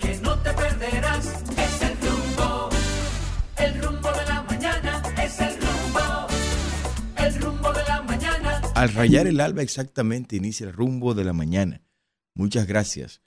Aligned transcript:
que 0.00 0.18
no 0.22 0.38
te 0.42 0.52
perderás. 0.52 1.26
Es 1.56 1.82
el 1.82 1.96
rumbo, 2.00 2.70
el 3.56 3.82
rumbo 3.82 4.10
de 4.12 4.24
la 4.26 4.42
mañana, 4.42 5.02
es 5.22 5.40
el 5.40 5.54
rumbo, 5.56 6.26
el 7.16 7.42
rumbo 7.42 7.72
de 7.72 7.84
la 7.84 8.02
mañana. 8.02 8.60
Al 8.74 8.92
rayar 8.92 9.26
el 9.26 9.40
alba 9.40 9.62
exactamente 9.62 10.36
inicia 10.36 10.66
el 10.66 10.72
rumbo 10.72 11.14
de 11.14 11.24
la 11.24 11.32
mañana. 11.32 11.82
Muchas 12.34 12.66
gracias. 12.66 13.20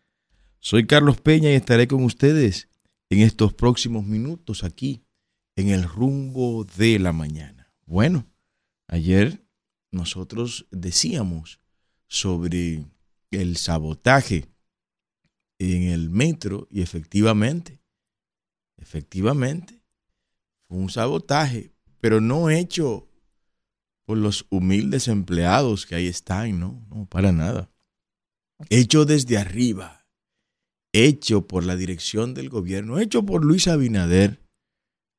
Soy 0.60 0.88
Carlos 0.88 1.22
Peña 1.22 1.52
y 1.52 1.56
estaré 1.56 1.88
con 1.88 2.04
ustedes 2.04 2.70
en 3.10 3.20
estos 3.20 3.54
próximos 3.54 4.06
minutos 4.06 4.64
aquí 4.64 5.04
en 5.56 5.70
el 5.70 5.84
rumbo 5.84 6.66
de 6.66 7.00
la 7.00 7.14
mañana. 7.14 7.72
Bueno, 7.86 8.26
ayer 8.88 9.46
nosotros 9.92 10.68
decíamos 10.72 11.62
sobre 12.08 12.86
el 13.32 13.58
sabotaje 13.58 14.50
en 15.60 15.84
el 15.84 16.10
metro 16.10 16.68
y 16.70 16.82
efectivamente, 16.82 17.82
efectivamente, 18.78 19.82
fue 20.68 20.78
un 20.78 20.90
sabotaje, 20.90 21.72
pero 22.00 22.22
no 22.22 22.50
hecho 22.50 23.08
por 24.06 24.18
los 24.18 24.46
humildes 24.50 25.08
empleados 25.08 25.86
que 25.86 25.96
ahí 25.96 26.08
están, 26.08 26.60
no, 26.60 26.86
no, 26.90 27.06
para 27.06 27.32
nada. 27.32 27.70
Hecho 28.70 29.06
desde 29.06 29.38
arriba, 29.38 30.08
hecho 30.94 31.46
por 31.48 31.66
la 31.66 31.76
dirección 31.76 32.34
del 32.34 32.50
gobierno, 32.50 33.00
hecho 33.00 33.24
por 33.24 33.44
Luis 33.44 33.68
Abinader, 33.68 34.42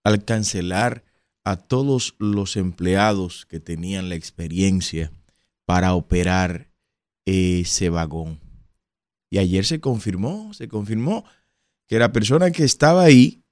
al 0.05 0.25
cancelar 0.25 1.05
a 1.45 1.57
todos 1.57 2.15
los 2.19 2.57
empleados 2.57 3.47
que 3.47 3.61
tenían 3.61 4.09
la 4.09 4.15
experiencia 4.15 5.13
para 5.67 5.95
operar 5.95 6.71
ese 7.27 7.91
vagón. 7.91 8.48
Y 9.31 9.39
ayer 9.39 9.65
se 9.65 9.81
confirmó, 9.81 10.53
se 10.55 10.69
confirmó 10.69 11.25
que 11.87 11.99
la 11.99 12.13
persona 12.13 12.51
que 12.51 12.65
estaba 12.65 13.03
ahí, 13.03 13.45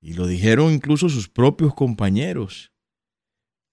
y 0.00 0.14
lo 0.14 0.26
dijeron 0.26 0.72
incluso 0.72 1.08
sus 1.08 1.28
propios 1.28 1.74
compañeros, 1.74 2.72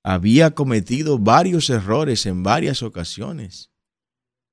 había 0.03 0.51
cometido 0.51 1.19
varios 1.19 1.69
errores 1.69 2.25
en 2.25 2.43
varias 2.43 2.81
ocasiones. 2.81 3.71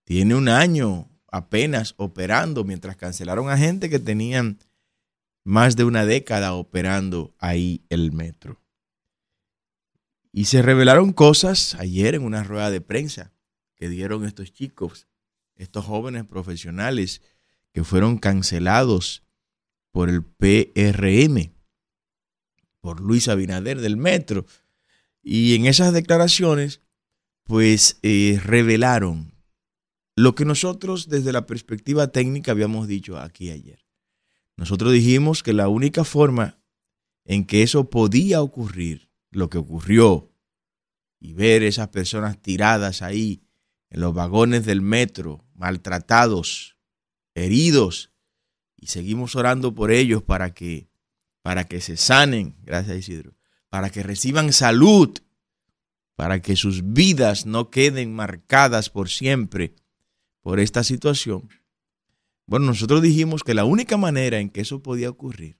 Tiene 0.05 0.34
un 0.34 0.48
año 0.48 1.08
apenas 1.30 1.95
operando 1.97 2.64
mientras 2.64 2.97
cancelaron 2.97 3.48
a 3.48 3.56
gente 3.56 3.89
que 3.89 3.98
tenían 3.98 4.58
más 5.45 5.77
de 5.77 5.84
una 5.84 6.06
década 6.06 6.55
operando 6.55 7.34
ahí 7.39 7.84
el 7.89 8.12
metro. 8.12 8.61
Y 10.33 10.47
se 10.47 10.62
revelaron 10.62 11.12
cosas 11.12 11.77
ayer 11.77 12.14
en 12.17 12.25
una 12.25 12.42
rueda 12.42 12.70
de 12.70 12.80
prensa 12.80 13.33
que 13.77 13.89
dieron 13.89 14.25
estos 14.25 14.52
chicos, 14.52 15.06
estos 15.56 15.84
jóvenes 15.84 16.24
profesionales 16.24 17.22
que 17.72 17.84
fueron 17.84 18.19
cancelados 18.19 19.22
por 19.91 20.08
el 20.08 20.24
PRM, 20.24 21.52
por 22.80 23.00
Luis 23.00 23.28
Abinader 23.28 23.80
del 23.80 23.96
Metro. 23.96 24.46
Y 25.22 25.55
en 25.55 25.66
esas 25.66 25.92
declaraciones, 25.92 26.80
pues 27.44 27.98
eh, 28.02 28.41
revelaron 28.42 29.34
lo 30.16 30.34
que 30.34 30.44
nosotros 30.44 31.08
desde 31.08 31.33
la 31.33 31.46
perspectiva 31.46 32.08
técnica 32.08 32.52
habíamos 32.52 32.86
dicho 32.89 33.18
aquí 33.18 33.50
ayer. 33.50 33.84
Nosotros 34.56 34.92
dijimos 34.92 35.42
que 35.42 35.52
la 35.52 35.68
única 35.68 36.05
forma 36.05 36.61
en 37.24 37.44
que 37.44 37.62
eso 37.62 37.91
podía 37.91 38.42
ocurrir, 38.42 39.11
lo 39.30 39.50
que 39.50 39.58
ocurrió, 39.58 40.30
y 41.18 41.33
ver 41.33 41.62
esas 41.62 41.89
personas 41.89 42.41
tiradas 42.41 43.02
ahí 43.02 43.42
en 43.91 44.00
los 44.00 44.14
vagones 44.14 44.64
del 44.66 44.83
metro, 44.83 45.44
maltratados, 45.55 46.77
heridos, 47.34 48.12
y 48.77 48.88
seguimos 48.88 49.34
orando 49.34 49.74
por 49.74 49.91
ellos 49.91 50.22
para 50.22 50.52
que, 50.52 50.88
para 51.42 51.64
que 51.64 51.80
se 51.80 51.96
sanen, 51.96 52.56
gracias 52.62 52.98
Isidro, 52.98 53.34
para 53.68 53.90
que 53.90 54.02
reciban 54.02 54.52
salud, 54.52 55.11
para 56.17 56.40
que 56.40 56.56
sus 56.56 56.92
vidas 56.92 57.46
no 57.46 57.70
queden 57.70 58.14
marcadas 58.14 58.90
por 58.90 59.08
siempre 59.08 59.74
por 60.42 60.61
esta 60.61 60.84
situación. 60.84 61.48
Bueno, 62.46 62.67
nosotros 62.67 63.00
dijimos 63.02 63.42
que 63.42 63.55
la 63.55 63.64
única 63.64 63.96
manera 63.96 64.39
en 64.39 64.50
que 64.50 64.61
eso 64.61 64.83
podía 64.83 65.08
ocurrir 65.08 65.58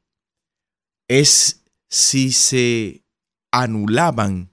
es 1.09 1.65
si 1.89 2.33
se 2.33 3.05
anulaban 3.51 4.51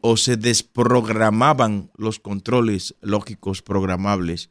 o 0.00 0.16
se 0.16 0.36
desprogramaban 0.36 1.90
los 1.96 2.18
controles 2.18 2.96
lógicos 3.00 3.62
programables 3.62 4.50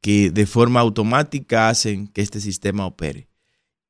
que 0.00 0.30
de 0.30 0.46
forma 0.46 0.80
automática 0.80 1.68
hacen 1.68 2.08
que 2.08 2.22
este 2.22 2.40
sistema 2.40 2.86
opere. 2.86 3.28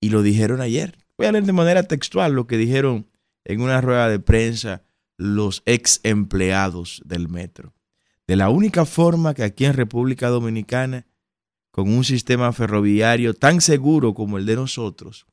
Y 0.00 0.10
lo 0.10 0.22
dijeron 0.22 0.60
ayer. 0.60 0.98
Voy 1.16 1.26
a 1.26 1.32
leer 1.32 1.44
de 1.44 1.52
manera 1.52 1.82
textual 1.82 2.32
lo 2.32 2.46
que 2.46 2.56
dijeron 2.56 3.08
en 3.44 3.60
una 3.60 3.80
rueda 3.80 4.08
de 4.08 4.20
prensa 4.20 4.82
los 5.16 5.62
ex 5.66 6.00
empleados 6.04 7.02
del 7.04 7.28
metro. 7.28 7.74
De 8.26 8.36
la 8.36 8.50
única 8.50 8.84
forma 8.84 9.34
que 9.34 9.42
aquí 9.42 9.64
en 9.64 9.72
República 9.72 10.28
Dominicana, 10.28 11.06
con 11.70 11.90
un 11.90 12.04
sistema 12.04 12.52
ferroviario 12.52 13.34
tan 13.34 13.60
seguro 13.60 14.14
como 14.14 14.38
el 14.38 14.46
de 14.46 14.56
nosotros, 14.56 15.26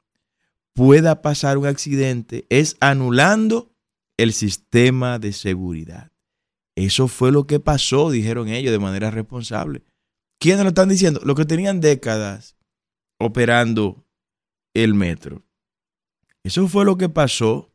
pueda 0.74 1.22
pasar 1.22 1.57
un 1.57 1.68
accidente 1.68 2.45
es 2.50 2.78
anulando 2.79 3.75
el 4.18 4.34
sistema 4.34 5.20
de 5.20 5.34
seguridad. 5.34 6.12
Eso 6.76 7.08
fue 7.08 7.31
lo 7.31 7.48
que 7.48 7.59
pasó, 7.59 8.12
dijeron 8.12 8.50
ellos 8.50 8.72
de 8.72 8.80
manera 8.80 9.12
responsable. 9.12 9.84
¿Quiénes 10.40 10.64
lo 10.64 10.70
están 10.70 10.90
diciendo? 10.90 11.22
Los 11.24 11.36
que 11.36 11.46
tenían 11.46 11.80
décadas 11.80 12.58
operando 13.20 14.06
el 14.74 14.94
metro. 14.94 15.44
Eso 16.44 16.68
fue 16.68 16.86
lo 16.86 16.98
que 16.98 17.09
pasó 17.09 17.72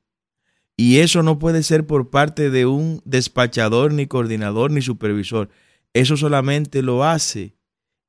y 0.77 0.99
eso 0.99 1.23
no 1.23 1.39
puede 1.39 1.63
ser 1.63 1.87
por 1.87 2.11
parte 2.11 2.51
de 2.51 2.67
un 2.67 3.03
despachador, 3.05 3.93
ni 3.93 4.07
coordinador, 4.07 4.71
ni 4.71 4.83
supervisor. 4.83 5.51
Eso 5.93 6.17
solamente 6.17 6.83
lo 6.83 7.05
hace 7.05 7.57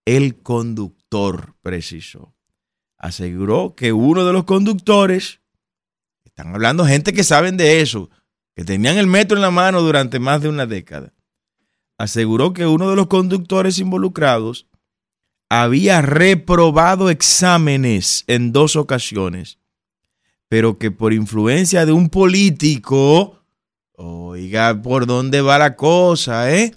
el 0.05 0.41
conductor 0.41 1.55
preciso. 1.61 2.35
Aseguró 2.97 3.75
que 3.75 3.93
uno 3.93 4.25
de 4.25 4.33
los 4.33 4.43
conductores, 4.43 5.41
están 6.23 6.53
hablando 6.53 6.85
gente 6.85 7.13
que 7.13 7.23
saben 7.23 7.57
de 7.57 7.81
eso, 7.81 8.09
que 8.55 8.63
tenían 8.63 8.97
el 8.97 9.07
metro 9.07 9.37
en 9.37 9.41
la 9.41 9.51
mano 9.51 9.81
durante 9.81 10.19
más 10.19 10.41
de 10.41 10.49
una 10.49 10.65
década, 10.65 11.13
aseguró 11.97 12.53
que 12.53 12.65
uno 12.65 12.89
de 12.89 12.95
los 12.95 13.07
conductores 13.07 13.79
involucrados 13.79 14.67
había 15.49 16.01
reprobado 16.01 17.09
exámenes 17.09 18.23
en 18.27 18.51
dos 18.51 18.75
ocasiones, 18.75 19.59
pero 20.47 20.77
que 20.77 20.91
por 20.91 21.13
influencia 21.13 21.85
de 21.85 21.91
un 21.91 22.09
político, 22.09 23.43
oiga, 23.93 24.81
¿por 24.81 25.05
dónde 25.05 25.41
va 25.41 25.57
la 25.57 25.75
cosa, 25.75 26.53
eh? 26.53 26.75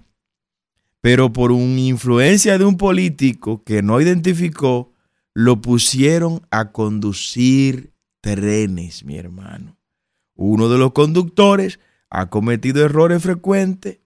Pero 1.01 1.33
por 1.33 1.53
influencia 1.53 2.59
de 2.59 2.65
un 2.65 2.77
político 2.77 3.63
que 3.63 3.83
no 3.83 4.01
identificó, 4.01 4.93
lo 5.35 5.61
pusieron 5.61 6.47
a 6.51 6.73
conducir 6.73 7.93
trenes, 8.21 9.05
mi 9.05 9.17
hermano. 9.17 9.77
Uno 10.35 10.69
de 10.69 10.79
los 10.79 10.93
conductores 10.93 11.81
ha 12.11 12.29
cometido 12.31 12.85
errores 12.85 13.23
frecuentes 13.23 14.01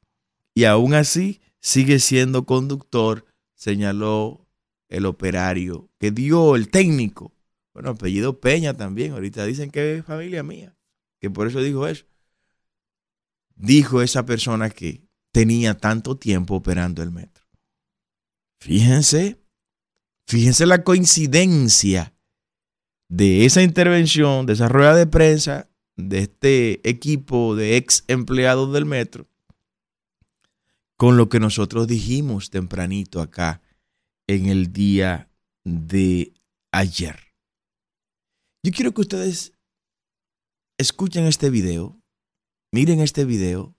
y 0.55 0.65
aún 0.65 0.95
así 0.95 1.41
sigue 1.61 1.99
siendo 1.99 2.45
conductor, 2.45 3.27
señaló 3.55 4.47
el 4.89 5.07
operario 5.07 5.89
que 5.99 6.11
dio 6.11 6.57
el 6.57 6.71
técnico. 6.71 7.33
Bueno, 7.73 7.91
apellido 7.91 8.41
Peña 8.41 8.75
también. 8.75 9.13
Ahorita 9.13 9.45
dicen 9.45 9.71
que 9.71 9.97
es 9.97 10.05
familia 10.05 10.43
mía, 10.43 10.77
que 11.21 11.31
por 11.31 11.47
eso 11.47 11.61
dijo 11.61 11.87
eso. 11.87 12.07
Dijo 13.55 14.03
esa 14.03 14.25
persona 14.25 14.71
que 14.71 15.03
tenía 15.33 15.77
tanto 15.77 16.17
tiempo 16.17 16.57
operando 16.57 17.03
el 17.03 17.11
metro. 17.11 17.45
Fíjense, 18.61 19.41
fíjense 20.27 20.67
la 20.67 20.83
coincidencia 20.83 22.15
de 23.09 23.45
esa 23.45 23.63
intervención, 23.63 24.47
de 24.47 24.55
esa 24.55 24.69
rueda 24.69 24.95
de 24.95 25.07
prensa 25.07 25.69
de 25.99 26.21
este 26.21 26.89
equipo 26.89 27.57
de 27.57 27.77
ex 27.77 28.05
empleados 28.07 28.73
del 28.73 28.87
metro 28.87 29.29
con 30.97 31.17
lo 31.17 31.29
que 31.29 31.41
nosotros 31.41 31.87
dijimos 31.87 32.51
tempranito 32.51 33.21
acá 33.21 33.61
en 34.27 34.47
el 34.47 34.73
día 34.73 35.31
de 35.65 36.33
ayer. 36.73 37.19
Yo 38.63 38.73
quiero 38.73 38.93
que 38.93 39.03
ustedes 39.03 39.53
escuchen 40.79 41.25
este 41.25 41.51
video, 41.51 42.01
miren 42.73 43.01
este 43.01 43.25
video 43.25 43.75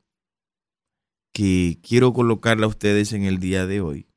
que 1.34 1.80
quiero 1.82 2.14
colocarle 2.14 2.66
a 2.66 2.70
ustedes 2.70 3.14
en 3.14 3.24
el 3.24 3.40
día 3.40 3.66
de 3.66 3.82
hoy. 3.82 4.08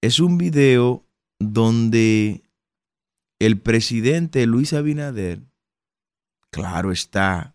Es 0.00 0.20
un 0.20 0.38
video 0.38 1.04
donde 1.38 2.42
el 3.40 3.60
presidente 3.60 4.46
Luis 4.46 4.72
Abinader 4.72 5.42
claro 6.50 6.92
está, 6.92 7.54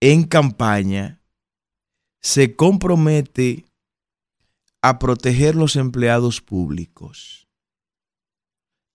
en 0.00 0.24
campaña, 0.24 1.20
se 2.20 2.56
compromete 2.56 3.66
a 4.82 4.98
proteger 4.98 5.54
los 5.54 5.76
empleados 5.76 6.40
públicos, 6.40 7.48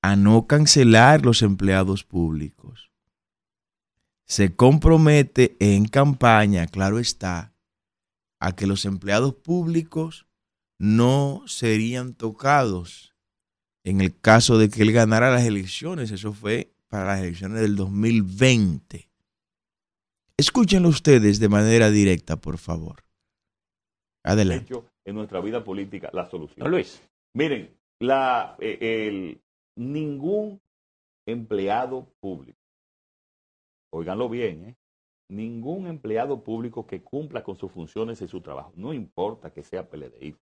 a 0.01 0.15
no 0.15 0.47
cancelar 0.47 1.25
los 1.25 1.41
empleados 1.41 2.03
públicos. 2.03 2.91
Se 4.25 4.55
compromete 4.55 5.57
en 5.59 5.85
campaña, 5.85 6.67
claro 6.67 6.99
está, 6.99 7.53
a 8.39 8.53
que 8.53 8.67
los 8.67 8.85
empleados 8.85 9.35
públicos 9.35 10.25
no 10.77 11.43
serían 11.45 12.13
tocados 12.13 13.13
en 13.83 14.01
el 14.01 14.17
caso 14.19 14.57
de 14.57 14.69
que 14.69 14.81
él 14.81 14.91
ganara 14.91 15.31
las 15.31 15.43
elecciones. 15.43 16.11
Eso 16.11 16.33
fue 16.33 16.72
para 16.93 17.05
las 17.05 17.21
elecciones 17.21 17.59
del 17.59 17.75
2020. 17.75 19.09
Escúchenlo 20.37 20.89
ustedes 20.89 21.39
de 21.39 21.49
manera 21.49 21.89
directa, 21.89 22.39
por 22.39 22.59
favor. 22.59 23.03
Adelante. 24.23 24.65
hecho 24.65 24.85
en 25.03 25.15
nuestra 25.15 25.41
vida 25.41 25.63
política 25.63 26.11
la 26.13 26.29
solución. 26.29 26.69
Luis. 26.69 27.01
Miren, 27.35 27.75
la, 27.99 28.55
eh, 28.59 29.07
el, 29.07 29.41
ningún 29.75 30.61
empleado 31.27 32.13
público, 32.19 32.59
oiganlo 33.91 34.29
bien, 34.29 34.63
¿eh? 34.63 34.75
ningún 35.31 35.87
empleado 35.87 36.43
público 36.43 36.85
que 36.85 37.01
cumpla 37.01 37.43
con 37.43 37.57
sus 37.57 37.71
funciones 37.71 38.21
y 38.21 38.27
su 38.27 38.39
trabajo, 38.39 38.71
no 38.75 38.93
importa 38.93 39.51
que 39.51 39.63
sea 39.63 39.89
PLDI, 39.89 40.35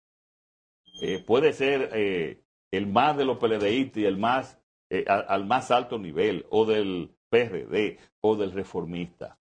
eh, 1.01 1.23
puede 1.25 1.53
ser 1.53 1.91
eh, 1.93 2.43
el 2.71 2.87
más 2.87 3.15
de 3.15 3.23
los 3.23 3.37
PLDI 3.37 3.93
y 3.95 4.03
el 4.03 4.17
más 4.17 4.60
eh, 4.91 5.05
al, 5.07 5.25
al 5.27 5.45
más 5.45 5.71
alto 5.71 5.97
nivel, 5.97 6.45
o 6.49 6.65
del 6.65 7.15
PRD, 7.29 7.97
o 8.21 8.35
del 8.35 8.51
reformista, 8.51 9.39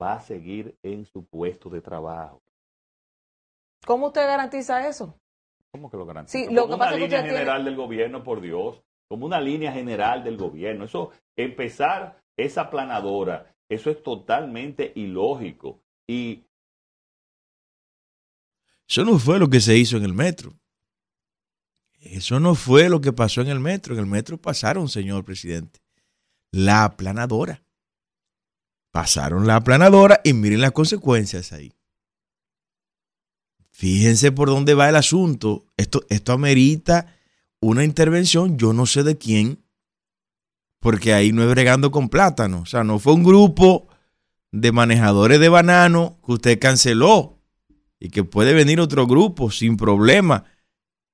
va 0.00 0.14
a 0.14 0.20
seguir 0.20 0.76
en 0.82 1.04
su 1.04 1.24
puesto 1.26 1.68
de 1.70 1.80
trabajo. 1.80 2.42
¿Cómo 3.84 4.06
usted 4.08 4.26
garantiza 4.26 4.88
eso? 4.88 5.18
¿Cómo 5.70 5.90
que 5.90 5.96
lo 5.96 6.06
garantiza? 6.06 6.38
Sí, 6.38 6.46
lo 6.52 6.62
como 6.62 6.78
que 6.78 6.82
una 6.82 6.90
que 6.90 6.96
línea 6.98 7.08
tiene- 7.22 7.28
general 7.38 7.64
del 7.64 7.76
gobierno, 7.76 8.22
por 8.24 8.40
Dios, 8.40 8.82
como 9.08 9.26
una 9.26 9.40
línea 9.40 9.72
general 9.72 10.24
del 10.24 10.36
gobierno. 10.36 10.86
Eso, 10.86 11.10
empezar 11.36 12.22
esa 12.36 12.70
planadora, 12.70 13.54
eso 13.68 13.90
es 13.90 14.02
totalmente 14.02 14.92
ilógico. 14.96 15.82
Y 16.08 16.44
Eso 18.88 19.04
no 19.04 19.18
fue 19.18 19.38
lo 19.38 19.48
que 19.48 19.60
se 19.60 19.76
hizo 19.76 19.96
en 19.96 20.04
el 20.04 20.14
metro. 20.14 20.52
Eso 22.12 22.40
no 22.40 22.54
fue 22.54 22.88
lo 22.88 23.00
que 23.00 23.12
pasó 23.12 23.40
en 23.40 23.48
el 23.48 23.60
metro. 23.60 23.94
En 23.94 24.00
el 24.00 24.06
metro 24.06 24.38
pasaron, 24.38 24.88
señor 24.88 25.24
presidente, 25.24 25.80
la 26.50 26.84
aplanadora. 26.84 27.62
Pasaron 28.90 29.46
la 29.46 29.56
aplanadora 29.56 30.20
y 30.24 30.32
miren 30.32 30.60
las 30.60 30.72
consecuencias 30.72 31.52
ahí. 31.52 31.72
Fíjense 33.70 34.32
por 34.32 34.48
dónde 34.48 34.74
va 34.74 34.88
el 34.88 34.96
asunto. 34.96 35.66
Esto, 35.76 36.02
esto 36.08 36.32
amerita 36.32 37.14
una 37.60 37.84
intervención, 37.84 38.56
yo 38.56 38.72
no 38.72 38.86
sé 38.86 39.02
de 39.02 39.18
quién, 39.18 39.62
porque 40.80 41.12
ahí 41.12 41.32
no 41.32 41.42
es 41.42 41.50
bregando 41.50 41.90
con 41.90 42.08
plátano. 42.08 42.60
O 42.60 42.66
sea, 42.66 42.84
no 42.84 42.98
fue 42.98 43.12
un 43.12 43.24
grupo 43.24 43.88
de 44.50 44.72
manejadores 44.72 45.40
de 45.40 45.48
banano 45.48 46.18
que 46.24 46.32
usted 46.32 46.58
canceló 46.58 47.38
y 48.00 48.08
que 48.08 48.24
puede 48.24 48.54
venir 48.54 48.80
otro 48.80 49.06
grupo 49.06 49.50
sin 49.50 49.76
problema 49.76 50.44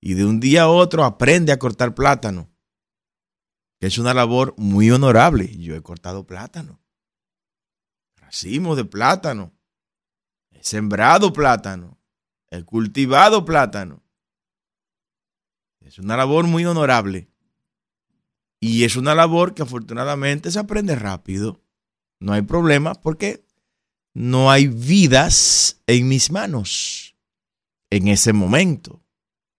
y 0.04 0.14
de 0.14 0.26
un 0.26 0.40
día 0.40 0.62
a 0.62 0.68
otro 0.68 1.04
aprende 1.04 1.52
a 1.52 1.60
cortar 1.60 1.94
plátano. 1.94 2.50
Que 3.78 3.86
es 3.86 3.98
una 3.98 4.12
labor 4.12 4.52
muy 4.58 4.90
honorable. 4.90 5.56
Yo 5.56 5.76
he 5.76 5.82
cortado 5.82 6.26
plátano. 6.26 6.82
Racimos 8.16 8.76
de 8.76 8.84
plátano. 8.84 9.52
He 10.50 10.64
sembrado 10.64 11.32
plátano. 11.32 12.00
He 12.50 12.64
cultivado 12.64 13.44
plátano. 13.44 14.02
Es 15.80 16.00
una 16.00 16.16
labor 16.16 16.48
muy 16.48 16.64
honorable. 16.64 17.30
Y 18.58 18.82
es 18.82 18.96
una 18.96 19.14
labor 19.14 19.54
que 19.54 19.62
afortunadamente 19.62 20.50
se 20.50 20.58
aprende 20.58 20.96
rápido. 20.96 21.62
No 22.18 22.32
hay 22.32 22.42
problema 22.42 22.94
porque 22.94 23.46
no 24.14 24.50
hay 24.50 24.66
vidas 24.66 25.80
en 25.86 26.08
mis 26.08 26.32
manos 26.32 27.16
en 27.90 28.08
ese 28.08 28.32
momento, 28.32 29.01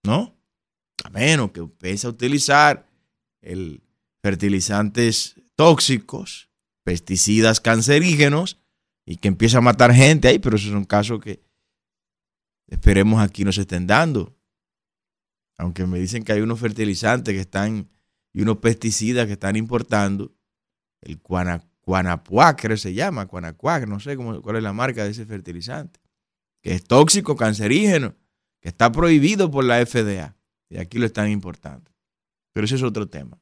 ¿no? 0.04 0.36
A 1.04 1.10
menos 1.10 1.52
que 1.52 1.60
empiece 1.62 2.08
a 2.08 2.10
utilizar 2.12 2.88
fertilizantes 4.22 5.36
tóxicos, 5.56 6.50
pesticidas 6.84 7.60
cancerígenos 7.60 8.60
y 9.06 9.18
que 9.18 9.28
empiece 9.28 9.58
a 9.58 9.62
matar 9.62 9.94
gente 9.94 10.28
ahí, 10.28 10.40
pero 10.40 10.56
esos 10.56 10.72
son 10.72 10.86
casos 10.86 11.20
que 11.20 11.42
esperemos 12.68 13.22
aquí 13.22 13.44
no 13.44 13.52
se 13.52 13.62
estén 13.62 13.86
dando. 13.88 14.36
Aunque 15.58 15.86
me 15.86 16.00
dicen 16.00 16.24
que 16.24 16.34
hay 16.34 16.42
unos 16.42 16.60
fertilizantes 16.60 17.34
que 17.34 17.42
están 17.42 17.90
y 18.34 18.42
unos 18.42 18.58
pesticidas 18.58 19.28
que 19.28 19.34
están 19.34 19.56
importando, 19.56 20.34
el 21.02 21.22
Cuana- 21.22 21.70
Cuanapuac, 21.82 22.60
creo 22.62 22.76
que 22.76 22.82
se 22.82 22.94
llama, 22.94 23.28
Cuanacuac, 23.28 23.86
no 23.88 24.00
sé 24.00 24.16
cómo, 24.16 24.42
cuál 24.42 24.56
es 24.56 24.64
la 24.64 24.74
marca 24.74 25.04
de 25.04 25.12
ese 25.12 25.26
fertilizante, 25.26 26.00
que 26.62 26.74
es 26.74 26.84
tóxico, 26.86 27.36
cancerígeno, 27.36 28.16
que 28.64 28.70
está 28.70 28.90
prohibido 28.94 29.52
por 29.52 29.66
la 29.66 29.86
FDA. 29.86 30.38
Y 30.70 30.78
aquí 30.78 30.98
lo 30.98 31.06
están 31.06 31.30
importando. 31.30 31.92
Pero 32.54 32.66
ese 32.66 32.76
es 32.76 32.84
otro 32.84 33.10
tema. 33.10 33.38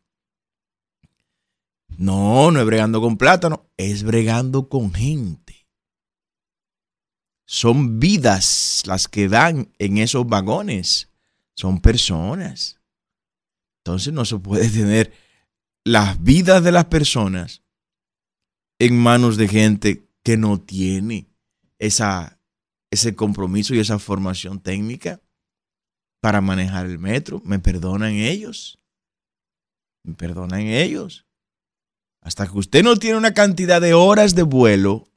No, 1.89 2.49
no 2.49 2.59
es 2.59 2.65
bregando 2.65 2.99
con 2.99 3.17
plátano, 3.17 3.69
es 3.77 4.01
bregando 4.01 4.67
con 4.67 4.91
gente. 4.91 5.67
Son 7.45 7.99
vidas 7.99 8.81
las 8.87 9.07
que 9.07 9.29
dan 9.29 9.71
en 9.77 9.99
esos 9.99 10.25
vagones. 10.25 11.11
Son 11.53 11.81
personas. 11.81 12.81
Entonces 13.83 14.13
no 14.13 14.25
se 14.25 14.39
puede 14.39 14.69
tener 14.71 15.13
las 15.83 16.21
vidas 16.23 16.63
de 16.63 16.71
las 16.71 16.85
personas 16.85 17.61
en 18.79 18.97
manos 18.97 19.37
de 19.37 19.47
gente 19.47 20.09
que 20.23 20.35
no 20.35 20.59
tiene 20.59 21.27
esa, 21.77 22.40
ese 22.91 23.15
compromiso 23.15 23.73
y 23.73 23.79
esa 23.79 23.97
formación 23.97 24.59
técnica 24.59 25.21
para 26.21 26.41
manejar 26.41 26.85
el 26.85 26.99
metro. 26.99 27.41
¿Me 27.43 27.59
perdonan 27.59 28.11
ellos? 28.11 28.79
¿Me 30.03 30.13
perdonan 30.13 30.61
ellos? 30.61 31.25
Hasta 32.21 32.47
que 32.47 32.57
usted 32.57 32.83
no 32.83 32.97
tiene 32.97 33.17
una 33.17 33.33
cantidad 33.33 33.81
de 33.81 33.93
horas 33.93 34.35
de 34.35 34.43
vuelo, 34.43 35.07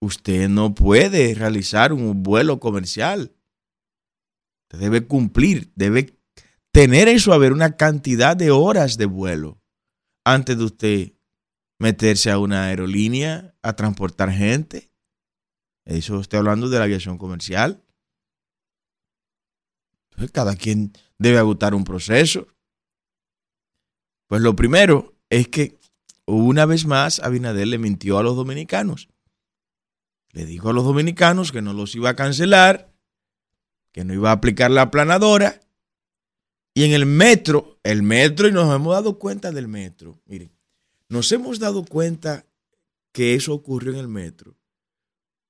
usted 0.00 0.48
no 0.48 0.74
puede 0.74 1.34
realizar 1.34 1.92
un 1.92 2.22
vuelo 2.22 2.58
comercial. 2.58 3.36
Usted 4.64 4.78
debe 4.78 5.06
cumplir, 5.06 5.72
debe 5.76 6.18
tener 6.72 7.08
eso, 7.08 7.32
haber 7.32 7.52
una 7.52 7.76
cantidad 7.76 8.36
de 8.36 8.50
horas 8.50 8.96
de 8.96 9.06
vuelo 9.06 9.60
antes 10.24 10.56
de 10.58 10.64
usted 10.64 11.12
meterse 11.78 12.30
a 12.30 12.38
una 12.38 12.64
aerolínea 12.66 13.54
a 13.62 13.74
transportar 13.74 14.30
gente. 14.30 14.89
Eso 15.84 16.20
estoy 16.20 16.38
hablando 16.38 16.68
de 16.68 16.78
la 16.78 16.84
aviación 16.84 17.18
comercial. 17.18 17.82
Entonces, 20.10 20.30
cada 20.32 20.56
quien 20.56 20.92
debe 21.18 21.38
agotar 21.38 21.74
un 21.74 21.84
proceso. 21.84 22.46
Pues 24.26 24.42
lo 24.42 24.54
primero 24.54 25.14
es 25.28 25.48
que 25.48 25.78
una 26.26 26.66
vez 26.66 26.86
más 26.86 27.18
Abinader 27.20 27.66
le 27.66 27.78
mintió 27.78 28.18
a 28.18 28.22
los 28.22 28.36
dominicanos. 28.36 29.08
Le 30.32 30.46
dijo 30.46 30.70
a 30.70 30.72
los 30.72 30.84
dominicanos 30.84 31.50
que 31.50 31.62
no 31.62 31.72
los 31.72 31.94
iba 31.94 32.10
a 32.10 32.16
cancelar, 32.16 32.92
que 33.92 34.04
no 34.04 34.14
iba 34.14 34.30
a 34.30 34.34
aplicar 34.34 34.70
la 34.70 34.82
aplanadora. 34.82 35.60
Y 36.72 36.84
en 36.84 36.92
el 36.92 37.04
metro, 37.04 37.80
el 37.82 38.02
metro, 38.02 38.46
y 38.46 38.52
nos 38.52 38.72
hemos 38.72 38.94
dado 38.94 39.18
cuenta 39.18 39.50
del 39.50 39.66
metro. 39.66 40.20
Miren, 40.26 40.52
nos 41.08 41.32
hemos 41.32 41.58
dado 41.58 41.84
cuenta 41.84 42.46
que 43.12 43.34
eso 43.34 43.52
ocurrió 43.52 43.92
en 43.92 43.98
el 43.98 44.08
metro. 44.08 44.56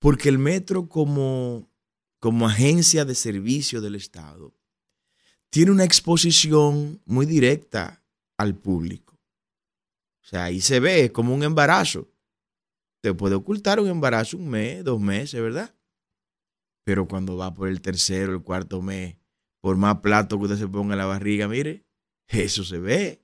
Porque 0.01 0.29
el 0.29 0.39
metro 0.39 0.89
como, 0.89 1.71
como 2.19 2.49
agencia 2.49 3.05
de 3.05 3.15
servicio 3.15 3.81
del 3.81 3.95
Estado 3.95 4.53
tiene 5.51 5.71
una 5.71 5.85
exposición 5.85 7.01
muy 7.05 7.27
directa 7.27 8.03
al 8.39 8.57
público. 8.57 9.15
O 10.23 10.27
sea, 10.27 10.45
ahí 10.45 10.61
se 10.61 10.81
ve 10.81 11.13
como 11.13 11.35
un 11.35 11.43
embarazo. 11.43 12.11
Te 13.03 13.13
puede 13.15 13.35
ocultar 13.35 13.79
un 13.79 13.89
embarazo 13.89 14.37
un 14.37 14.49
mes, 14.49 14.83
dos 14.83 15.01
meses, 15.01 15.41
¿verdad? 15.41 15.75
Pero 16.85 17.07
cuando 17.07 17.37
va 17.37 17.53
por 17.55 17.69
el 17.69 17.81
tercero, 17.81 18.33
el 18.33 18.43
cuarto 18.43 18.81
mes, 18.81 19.17
por 19.61 19.77
más 19.77 20.01
plato 20.01 20.39
que 20.39 20.45
usted 20.45 20.59
se 20.59 20.69
ponga 20.69 20.95
en 20.95 20.99
la 20.99 21.07
barriga, 21.07 21.47
mire, 21.47 21.85
eso 22.27 22.65
se 22.65 22.79
ve. 22.79 23.23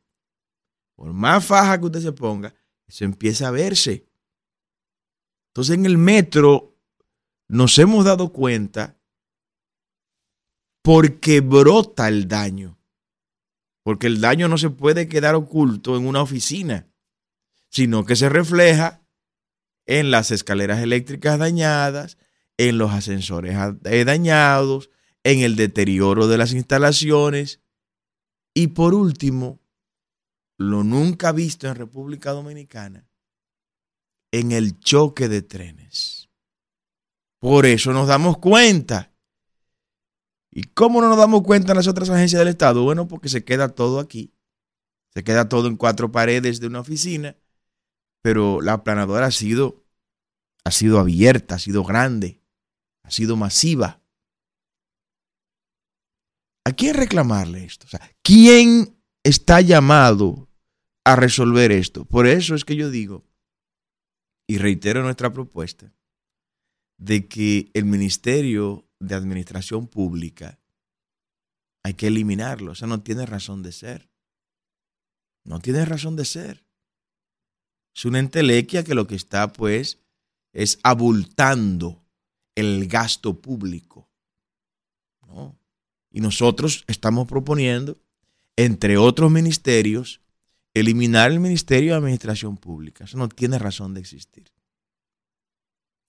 Por 0.95 1.13
más 1.13 1.45
faja 1.45 1.79
que 1.79 1.87
usted 1.87 2.01
se 2.01 2.13
ponga, 2.13 2.55
eso 2.87 3.05
empieza 3.05 3.49
a 3.49 3.51
verse. 3.51 4.07
Entonces 5.57 5.79
en 5.79 5.87
el 5.87 5.97
metro 5.97 6.77
nos 7.49 7.79
hemos 7.79 8.05
dado 8.05 8.31
cuenta 8.31 9.01
porque 10.83 11.41
brota 11.41 12.09
el 12.09 12.29
daño. 12.29 12.79
Porque 13.83 14.07
el 14.07 14.21
daño 14.21 14.49
no 14.49 14.59
se 14.59 14.69
puede 14.69 15.09
quedar 15.09 15.35
oculto 15.35 15.97
en 15.97 16.07
una 16.07 16.21
oficina, 16.21 16.93
sino 17.71 18.05
que 18.05 18.17
se 18.17 18.29
refleja 18.29 19.03
en 19.87 20.11
las 20.11 20.31
escaleras 20.31 20.83
eléctricas 20.83 21.39
dañadas, 21.39 22.19
en 22.59 22.77
los 22.77 22.93
ascensores 22.93 23.57
eh, 23.85 24.05
dañados, 24.05 24.91
en 25.25 25.41
el 25.41 25.57
deterioro 25.57 26.29
de 26.29 26.37
las 26.37 26.53
instalaciones 26.53 27.63
y 28.53 28.67
por 28.67 28.93
último, 28.93 29.59
lo 30.59 30.85
nunca 30.85 31.33
visto 31.33 31.67
en 31.67 31.77
República 31.77 32.33
Dominicana, 32.33 33.09
en 34.33 34.53
el 34.53 34.79
choque 34.81 35.29
de 35.29 35.43
trenes. 35.43 36.29
Por 37.39 37.67
eso 37.67 37.93
nos 37.93 38.09
damos 38.09 38.39
cuenta. 38.39 39.13
¿Y 40.51 40.65
cómo 40.65 41.01
no 41.01 41.09
nos 41.09 41.19
damos 41.19 41.43
cuenta 41.43 41.73
en 41.73 41.77
las 41.77 41.87
otras 41.87 42.09
agencias 42.11 42.39
del 42.39 42.49
Estado? 42.49 42.83
Bueno, 42.83 43.09
porque 43.09 43.29
se 43.29 43.45
queda 43.45 43.69
todo 43.69 44.01
aquí. 44.01 44.33
Se 45.13 45.23
queda 45.25 45.49
todo 45.49 45.69
en 45.69 45.77
cuatro 45.77 46.13
paredes 46.13 46.61
de 46.61 46.67
una 46.67 46.81
oficina, 46.81 47.37
pero 48.23 48.61
la 48.61 48.75
aplanadora 48.75 49.27
ha 49.27 49.31
sido, 49.31 49.87
ha 50.65 50.71
sido 50.71 50.99
abierta, 50.99 51.55
ha 51.55 51.59
sido 51.59 51.85
grande, 51.85 52.43
ha 53.03 53.11
sido 53.11 53.37
masiva. 53.37 54.03
¿A 56.65 56.73
quién 56.73 56.95
reclamarle 56.95 57.65
esto? 57.65 57.87
O 57.87 57.89
sea, 57.89 58.11
¿quién 58.23 58.99
está 59.23 59.61
llamado 59.61 60.49
a 61.05 61.17
resolver 61.17 61.71
esto? 61.71 62.05
Por 62.05 62.27
eso 62.27 62.55
es 62.55 62.65
que 62.65 62.77
yo 62.77 62.91
digo, 62.91 63.25
y 64.47 64.59
reitero 64.59 65.03
nuestra 65.03 65.33
propuesta, 65.33 65.93
de 66.99 67.27
que 67.27 67.71
el 67.75 67.85
Ministerio 67.85 68.87
de 69.01 69.15
Administración 69.15 69.87
Pública 69.87 70.59
hay 71.83 71.95
que 71.95 72.09
eliminarlo. 72.09 72.73
O 72.73 72.75
sea, 72.75 72.89
no 72.89 73.03
tiene 73.03 73.27
razón 73.27 73.63
de 73.63 73.73
ser. 73.73 74.09
No 75.45 75.61
tiene 75.61 75.85
razón 75.85 76.17
de 76.17 76.25
ser. 76.25 76.65
Es 77.95 78.05
una 78.05 78.19
entelequia 78.19 78.85
que 78.85 78.95
lo 78.95 79.07
que 79.07 79.15
está, 79.15 79.53
pues, 79.53 80.01
es 80.53 80.79
abultando 80.83 82.05
el 82.55 82.89
gasto 82.89 83.41
público. 83.41 84.09
Y 86.11 86.21
nosotros 86.21 86.85
estamos 86.89 87.29
proponiendo, 87.29 87.99
entre 88.57 88.97
otros 88.97 89.31
ministerios, 89.31 90.21
eliminar 90.81 91.33
el 91.33 91.41
Ministerio 91.41 91.93
de 91.93 91.97
Administración 91.97 92.59
Pública. 92.59 93.05
Eso 93.05 93.17
no 93.17 93.31
tiene 93.31 93.59
razón 93.59 93.95
de 93.95 94.01
existir. 94.01 94.53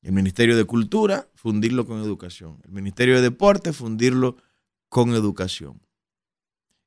El 0.02 0.12
Ministerio 0.12 0.58
de 0.58 0.66
Cultura, 0.66 1.30
fundirlo 1.36 1.86
con 1.86 2.02
educación. 2.02 2.60
El 2.66 2.72
Ministerio 2.72 3.16
de 3.16 3.22
Deporte, 3.22 3.72
fundirlo 3.72 4.36
con 4.90 5.12
educación. 5.12 5.82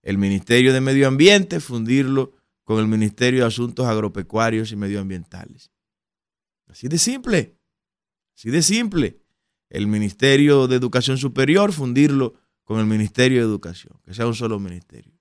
El 0.03 0.19
Ministerio 0.19 0.75
de 0.75 0.83
Medio 0.83 1.09
Ambiente, 1.09 1.59
fundirlo 1.59 2.35
con 2.65 2.81
el 2.81 2.87
Ministerio 2.87 3.41
de 3.41 3.47
Asuntos 3.47 3.87
Agropecuarios 3.87 4.73
y 4.73 4.77
Medioambientales. 4.77 5.71
Así 6.69 6.87
de 6.87 6.99
simple. 6.99 7.57
Así 8.37 8.51
de 8.51 8.61
simple. 8.61 9.23
El 9.71 9.87
Ministerio 9.87 10.67
de 10.67 10.77
Educación 10.77 11.17
Superior, 11.17 11.73
fundirlo 11.73 12.35
con 12.63 12.79
el 12.79 12.87
Ministerio 12.87 13.39
de 13.39 13.47
Educación, 13.47 13.99
que 14.05 14.13
sea 14.13 14.27
un 14.27 14.35
solo 14.35 14.61
ministerio. 14.61 15.19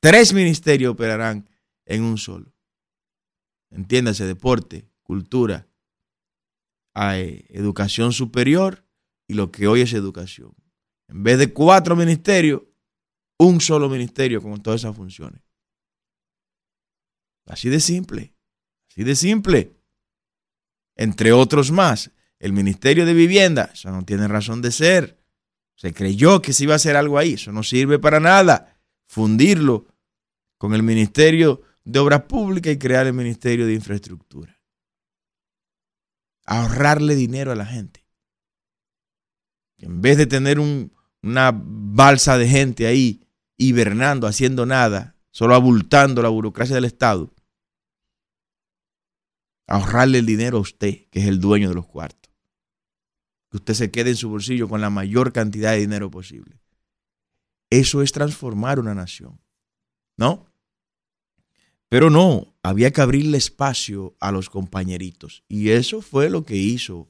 Tres 0.00 0.32
ministerios 0.32 0.92
operarán 0.92 1.46
en 1.86 2.02
un 2.02 2.18
solo. 2.18 2.52
Entiéndase, 3.70 4.24
deporte, 4.24 4.88
cultura, 5.02 5.68
eh, 6.94 7.46
educación 7.48 8.12
superior 8.12 8.84
y 9.26 9.34
lo 9.34 9.50
que 9.50 9.66
hoy 9.66 9.80
es 9.80 9.92
educación. 9.92 10.54
En 11.08 11.22
vez 11.22 11.38
de 11.38 11.52
cuatro 11.52 11.96
ministerios, 11.96 12.62
un 13.38 13.60
solo 13.60 13.88
ministerio 13.88 14.40
con 14.40 14.62
todas 14.62 14.82
esas 14.82 14.96
funciones. 14.96 15.40
Así 17.46 17.68
de 17.68 17.80
simple, 17.80 18.34
así 18.90 19.04
de 19.04 19.16
simple. 19.16 19.76
Entre 20.96 21.32
otros 21.32 21.70
más, 21.70 22.10
el 22.38 22.52
Ministerio 22.52 23.04
de 23.04 23.14
Vivienda, 23.14 23.70
eso 23.72 23.90
no 23.90 24.04
tiene 24.04 24.28
razón 24.28 24.62
de 24.62 24.70
ser. 24.70 25.20
Se 25.76 25.92
creyó 25.92 26.40
que 26.40 26.52
se 26.52 26.64
iba 26.64 26.74
a 26.74 26.76
hacer 26.76 26.96
algo 26.96 27.18
ahí. 27.18 27.34
Eso 27.34 27.52
no 27.52 27.62
sirve 27.62 27.98
para 27.98 28.20
nada. 28.20 28.78
Fundirlo 29.06 29.86
con 30.56 30.74
el 30.74 30.82
Ministerio 30.82 31.62
de 31.84 31.98
Obras 31.98 32.22
Públicas 32.22 32.72
y 32.72 32.78
crear 32.78 33.06
el 33.06 33.12
Ministerio 33.12 33.66
de 33.66 33.74
Infraestructura. 33.74 34.60
Ahorrarle 36.46 37.14
dinero 37.14 37.52
a 37.52 37.54
la 37.54 37.66
gente. 37.66 38.06
En 39.78 40.00
vez 40.00 40.16
de 40.16 40.26
tener 40.26 40.58
una 40.58 41.52
balsa 41.54 42.38
de 42.38 42.48
gente 42.48 42.86
ahí 42.86 43.26
hibernando, 43.56 44.26
haciendo 44.26 44.66
nada, 44.66 45.16
solo 45.30 45.54
abultando 45.54 46.22
la 46.22 46.28
burocracia 46.28 46.74
del 46.74 46.84
Estado, 46.84 47.34
ahorrarle 49.66 50.18
el 50.18 50.26
dinero 50.26 50.58
a 50.58 50.62
usted, 50.62 51.08
que 51.10 51.20
es 51.20 51.26
el 51.26 51.40
dueño 51.40 51.68
de 51.68 51.74
los 51.74 51.86
cuartos 51.86 52.24
que 53.54 53.58
usted 53.58 53.74
se 53.74 53.90
quede 53.92 54.10
en 54.10 54.16
su 54.16 54.28
bolsillo 54.28 54.68
con 54.68 54.80
la 54.80 54.90
mayor 54.90 55.32
cantidad 55.32 55.70
de 55.70 55.78
dinero 55.78 56.10
posible. 56.10 56.60
Eso 57.70 58.02
es 58.02 58.10
transformar 58.10 58.80
una 58.80 58.96
nación, 58.96 59.40
¿no? 60.16 60.52
Pero 61.94 62.10
no, 62.10 62.56
había 62.64 62.90
que 62.90 63.02
abrirle 63.02 63.38
espacio 63.38 64.16
a 64.18 64.32
los 64.32 64.50
compañeritos. 64.50 65.44
Y 65.46 65.70
eso 65.70 66.02
fue 66.02 66.28
lo 66.28 66.44
que 66.44 66.56
hizo 66.56 67.08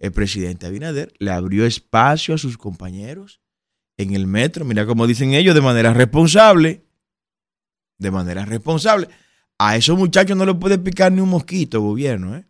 el 0.00 0.10
presidente 0.10 0.66
Abinader. 0.66 1.14
Le 1.20 1.30
abrió 1.30 1.64
espacio 1.64 2.34
a 2.34 2.38
sus 2.38 2.58
compañeros 2.58 3.40
en 3.96 4.16
el 4.16 4.26
metro. 4.26 4.64
Mira 4.64 4.84
cómo 4.84 5.06
dicen 5.06 5.32
ellos, 5.32 5.54
de 5.54 5.60
manera 5.60 5.94
responsable. 5.94 6.84
De 7.98 8.10
manera 8.10 8.44
responsable. 8.44 9.08
A 9.60 9.76
esos 9.76 9.96
muchachos 9.96 10.36
no 10.36 10.44
le 10.44 10.54
puede 10.54 10.80
picar 10.80 11.12
ni 11.12 11.20
un 11.20 11.30
mosquito, 11.30 11.80
gobierno, 11.80 12.34
¿eh? 12.34 12.48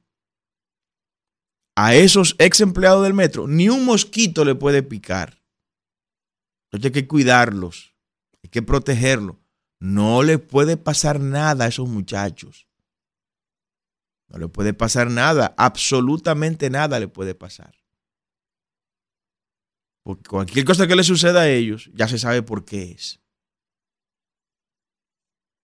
a 1.76 1.94
esos 1.94 2.36
ex 2.38 2.62
empleados 2.62 3.04
del 3.04 3.12
metro, 3.12 3.46
ni 3.46 3.68
un 3.68 3.84
mosquito 3.84 4.46
le 4.46 4.54
puede 4.54 4.82
picar. 4.82 5.42
Entonces 6.70 6.86
hay 6.86 7.02
que 7.02 7.06
cuidarlos, 7.06 7.92
hay 8.42 8.48
que 8.48 8.62
protegerlos. 8.62 9.36
No 9.80 10.22
le 10.22 10.38
puede 10.38 10.76
pasar 10.76 11.20
nada 11.20 11.64
a 11.64 11.68
esos 11.68 11.88
muchachos. 11.88 12.66
No 14.28 14.38
le 14.38 14.48
puede 14.48 14.74
pasar 14.74 15.10
nada, 15.10 15.54
absolutamente 15.56 16.70
nada 16.70 16.98
le 16.98 17.08
puede 17.08 17.34
pasar. 17.34 17.74
Porque 20.02 20.28
cualquier 20.28 20.64
cosa 20.64 20.86
que 20.86 20.96
le 20.96 21.04
suceda 21.04 21.42
a 21.42 21.48
ellos, 21.48 21.90
ya 21.94 22.08
se 22.08 22.18
sabe 22.18 22.42
por 22.42 22.64
qué 22.64 22.92
es. 22.92 23.20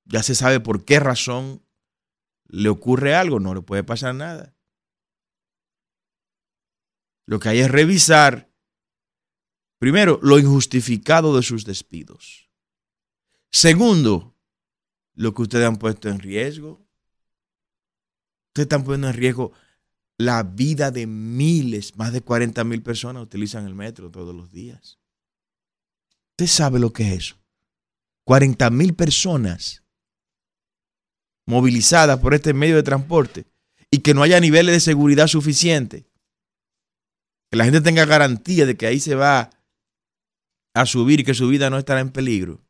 Ya 0.05 0.23
se 0.23 0.35
sabe 0.35 0.61
por 0.61 0.85
qué 0.85 1.01
razón 1.01 1.65
le 2.47 2.69
ocurre 2.69 3.15
algo, 3.15 3.41
no 3.41 3.55
le 3.55 3.63
puede 3.63 3.85
pasar 3.85 4.15
nada. 4.15 4.57
Lo 7.27 7.39
que 7.39 7.49
hay 7.49 7.61
es 7.61 7.71
revisar, 7.71 8.53
primero, 9.79 10.19
lo 10.23 10.39
injustificado 10.39 11.37
de 11.37 11.43
sus 11.43 11.65
despidos. 11.65 12.52
Segundo, 13.53 14.35
lo 15.15 15.35
que 15.35 15.43
ustedes 15.43 15.67
han 15.67 15.77
puesto 15.77 16.09
en 16.09 16.19
riesgo. 16.19 16.81
Ustedes 18.49 18.65
están 18.65 18.83
poniendo 18.83 19.09
en 19.09 19.15
riesgo 19.15 19.53
la 20.19 20.43
vida 20.43 20.91
de 20.91 21.07
miles, 21.07 21.97
más 21.97 22.13
de 22.13 22.23
40 22.23 22.65
mil 22.65 22.83
personas 22.83 23.23
utilizan 23.23 23.67
el 23.67 23.75
metro 23.75 24.11
todos 24.11 24.35
los 24.35 24.51
días. 24.51 24.99
Usted 26.31 26.47
sabe 26.47 26.79
lo 26.79 26.93
que 26.93 27.09
es 27.09 27.19
eso. 27.19 27.37
40 28.25 28.71
mil 28.71 28.95
personas 28.95 29.83
movilizadas 31.47 32.21
por 32.21 32.35
este 32.35 32.55
medio 32.55 32.77
de 32.77 32.83
transporte 32.83 33.47
y 33.91 33.99
que 33.99 34.15
no 34.15 34.23
haya 34.23 34.41
niveles 34.41 34.75
de 34.75 34.81
seguridad 34.81 35.27
suficientes 35.27 36.05
que 37.51 37.59
la 37.59 37.65
gente 37.65 37.83
tenga 37.83 38.07
garantía 38.07 38.65
de 38.65 38.79
que 38.79 38.87
ahí 38.87 38.99
se 38.99 39.15
va 39.15 39.51
a 40.73 40.87
subir 40.87 41.21
y 41.21 41.25
que 41.25 41.35
su 41.35 41.49
vida 41.49 41.69
no 41.69 41.77
estará 41.77 42.01
en 42.01 42.11
peligro. 42.11 42.63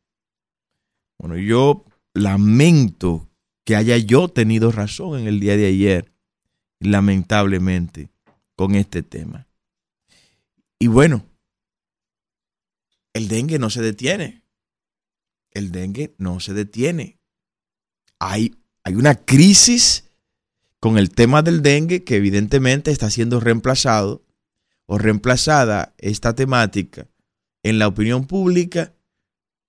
Bueno, 1.17 1.37
yo 1.37 1.85
lamento 2.13 3.29
que 3.63 3.75
haya 3.75 3.97
yo 3.97 4.27
tenido 4.27 4.71
razón 4.71 5.19
en 5.19 5.27
el 5.27 5.39
día 5.39 5.55
de 5.57 5.67
ayer, 5.67 6.11
lamentablemente, 6.79 8.09
con 8.55 8.75
este 8.75 9.03
tema. 9.03 9.47
Y 10.79 10.87
bueno, 10.87 11.25
el 13.13 13.27
dengue 13.27 13.59
no 13.59 13.69
se 13.69 13.81
detiene. 13.81 14.43
El 15.51 15.71
dengue 15.71 16.15
no 16.17 16.39
se 16.39 16.53
detiene. 16.53 17.19
Hay, 18.19 18.55
hay 18.83 18.95
una 18.95 19.15
crisis 19.15 20.09
con 20.79 20.97
el 20.97 21.11
tema 21.11 21.41
del 21.41 21.61
dengue 21.61 22.03
que 22.03 22.17
evidentemente 22.17 22.91
está 22.91 23.09
siendo 23.09 23.39
reemplazado 23.39 24.25
o 24.85 24.97
reemplazada 24.97 25.93
esta 25.97 26.35
temática 26.35 27.07
en 27.63 27.79
la 27.79 27.87
opinión 27.87 28.27
pública 28.27 28.92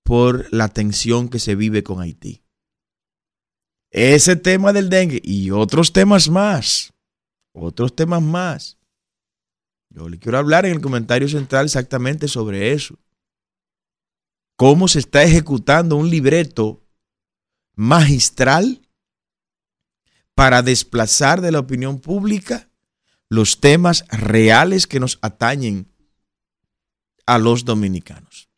por 0.05 0.53
la 0.53 0.69
tensión 0.69 1.29
que 1.29 1.39
se 1.39 1.55
vive 1.55 1.81
con 1.81 1.99
Haití. 1.99 2.43
Ese 3.89 4.35
tema 4.35 4.71
del 4.71 4.87
dengue 4.87 5.19
y 5.23 5.49
otros 5.49 5.93
temas 5.93 6.29
más, 6.29 6.93
otros 7.53 7.95
temas 7.95 8.21
más. 8.21 8.77
Yo 9.89 10.07
le 10.07 10.19
quiero 10.19 10.37
hablar 10.37 10.67
en 10.67 10.73
el 10.73 10.81
comentario 10.81 11.27
central 11.27 11.65
exactamente 11.65 12.27
sobre 12.27 12.71
eso. 12.73 12.99
Cómo 14.55 14.87
se 14.87 14.99
está 14.99 15.23
ejecutando 15.23 15.95
un 15.95 16.11
libreto 16.11 16.85
magistral 17.73 18.87
para 20.35 20.61
desplazar 20.61 21.41
de 21.41 21.51
la 21.51 21.59
opinión 21.59 21.99
pública 21.99 22.69
los 23.27 23.59
temas 23.59 24.05
reales 24.09 24.85
que 24.85 24.99
nos 24.99 25.17
atañen 25.23 25.91
a 27.25 27.39
los 27.39 27.65
dominicanos. 27.65 28.49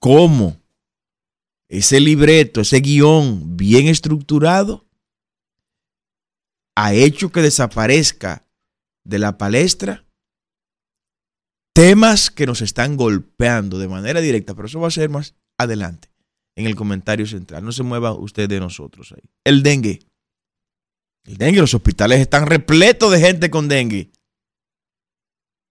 ¿Cómo? 0.00 0.60
Ese 1.68 2.00
libreto, 2.00 2.62
ese 2.62 2.80
guion 2.80 3.56
bien 3.56 3.86
estructurado 3.86 4.86
ha 6.74 6.94
hecho 6.94 7.30
que 7.30 7.42
desaparezca 7.42 8.44
de 9.04 9.18
la 9.18 9.38
palestra 9.38 10.04
temas 11.74 12.30
que 12.30 12.46
nos 12.46 12.62
están 12.62 12.96
golpeando 12.96 13.78
de 13.78 13.88
manera 13.88 14.20
directa, 14.20 14.54
pero 14.54 14.66
eso 14.66 14.80
va 14.80 14.88
a 14.88 14.92
ser 14.92 15.10
más 15.10 15.34
adelante 15.58 16.10
en 16.56 16.66
el 16.66 16.74
comentario 16.74 17.26
central. 17.26 17.64
No 17.64 17.72
se 17.72 17.82
mueva 17.82 18.12
usted 18.12 18.48
de 18.48 18.58
nosotros 18.58 19.12
ahí. 19.12 19.22
El 19.44 19.62
dengue. 19.62 20.00
El 21.24 21.36
dengue, 21.36 21.60
los 21.60 21.74
hospitales 21.74 22.20
están 22.20 22.46
repletos 22.46 23.12
de 23.12 23.20
gente 23.20 23.50
con 23.50 23.68
dengue. 23.68 24.10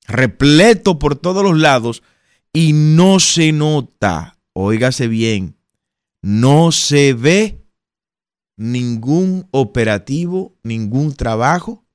Repleto 0.07 0.97
por 0.99 1.15
todos 1.15 1.43
los 1.43 1.57
lados 1.57 2.03
y 2.53 2.73
no 2.73 3.19
se 3.19 3.51
nota, 3.51 4.39
óigase 4.53 5.07
bien, 5.07 5.57
no 6.21 6.71
se 6.71 7.13
ve 7.13 7.65
ningún 8.57 9.47
operativo, 9.51 10.57
ningún 10.63 11.13
trabajo 11.13 11.85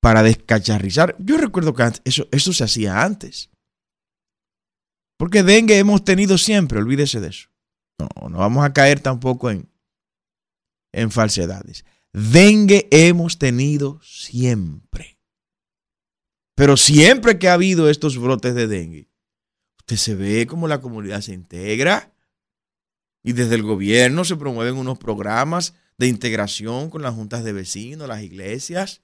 para 0.00 0.22
descacharrizar. 0.22 1.16
Yo 1.18 1.38
recuerdo 1.38 1.74
que 1.74 1.90
eso, 2.04 2.28
eso 2.30 2.52
se 2.52 2.64
hacía 2.64 3.02
antes. 3.02 3.50
Porque 5.16 5.42
dengue 5.42 5.78
hemos 5.78 6.04
tenido 6.04 6.38
siempre, 6.38 6.78
olvídese 6.78 7.20
de 7.20 7.28
eso. 7.28 7.48
No, 7.98 8.28
no 8.28 8.38
vamos 8.38 8.64
a 8.64 8.72
caer 8.72 9.00
tampoco 9.00 9.50
en, 9.50 9.68
en 10.92 11.10
falsedades. 11.10 11.84
Dengue 12.12 12.88
hemos 12.90 13.38
tenido 13.38 14.00
siempre. 14.02 15.18
Pero 16.54 16.76
siempre 16.76 17.38
que 17.38 17.48
ha 17.48 17.54
habido 17.54 17.90
estos 17.90 18.18
brotes 18.18 18.54
de 18.54 18.66
dengue, 18.68 19.08
usted 19.84 19.96
se 19.96 20.14
ve 20.14 20.46
como 20.46 20.66
la 20.66 20.80
comunidad 20.80 21.20
se 21.20 21.34
integra 21.34 22.10
y 23.22 23.34
desde 23.34 23.54
el 23.54 23.62
gobierno 23.62 24.24
se 24.24 24.34
promueven 24.34 24.76
unos 24.76 24.98
programas 24.98 25.74
de 25.98 26.08
integración 26.08 26.88
con 26.88 27.02
las 27.02 27.14
juntas 27.14 27.44
de 27.44 27.52
vecinos, 27.52 28.08
las 28.08 28.22
iglesias 28.22 29.02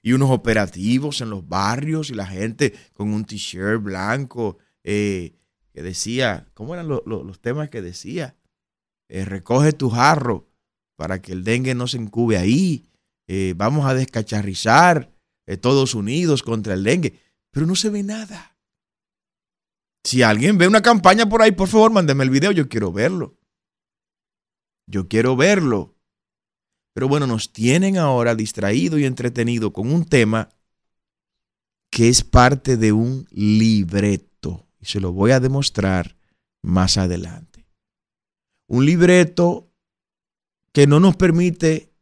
y 0.00 0.14
unos 0.14 0.30
operativos 0.30 1.20
en 1.20 1.28
los 1.28 1.46
barrios 1.46 2.08
y 2.08 2.14
la 2.14 2.26
gente 2.26 2.72
con 2.94 3.12
un 3.12 3.26
t-shirt 3.26 3.82
blanco 3.82 4.56
eh, 4.82 5.34
que 5.74 5.82
decía, 5.82 6.46
¿cómo 6.54 6.72
eran 6.72 6.88
los 6.88 7.40
temas 7.42 7.68
que 7.68 7.82
decía? 7.82 8.36
Eh, 9.10 9.26
recoge 9.26 9.74
tu 9.74 9.90
jarro 9.90 10.48
para 10.96 11.20
que 11.20 11.32
el 11.32 11.44
dengue 11.44 11.74
no 11.74 11.86
se 11.86 11.98
incube 11.98 12.38
ahí. 12.38 12.88
Eh, 13.26 13.52
vamos 13.56 13.84
a 13.84 13.94
descacharrizar 13.94 15.12
todos 15.60 15.94
unidos 15.94 16.42
contra 16.42 16.72
el 16.72 16.82
dengue. 16.82 17.20
Pero 17.50 17.66
no 17.66 17.76
se 17.76 17.90
ve 17.90 18.02
nada. 18.02 18.53
Si 20.04 20.22
alguien 20.22 20.58
ve 20.58 20.68
una 20.68 20.82
campaña 20.82 21.26
por 21.26 21.40
ahí, 21.40 21.52
por 21.52 21.68
favor, 21.68 21.90
mándeme 21.90 22.24
el 22.24 22.30
video. 22.30 22.52
Yo 22.52 22.68
quiero 22.68 22.92
verlo. 22.92 23.38
Yo 24.86 25.08
quiero 25.08 25.34
verlo. 25.34 25.96
Pero 26.92 27.08
bueno, 27.08 27.26
nos 27.26 27.52
tienen 27.52 27.96
ahora 27.96 28.34
distraído 28.34 28.98
y 28.98 29.06
entretenido 29.06 29.72
con 29.72 29.90
un 29.90 30.04
tema 30.04 30.50
que 31.90 32.08
es 32.08 32.22
parte 32.22 32.76
de 32.76 32.92
un 32.92 33.26
libreto. 33.30 34.68
Y 34.78 34.86
se 34.86 35.00
lo 35.00 35.12
voy 35.12 35.30
a 35.30 35.40
demostrar 35.40 36.16
más 36.62 36.98
adelante. 36.98 37.66
Un 38.68 38.84
libreto 38.84 39.70
que 40.72 40.86
no 40.86 41.00
nos 41.00 41.16
permite 41.16 41.92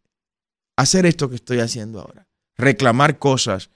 hacer 0.76 1.06
esto 1.06 1.28
que 1.28 1.36
estoy 1.36 1.60
haciendo 1.60 2.00
ahora. 2.00 2.26
Reclamar 2.56 3.18
cosas 3.18 3.70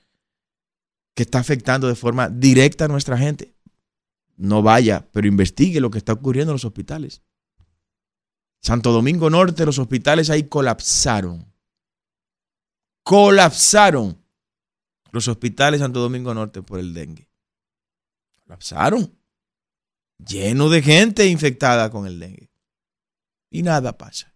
que 1.14 1.22
está 1.22 1.38
afectando 1.38 1.86
de 1.86 1.94
forma 1.94 2.28
directa 2.28 2.86
a 2.86 2.88
nuestra 2.88 3.16
gente. 3.16 3.55
No 4.36 4.62
vaya, 4.62 5.08
pero 5.12 5.26
investigue 5.26 5.80
lo 5.80 5.90
que 5.90 5.98
está 5.98 6.12
ocurriendo 6.12 6.52
en 6.52 6.56
los 6.56 6.64
hospitales. 6.64 7.22
Santo 8.62 8.92
Domingo 8.92 9.30
Norte, 9.30 9.64
los 9.64 9.78
hospitales 9.78 10.28
ahí 10.28 10.44
colapsaron. 10.44 11.52
Colapsaron 13.02 14.22
los 15.12 15.28
hospitales 15.28 15.80
Santo 15.80 16.00
Domingo 16.00 16.34
Norte 16.34 16.62
por 16.62 16.78
el 16.78 16.92
dengue. 16.92 17.30
Colapsaron. 18.44 19.16
Lleno 20.18 20.68
de 20.68 20.82
gente 20.82 21.26
infectada 21.26 21.90
con 21.90 22.06
el 22.06 22.18
dengue. 22.18 22.50
Y 23.50 23.62
nada 23.62 23.96
pasa. 23.96 24.34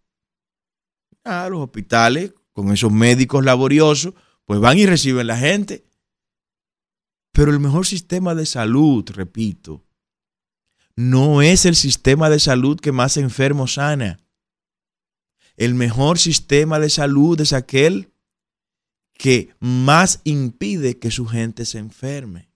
Ah, 1.24 1.48
los 1.50 1.60
hospitales, 1.60 2.32
con 2.52 2.72
esos 2.72 2.92
médicos 2.92 3.44
laboriosos, 3.44 4.14
pues 4.44 4.60
van 4.60 4.78
y 4.78 4.86
reciben 4.86 5.26
la 5.26 5.36
gente. 5.36 5.86
Pero 7.32 7.50
el 7.50 7.60
mejor 7.60 7.86
sistema 7.86 8.34
de 8.34 8.46
salud, 8.46 9.08
repito, 9.10 9.84
no 11.00 11.40
es 11.40 11.64
el 11.64 11.76
sistema 11.76 12.28
de 12.28 12.38
salud 12.38 12.78
que 12.78 12.92
más 12.92 13.16
enfermos 13.16 13.74
sana. 13.74 14.20
El 15.56 15.74
mejor 15.74 16.18
sistema 16.18 16.78
de 16.78 16.90
salud 16.90 17.40
es 17.40 17.54
aquel 17.54 18.12
que 19.14 19.54
más 19.60 20.20
impide 20.24 20.98
que 20.98 21.10
su 21.10 21.24
gente 21.24 21.64
se 21.64 21.78
enferme. 21.78 22.50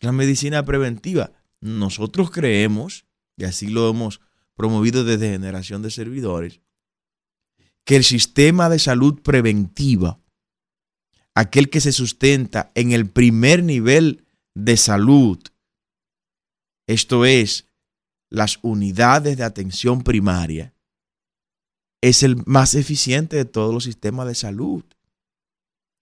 La 0.00 0.12
medicina 0.12 0.64
preventiva. 0.64 1.32
Nosotros 1.60 2.30
creemos, 2.30 3.04
y 3.36 3.44
así 3.44 3.66
lo 3.66 3.90
hemos 3.90 4.22
promovido 4.54 5.04
desde 5.04 5.32
generación 5.32 5.82
de 5.82 5.90
servidores, 5.90 6.60
que 7.84 7.96
el 7.96 8.04
sistema 8.04 8.70
de 8.70 8.78
salud 8.78 9.20
preventiva, 9.20 10.18
aquel 11.34 11.68
que 11.68 11.82
se 11.82 11.92
sustenta 11.92 12.72
en 12.74 12.92
el 12.92 13.10
primer 13.10 13.62
nivel 13.62 14.24
de 14.54 14.78
salud, 14.78 15.38
esto 16.86 17.24
es, 17.24 17.68
las 18.30 18.58
unidades 18.62 19.36
de 19.36 19.44
atención 19.44 20.02
primaria, 20.02 20.74
es 22.00 22.22
el 22.22 22.36
más 22.46 22.74
eficiente 22.74 23.36
de 23.36 23.44
todos 23.44 23.72
los 23.72 23.84
sistemas 23.84 24.26
de 24.26 24.34
salud. 24.34 24.84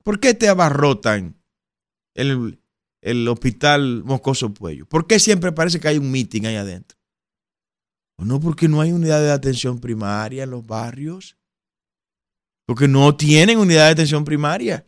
¿Por 0.02 0.20
qué 0.20 0.34
te 0.34 0.48
abarrotan 0.48 1.40
el, 2.14 2.60
el 3.00 3.26
hospital 3.28 4.02
Moscoso 4.04 4.52
Puello? 4.52 4.86
¿Por 4.86 5.06
qué 5.06 5.18
siempre 5.18 5.52
parece 5.52 5.80
que 5.80 5.88
hay 5.88 5.98
un 5.98 6.10
meeting 6.10 6.44
ahí 6.44 6.56
adentro? 6.56 6.98
No, 8.18 8.40
porque 8.40 8.68
no 8.68 8.80
hay 8.80 8.92
unidad 8.92 9.20
de 9.20 9.32
atención 9.32 9.80
primaria 9.80 10.44
en 10.44 10.50
los 10.50 10.66
barrios. 10.66 11.36
Porque 12.66 12.88
no 12.88 13.16
tienen 13.16 13.58
unidad 13.58 13.86
de 13.86 13.92
atención 13.92 14.24
primaria. 14.24 14.86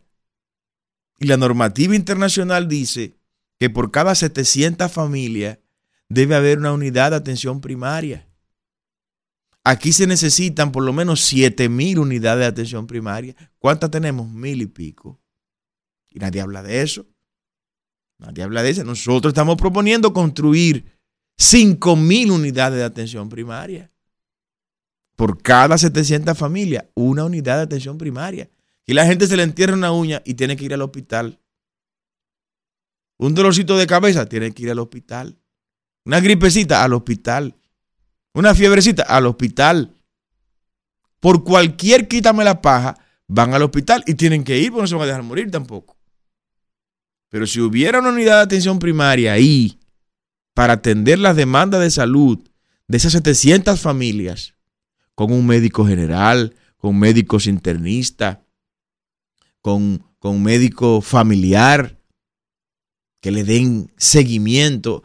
Y 1.19 1.25
la 1.25 1.37
normativa 1.37 1.95
internacional 1.95 2.67
dice 2.67 3.17
que 3.59 3.69
por 3.69 3.91
cada 3.91 4.15
700 4.15 4.91
familias 4.91 5.59
debe 6.09 6.35
haber 6.35 6.59
una 6.59 6.73
unidad 6.73 7.11
de 7.11 7.17
atención 7.17 7.61
primaria. 7.61 8.27
Aquí 9.63 9.91
se 9.91 10.07
necesitan 10.07 10.71
por 10.71 10.83
lo 10.83 10.93
menos 10.93 11.21
7 11.21 11.67
mil 11.67 11.99
unidades 11.99 12.39
de 12.39 12.45
atención 12.45 12.87
primaria. 12.87 13.35
¿Cuántas 13.59 13.91
tenemos? 13.91 14.29
Mil 14.29 14.61
y 14.61 14.67
pico. 14.67 15.19
Y 16.09 16.19
nadie 16.19 16.39
habla 16.39 16.63
de 16.63 16.81
eso. 16.81 17.05
Nadie 18.17 18.43
habla 18.43 18.63
de 18.63 18.69
eso. 18.69 18.83
Nosotros 18.85 19.31
estamos 19.31 19.57
proponiendo 19.57 20.13
construir 20.13 20.97
5 21.37 21.95
mil 21.97 22.31
unidades 22.31 22.79
de 22.79 22.85
atención 22.85 23.27
primaria. 23.27 23.91
Por 25.17 25.41
cada 25.41 25.77
700 25.77 26.37
familias, 26.37 26.85
una 26.95 27.25
unidad 27.25 27.57
de 27.57 27.63
atención 27.63 27.97
primaria. 27.97 28.49
Y 28.85 28.93
la 28.93 29.05
gente 29.05 29.27
se 29.27 29.35
le 29.35 29.43
entierra 29.43 29.73
una 29.73 29.91
uña 29.91 30.21
y 30.23 30.35
tiene 30.35 30.55
que 30.55 30.63
ir 30.63 30.73
al 30.73 30.81
hospital. 30.81 31.41
Un 33.17 33.33
dolorcito 33.33 33.75
de 33.77 33.87
cabeza, 33.87 34.29
tiene 34.29 34.53
que 34.53 34.63
ir 34.63 34.71
al 34.71 34.79
hospital. 34.79 35.37
Una 36.07 36.21
gripecita 36.21 36.85
al 36.85 36.93
hospital. 36.93 37.53
Una 38.33 38.55
fiebrecita 38.55 39.03
al 39.03 39.25
hospital. 39.25 39.93
Por 41.19 41.43
cualquier 41.43 42.07
quítame 42.07 42.45
la 42.45 42.61
paja, 42.61 42.97
van 43.27 43.53
al 43.53 43.63
hospital 43.63 44.05
y 44.07 44.13
tienen 44.13 44.45
que 44.45 44.57
ir 44.57 44.71
porque 44.71 44.83
no 44.83 44.87
se 44.87 44.95
van 44.95 45.03
a 45.03 45.07
dejar 45.07 45.23
morir 45.23 45.51
tampoco. 45.51 45.97
Pero 47.27 47.45
si 47.45 47.59
hubiera 47.59 47.99
una 47.99 48.11
unidad 48.11 48.37
de 48.37 48.43
atención 48.43 48.79
primaria 48.79 49.33
ahí 49.33 49.81
para 50.53 50.73
atender 50.73 51.19
las 51.19 51.35
demandas 51.35 51.81
de 51.81 51.91
salud 51.91 52.39
de 52.87 52.95
esas 52.95 53.11
700 53.11 53.77
familias, 53.81 54.53
con 55.13 55.33
un 55.33 55.45
médico 55.45 55.85
general, 55.85 56.55
con 56.77 56.97
médicos 56.97 57.47
internistas, 57.47 58.37
con, 59.59 60.05
con 60.19 60.41
médico 60.41 61.01
familiar, 61.01 61.99
que 63.19 63.31
le 63.31 63.43
den 63.43 63.91
seguimiento 63.97 65.03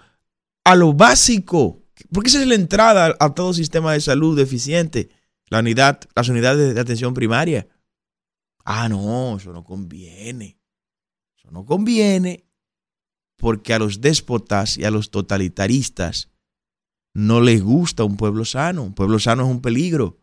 a 0.64 0.74
lo 0.76 0.92
básico, 0.92 1.82
porque 2.12 2.28
esa 2.28 2.40
es 2.40 2.46
la 2.46 2.54
entrada 2.54 3.16
a 3.18 3.34
todo 3.34 3.52
sistema 3.52 3.92
de 3.92 4.00
salud 4.00 4.38
eficiente, 4.38 5.10
la 5.48 5.60
unidad, 5.60 6.00
las 6.14 6.28
unidades 6.28 6.74
de 6.74 6.80
atención 6.80 7.14
primaria. 7.14 7.68
Ah, 8.64 8.88
no, 8.88 9.36
eso 9.36 9.52
no 9.52 9.64
conviene. 9.64 10.58
Eso 11.36 11.50
no 11.50 11.64
conviene 11.64 12.46
porque 13.36 13.74
a 13.74 13.78
los 13.78 14.00
déspotas 14.00 14.78
y 14.78 14.84
a 14.84 14.90
los 14.90 15.10
totalitaristas 15.10 16.30
no 17.12 17.40
les 17.40 17.62
gusta 17.62 18.04
un 18.04 18.16
pueblo 18.16 18.44
sano. 18.44 18.84
Un 18.84 18.94
pueblo 18.94 19.18
sano 19.18 19.42
es 19.42 19.50
un 19.50 19.60
peligro. 19.60 20.20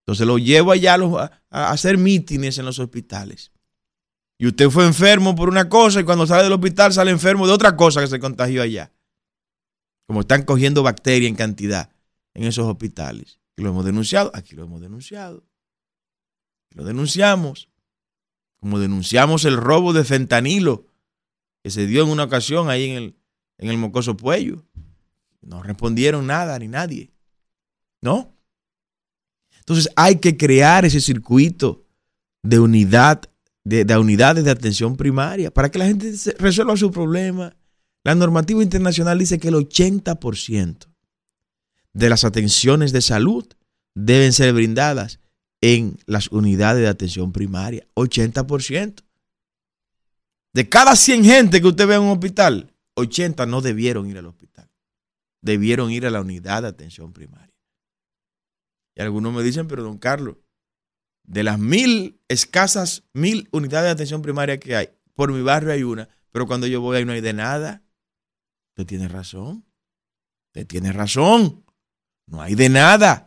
Entonces 0.00 0.26
lo 0.26 0.38
llevo 0.38 0.72
allá 0.72 0.94
a, 0.94 1.30
a 1.50 1.70
hacer 1.70 1.98
mítines 1.98 2.58
en 2.58 2.64
los 2.64 2.78
hospitales. 2.78 3.52
Y 4.38 4.46
usted 4.46 4.70
fue 4.70 4.86
enfermo 4.86 5.36
por 5.36 5.48
una 5.48 5.68
cosa 5.68 6.00
y 6.00 6.04
cuando 6.04 6.26
sale 6.26 6.44
del 6.44 6.52
hospital 6.52 6.92
sale 6.92 7.10
enfermo 7.10 7.46
de 7.46 7.52
otra 7.52 7.76
cosa 7.76 8.00
que 8.00 8.08
se 8.08 8.18
contagió 8.18 8.62
allá. 8.62 8.90
Como 10.06 10.20
están 10.20 10.44
cogiendo 10.44 10.82
bacteria 10.82 11.28
en 11.28 11.36
cantidad 11.36 11.90
en 12.34 12.44
esos 12.44 12.66
hospitales. 12.66 13.40
Y 13.56 13.62
lo 13.62 13.70
hemos 13.70 13.84
denunciado, 13.84 14.30
aquí 14.34 14.54
lo 14.54 14.64
hemos 14.64 14.80
denunciado. 14.80 15.44
Lo 16.70 16.84
denunciamos. 16.84 17.68
Como 18.60 18.78
denunciamos 18.78 19.44
el 19.44 19.56
robo 19.56 19.92
de 19.92 20.04
fentanilo 20.04 20.86
que 21.62 21.70
se 21.70 21.86
dio 21.86 22.02
en 22.04 22.10
una 22.10 22.24
ocasión 22.24 22.70
ahí 22.70 22.90
en 22.90 22.96
el, 22.96 23.16
en 23.58 23.70
el 23.70 23.78
Mocoso 23.78 24.16
Puello. 24.16 24.64
No 25.40 25.62
respondieron 25.62 26.26
nada 26.26 26.58
ni 26.58 26.68
nadie. 26.68 27.12
¿No? 28.00 28.36
Entonces 29.58 29.88
hay 29.96 30.16
que 30.16 30.36
crear 30.36 30.84
ese 30.84 31.00
circuito 31.00 31.86
de 32.42 32.58
unidad, 32.58 33.22
de, 33.64 33.84
de 33.84 33.96
unidades 33.96 34.44
de 34.44 34.50
atención 34.50 34.96
primaria 34.96 35.52
para 35.52 35.70
que 35.70 35.78
la 35.78 35.86
gente 35.86 36.12
resuelva 36.38 36.76
su 36.76 36.90
problema. 36.90 37.54
La 38.04 38.14
normativa 38.14 38.62
internacional 38.62 39.18
dice 39.18 39.38
que 39.38 39.48
el 39.48 39.54
80% 39.54 40.86
de 41.92 42.08
las 42.08 42.24
atenciones 42.24 42.92
de 42.92 43.00
salud 43.00 43.46
deben 43.94 44.32
ser 44.32 44.52
brindadas 44.52 45.20
en 45.60 45.98
las 46.06 46.28
unidades 46.28 46.82
de 46.82 46.88
atención 46.88 47.32
primaria. 47.32 47.86
80%. 47.94 49.02
De 50.52 50.68
cada 50.68 50.96
100 50.96 51.24
gente 51.24 51.60
que 51.60 51.68
usted 51.68 51.86
ve 51.86 51.94
en 51.94 52.02
un 52.02 52.10
hospital, 52.10 52.74
80 52.94 53.46
no 53.46 53.60
debieron 53.60 54.08
ir 54.08 54.18
al 54.18 54.26
hospital. 54.26 54.68
Debieron 55.40 55.90
ir 55.90 56.06
a 56.06 56.10
la 56.10 56.20
unidad 56.20 56.62
de 56.62 56.68
atención 56.68 57.12
primaria. 57.12 57.54
Y 58.94 59.00
algunos 59.00 59.32
me 59.32 59.42
dicen, 59.42 59.68
pero 59.68 59.82
don 59.82 59.98
Carlos, 59.98 60.36
de 61.24 61.42
las 61.44 61.58
mil 61.58 62.20
escasas 62.28 63.04
mil 63.12 63.48
unidades 63.52 63.86
de 63.86 63.92
atención 63.92 64.22
primaria 64.22 64.58
que 64.58 64.76
hay, 64.76 64.88
por 65.14 65.32
mi 65.32 65.40
barrio 65.40 65.72
hay 65.72 65.82
una, 65.82 66.08
pero 66.32 66.46
cuando 66.46 66.66
yo 66.66 66.80
voy 66.80 66.98
ahí 66.98 67.04
no 67.04 67.12
hay 67.12 67.20
de 67.20 67.32
nada. 67.32 67.82
Usted 68.72 68.86
tiene 68.86 69.06
razón. 69.06 69.66
Usted 70.46 70.66
tiene 70.66 70.92
razón. 70.92 71.62
No 72.26 72.40
hay 72.40 72.54
de 72.54 72.70
nada. 72.70 73.24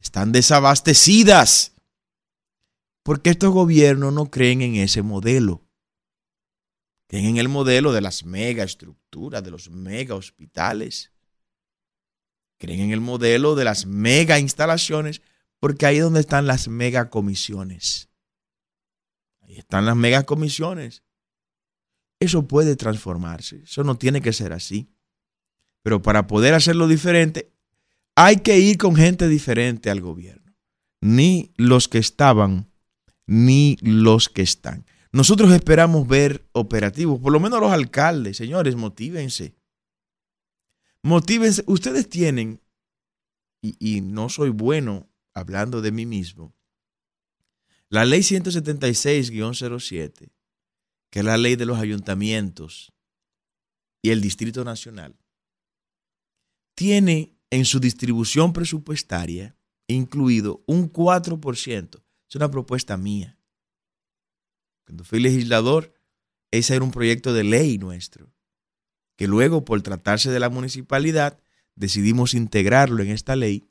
Están 0.00 0.32
desabastecidas. 0.32 1.74
Porque 3.04 3.30
estos 3.30 3.52
gobiernos 3.52 4.12
no 4.12 4.30
creen 4.30 4.62
en 4.62 4.74
ese 4.74 5.02
modelo. 5.02 5.62
Creen 7.06 7.26
en 7.26 7.36
el 7.36 7.48
modelo 7.48 7.92
de 7.92 8.00
las 8.00 8.24
mega 8.24 8.64
estructuras, 8.64 9.44
de 9.44 9.52
los 9.52 9.70
mega 9.70 10.16
hospitales. 10.16 11.12
Creen 12.58 12.80
en 12.80 12.90
el 12.90 13.00
modelo 13.00 13.54
de 13.54 13.64
las 13.64 13.86
mega 13.86 14.40
instalaciones, 14.40 15.22
porque 15.60 15.86
ahí 15.86 15.98
es 15.98 16.02
donde 16.02 16.20
están 16.20 16.48
las 16.48 16.66
mega 16.66 17.10
comisiones. 17.10 18.08
Ahí 19.42 19.56
están 19.56 19.86
las 19.86 19.94
mega 19.94 20.24
comisiones. 20.24 21.03
Eso 22.24 22.48
puede 22.48 22.76
transformarse. 22.76 23.62
Eso 23.64 23.84
no 23.84 23.96
tiene 23.96 24.20
que 24.20 24.32
ser 24.32 24.52
así. 24.52 24.88
Pero 25.82 26.02
para 26.02 26.26
poder 26.26 26.54
hacerlo 26.54 26.88
diferente, 26.88 27.52
hay 28.14 28.38
que 28.38 28.58
ir 28.58 28.78
con 28.78 28.96
gente 28.96 29.28
diferente 29.28 29.90
al 29.90 30.00
gobierno. 30.00 30.54
Ni 31.00 31.52
los 31.56 31.88
que 31.88 31.98
estaban, 31.98 32.70
ni 33.26 33.76
los 33.82 34.28
que 34.28 34.42
están. 34.42 34.86
Nosotros 35.12 35.52
esperamos 35.52 36.08
ver 36.08 36.48
operativos, 36.52 37.20
por 37.20 37.32
lo 37.32 37.40
menos 37.40 37.60
los 37.60 37.70
alcaldes, 37.70 38.36
señores, 38.36 38.74
motívense. 38.74 39.54
Motívense. 41.02 41.62
Ustedes 41.66 42.08
tienen, 42.08 42.60
y, 43.60 43.76
y 43.78 44.00
no 44.00 44.28
soy 44.28 44.50
bueno 44.50 45.08
hablando 45.34 45.82
de 45.82 45.92
mí 45.92 46.06
mismo, 46.06 46.54
la 47.90 48.04
ley 48.04 48.20
176-07, 48.20 50.30
que 51.14 51.20
es 51.20 51.24
la 51.24 51.36
ley 51.36 51.54
de 51.54 51.64
los 51.64 51.78
ayuntamientos 51.78 52.92
y 54.02 54.10
el 54.10 54.20
Distrito 54.20 54.64
Nacional, 54.64 55.16
tiene 56.74 57.38
en 57.50 57.64
su 57.66 57.78
distribución 57.78 58.52
presupuestaria 58.52 59.56
incluido 59.86 60.64
un 60.66 60.92
4%. 60.92 62.02
Es 62.28 62.34
una 62.34 62.50
propuesta 62.50 62.96
mía. 62.96 63.38
Cuando 64.84 65.04
fui 65.04 65.20
legislador, 65.20 65.94
ese 66.50 66.74
era 66.74 66.84
un 66.84 66.90
proyecto 66.90 67.32
de 67.32 67.44
ley 67.44 67.78
nuestro, 67.78 68.34
que 69.16 69.28
luego 69.28 69.64
por 69.64 69.82
tratarse 69.82 70.32
de 70.32 70.40
la 70.40 70.50
municipalidad 70.50 71.40
decidimos 71.76 72.34
integrarlo 72.34 73.04
en 73.04 73.10
esta 73.10 73.36
ley 73.36 73.68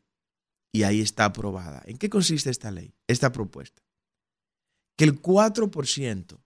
y 0.72 0.84
ahí 0.84 1.02
está 1.02 1.26
aprobada. 1.26 1.84
¿En 1.88 1.98
qué 1.98 2.10
consiste 2.10 2.50
esta 2.50 2.72
ley, 2.72 2.96
esta 3.06 3.34
propuesta? 3.34 3.84
Que 4.96 5.04
el 5.04 5.22
4% 5.22 6.43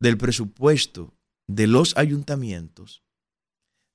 del 0.00 0.16
presupuesto 0.16 1.14
de 1.46 1.66
los 1.66 1.96
ayuntamientos 1.96 3.02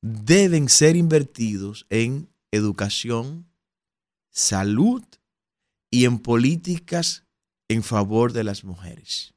deben 0.02 0.68
ser 0.68 0.96
invertidos 0.96 1.86
en 1.90 2.30
educación, 2.52 3.50
salud 4.32 5.04
y 5.90 6.06
en 6.06 6.20
políticas 6.20 7.26
en 7.70 7.84
favor 7.84 8.34
de 8.34 8.44
las 8.44 8.64
mujeres. 8.64 9.34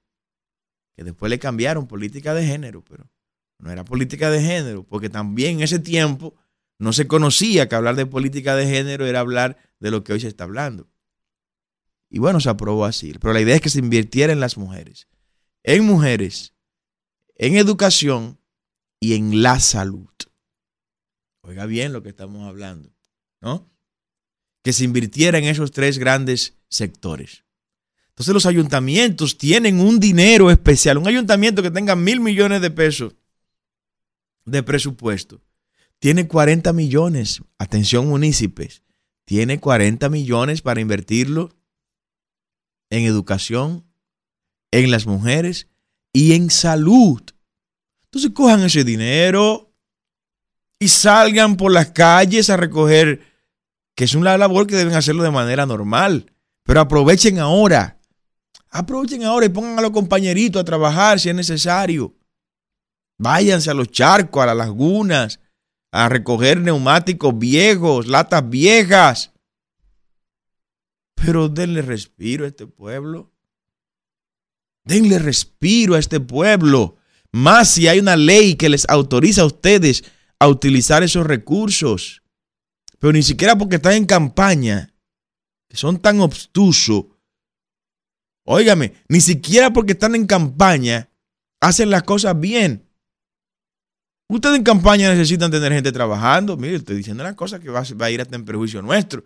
Que 0.96 1.04
después 1.04 1.30
le 1.30 1.38
cambiaron 1.38 1.86
política 1.86 2.34
de 2.34 2.44
género, 2.46 2.82
pero 2.82 3.10
no 3.58 3.70
era 3.70 3.84
política 3.84 4.30
de 4.30 4.42
género, 4.42 4.84
porque 4.84 5.08
también 5.08 5.56
en 5.56 5.62
ese 5.62 5.78
tiempo 5.78 6.34
no 6.78 6.92
se 6.92 7.06
conocía 7.06 7.68
que 7.68 7.74
hablar 7.74 7.94
de 7.96 8.06
política 8.06 8.56
de 8.56 8.66
género 8.66 9.06
era 9.06 9.20
hablar 9.20 9.56
de 9.78 9.90
lo 9.90 10.02
que 10.02 10.12
hoy 10.12 10.20
se 10.20 10.28
está 10.28 10.44
hablando. 10.44 10.90
Y 12.10 12.18
bueno, 12.18 12.40
se 12.40 12.48
aprobó 12.48 12.84
así. 12.84 13.14
Pero 13.20 13.32
la 13.32 13.40
idea 13.40 13.56
es 13.56 13.60
que 13.60 13.70
se 13.70 13.78
invirtiera 13.78 14.32
en 14.32 14.40
las 14.40 14.56
mujeres. 14.56 15.08
En 15.62 15.84
mujeres, 15.84 16.54
en 17.36 17.56
educación 17.56 18.38
y 19.00 19.14
en 19.14 19.42
la 19.42 19.60
salud. 19.60 20.08
Oiga 21.42 21.66
bien 21.66 21.92
lo 21.92 22.02
que 22.02 22.08
estamos 22.08 22.46
hablando, 22.48 22.90
¿no? 23.40 23.70
Que 24.62 24.72
se 24.72 24.84
invirtiera 24.84 25.38
en 25.38 25.44
esos 25.44 25.70
tres 25.70 25.98
grandes 25.98 26.54
sectores. 26.68 27.44
Entonces 28.08 28.34
los 28.34 28.46
ayuntamientos 28.46 29.38
tienen 29.38 29.78
un 29.78 30.00
dinero 30.00 30.50
especial. 30.50 30.98
Un 30.98 31.06
ayuntamiento 31.06 31.62
que 31.62 31.70
tenga 31.70 31.94
mil 31.94 32.20
millones 32.20 32.62
de 32.62 32.70
pesos 32.70 33.14
de 34.44 34.62
presupuesto 34.62 35.42
tiene 35.98 36.26
40 36.26 36.72
millones, 36.72 37.42
atención 37.58 38.08
municipios, 38.08 38.82
tiene 39.24 39.60
40 39.60 40.08
millones 40.08 40.62
para 40.62 40.80
invertirlo 40.80 41.50
en 42.90 43.04
educación, 43.04 43.84
en 44.70 44.90
las 44.90 45.06
mujeres 45.06 45.68
y 46.16 46.32
en 46.32 46.48
salud. 46.48 47.20
Entonces 48.04 48.30
cojan 48.32 48.62
ese 48.62 48.84
dinero 48.84 49.70
y 50.78 50.88
salgan 50.88 51.58
por 51.58 51.70
las 51.70 51.90
calles 51.90 52.48
a 52.48 52.56
recoger, 52.56 53.20
que 53.94 54.04
es 54.04 54.14
una 54.14 54.38
labor 54.38 54.66
que 54.66 54.76
deben 54.76 54.94
hacerlo 54.94 55.24
de 55.24 55.30
manera 55.30 55.66
normal, 55.66 56.32
pero 56.62 56.80
aprovechen 56.80 57.38
ahora. 57.38 58.00
Aprovechen 58.70 59.24
ahora 59.24 59.44
y 59.44 59.50
pongan 59.50 59.78
a 59.78 59.82
los 59.82 59.90
compañeritos 59.90 60.58
a 60.58 60.64
trabajar 60.64 61.20
si 61.20 61.28
es 61.28 61.34
necesario. 61.34 62.14
Váyanse 63.18 63.70
a 63.70 63.74
los 63.74 63.90
charcos, 63.90 64.42
a 64.42 64.46
las 64.46 64.56
lagunas, 64.56 65.40
a 65.92 66.08
recoger 66.08 66.62
neumáticos 66.62 67.38
viejos, 67.38 68.06
latas 68.06 68.48
viejas. 68.48 69.34
Pero 71.14 71.50
denle 71.50 71.82
respiro 71.82 72.46
a 72.46 72.48
este 72.48 72.66
pueblo. 72.66 73.35
Denle 74.86 75.18
respiro 75.18 75.94
a 75.94 75.98
este 75.98 76.20
pueblo. 76.20 76.96
Más 77.32 77.68
si 77.70 77.88
hay 77.88 77.98
una 77.98 78.16
ley 78.16 78.54
que 78.54 78.70
les 78.70 78.88
autoriza 78.88 79.42
a 79.42 79.46
ustedes 79.46 80.04
a 80.38 80.48
utilizar 80.48 81.02
esos 81.02 81.26
recursos. 81.26 82.22
Pero 82.98 83.12
ni 83.12 83.22
siquiera 83.22 83.58
porque 83.58 83.76
están 83.76 83.92
en 83.92 84.06
campaña, 84.06 84.94
que 85.68 85.76
son 85.76 85.98
tan 85.98 86.20
obstusos. 86.20 87.04
Óigame, 88.44 88.94
ni 89.08 89.20
siquiera 89.20 89.72
porque 89.72 89.92
están 89.92 90.14
en 90.14 90.26
campaña 90.26 91.10
hacen 91.60 91.90
las 91.90 92.04
cosas 92.04 92.38
bien. 92.38 92.88
Ustedes 94.28 94.56
en 94.56 94.64
campaña 94.64 95.10
necesitan 95.10 95.50
tener 95.50 95.72
gente 95.72 95.92
trabajando. 95.92 96.56
Mire, 96.56 96.76
estoy 96.76 96.96
diciendo 96.96 97.22
una 97.22 97.36
cosa 97.36 97.58
que 97.58 97.70
va, 97.70 97.82
a 97.82 98.10
ir 98.10 98.20
hasta 98.20 98.36
en 98.36 98.44
perjuicio 98.44 98.82
nuestro. 98.82 99.24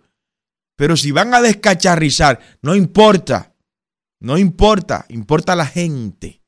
Pero 0.75 0.97
si 0.97 1.11
van 1.11 1.33
a 1.33 1.41
descacharrizar, 1.41 2.39
no 2.61 2.75
importa. 2.75 3.50
No 4.21 4.37
importa. 4.37 5.05
Importa 5.09 5.55
la 5.55 5.65
gente. 5.65 6.41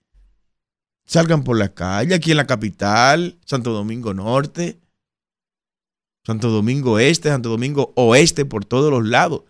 Salgan 1.05 1.43
por 1.43 1.57
la 1.57 1.73
calle, 1.73 2.15
aquí 2.15 2.31
en 2.31 2.37
la 2.37 2.47
capital, 2.47 3.37
Santo 3.45 3.73
Domingo 3.73 4.13
Norte, 4.13 4.79
Santo 6.25 6.49
Domingo 6.49 6.97
Este, 6.97 7.27
Santo 7.27 7.49
Domingo 7.49 7.91
Oeste, 7.97 8.45
por 8.45 8.63
todos 8.63 8.89
los 8.89 9.05
lados. 9.05 9.43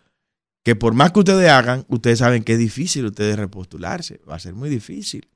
Que 0.63 0.75
por 0.75 0.93
más 0.93 1.11
que 1.11 1.19
ustedes 1.19 1.49
hagan, 1.49 1.85
ustedes 1.89 2.19
saben 2.19 2.43
que 2.43 2.53
es 2.53 2.59
difícil 2.59 3.05
ustedes 3.05 3.37
repostularse. 3.37 4.21
Va 4.27 4.35
a 4.35 4.39
ser 4.39 4.55
muy 4.55 4.69
difícil. 4.69 5.29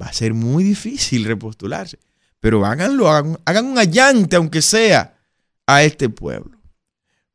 Va 0.00 0.06
a 0.06 0.12
ser 0.12 0.34
muy 0.34 0.62
difícil 0.62 1.24
repostularse. 1.24 1.98
Pero 2.38 2.64
háganlo, 2.64 3.08
hagan, 3.08 3.38
hagan 3.46 3.66
un 3.66 3.78
allante, 3.78 4.36
aunque 4.36 4.62
sea, 4.62 5.18
a 5.66 5.82
este 5.82 6.08
pueblo. 6.08 6.60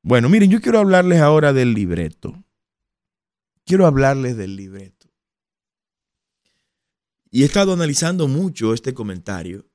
Bueno, 0.01 0.29
miren, 0.29 0.51
yo 0.51 0.61
quiero 0.61 0.79
hablarles 0.79 1.19
ahora 1.19 1.51
del 1.51 1.73
libreto. 1.73 2.41
Quiero 3.67 3.85
hablarles 3.85 4.37
del 4.37 4.55
libreto. 4.55 5.09
Y 7.29 7.43
he 7.43 7.45
estado 7.45 7.73
analizando 7.73 8.29
mucho 8.29 8.73
este 8.73 8.93
comentario 8.93 9.69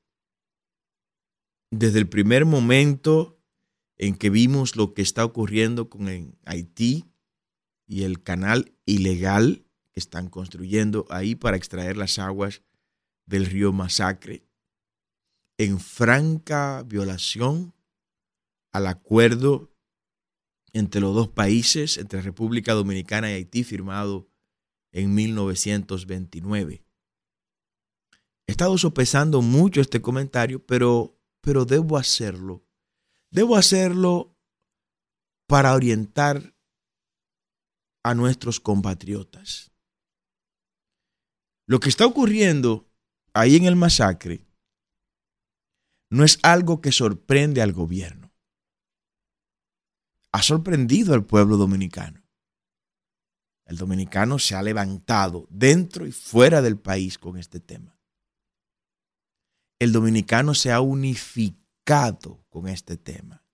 desde 1.71 1.99
el 1.99 2.09
primer 2.09 2.47
momento 2.47 3.39
en 3.99 4.17
que 4.17 4.31
vimos 4.31 4.77
lo 4.77 4.95
que 4.95 5.03
está 5.03 5.27
ocurriendo 5.27 5.91
con 5.91 6.09
Haití 6.47 7.13
y 7.87 8.05
el 8.05 8.23
canal 8.23 8.75
ilegal 8.87 9.67
que 9.93 10.01
están 10.01 10.31
construyendo 10.31 11.05
ahí 11.11 11.35
para 11.35 11.59
extraer 11.59 11.99
las 11.99 12.19
aguas 12.19 12.63
del 13.27 13.45
río 13.45 13.75
Masacre, 13.75 14.49
en 15.59 15.79
franca 15.79 16.83
violación 16.87 17.75
al 18.73 18.87
acuerdo 18.87 19.72
entre 20.73 21.01
los 21.01 21.15
dos 21.15 21.29
países, 21.29 21.99
entre 21.99 22.23
República 22.23 22.73
Dominicana 22.73 23.31
y 23.31 23.35
Haití, 23.35 23.65
firmado 23.65 24.29
en 24.93 25.15
1929. 25.15 26.85
He 28.47 28.51
estado 28.51 28.77
sopesando 28.79 29.43
mucho 29.43 29.81
este 29.81 30.01
comentario, 30.01 30.65
pero, 30.65 31.19
pero 31.41 31.65
debo 31.65 31.97
hacerlo. 31.97 32.65
Debo 33.31 33.57
hacerlo 33.57 34.37
para 35.47 35.75
orientar 35.75 36.55
a 38.03 38.15
nuestros 38.15 38.61
compatriotas. 38.61 39.71
Lo 41.67 41.81
que 41.81 41.89
está 41.89 42.05
ocurriendo 42.05 42.91
ahí 43.33 43.57
en 43.57 43.65
el 43.65 43.77
masacre 43.77 44.47
no 46.11 46.25
es 46.25 46.39
algo 46.43 46.81
que 46.81 46.93
sorprende 46.93 47.63
al 47.63 47.73
gobierno. 47.73 48.22
Ha 50.33 50.43
sorprendido 50.43 51.15
al 51.15 51.25
pueblo 51.25 51.57
dominicano. 51.57 52.23
El 53.67 53.77
dominicano 53.77 54.39
se 54.39 54.55
ha 54.55 54.63
levantado 54.63 55.47
dentro 55.51 56.07
y 56.07 56.13
fuera 56.13 56.63
del 56.63 56.79
país 56.79 57.19
con 57.19 57.39
este 57.39 57.61
tema. 57.61 57.99
El 59.79 59.93
dominicano 59.93 60.55
se 60.55 60.73
ha 60.73 60.81
unificado 60.81 62.45
con 62.49 62.69
este 62.69 62.97
tema. 62.97 63.45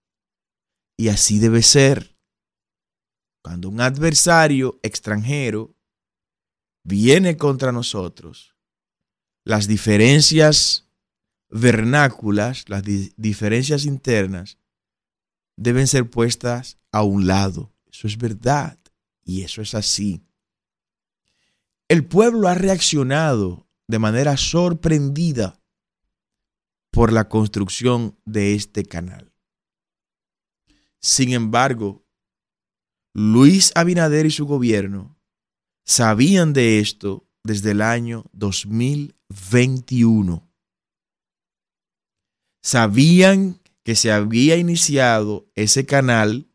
Y 0.97 1.09
así 1.09 1.39
debe 1.39 1.63
ser. 1.63 2.17
Cuando 3.43 3.69
un 3.69 3.81
adversario 3.81 4.79
extranjero 4.83 5.77
viene 6.85 7.37
contra 7.37 7.73
nosotros, 7.73 8.57
las 9.45 9.69
diferencias 9.69 10.89
vernáculas, 11.49 12.69
las 12.69 12.83
di 12.83 13.13
diferencias 13.17 13.85
internas, 13.85 14.59
deben 15.59 15.89
ser 15.89 16.09
puestas 16.09 16.79
a 16.93 17.03
un 17.03 17.27
lado. 17.27 17.75
Eso 17.93 18.07
es 18.07 18.17
verdad 18.17 18.79
y 19.25 19.43
eso 19.43 19.61
es 19.61 19.75
así. 19.75 20.23
El 21.89 22.07
pueblo 22.07 22.49
ha 22.49 22.55
reaccionado 22.55 23.67
de 23.89 23.99
manera 23.99 24.37
sorprendida 24.37 25.61
por 26.91 27.13
la 27.13 27.29
construcción 27.29 28.17
de 28.25 28.55
este 28.55 28.85
canal. 28.85 29.33
Sin 31.01 31.33
embargo, 31.33 32.07
Luis 33.15 33.73
Abinader 33.75 34.27
y 34.27 34.31
su 34.31 34.47
gobierno 34.47 35.19
sabían 35.85 36.53
de 36.53 36.79
esto 36.79 37.27
desde 37.43 37.73
el 37.73 37.83
año 37.83 38.27
2021. 38.33 40.49
Sabían 42.63 43.58
que 43.89 43.95
se 43.95 44.13
había 44.13 44.57
iniciado 44.57 45.51
ese 45.55 45.87
canal 45.87 46.47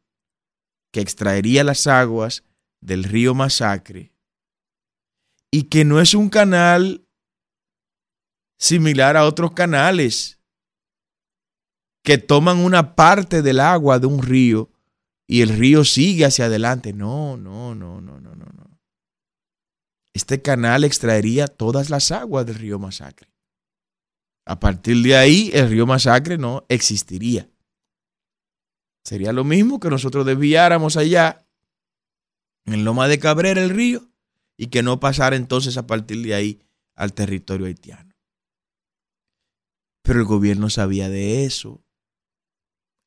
que 0.91 1.01
extraería 1.01 1.63
las 1.63 1.87
aguas 1.87 2.43
del 2.79 3.03
río 3.03 3.33
Masacre 3.33 4.13
y 5.49 5.63
que 5.63 5.83
no 5.83 5.99
es 5.99 6.13
un 6.13 6.29
canal 6.29 7.07
similar 8.59 9.17
a 9.17 9.25
otros 9.25 9.53
canales 9.53 10.41
que 12.03 12.19
toman 12.19 12.59
una 12.59 12.93
parte 12.93 13.41
del 13.41 13.61
agua 13.61 13.97
de 13.97 14.05
un 14.05 14.21
río 14.21 14.69
y 15.25 15.41
el 15.41 15.49
río 15.57 15.85
sigue 15.85 16.25
hacia 16.25 16.45
adelante. 16.45 16.93
No, 16.93 17.35
no, 17.35 17.73
no, 17.73 17.99
no, 17.99 18.19
no, 18.19 18.35
no. 18.35 18.79
Este 20.13 20.43
canal 20.43 20.83
extraería 20.83 21.47
todas 21.47 21.89
las 21.89 22.11
aguas 22.11 22.45
del 22.45 22.59
río 22.59 22.77
Masacre. 22.77 23.32
A 24.45 24.59
partir 24.59 25.01
de 25.01 25.15
ahí, 25.15 25.51
el 25.53 25.69
río 25.69 25.85
Masacre 25.85 26.37
no 26.37 26.65
existiría. 26.69 27.49
Sería 29.03 29.33
lo 29.33 29.43
mismo 29.43 29.79
que 29.79 29.89
nosotros 29.89 30.25
desviáramos 30.25 30.97
allá, 30.97 31.45
en 32.65 32.85
Loma 32.85 33.07
de 33.07 33.19
Cabrera, 33.19 33.61
el 33.61 33.69
río, 33.69 34.09
y 34.57 34.67
que 34.67 34.83
no 34.83 34.99
pasara 34.99 35.35
entonces 35.35 35.77
a 35.77 35.87
partir 35.87 36.21
de 36.21 36.33
ahí 36.33 36.61
al 36.95 37.13
territorio 37.13 37.65
haitiano. 37.65 38.13
Pero 40.03 40.19
el 40.19 40.25
gobierno 40.25 40.69
sabía 40.69 41.09
de 41.09 41.45
eso. 41.45 41.83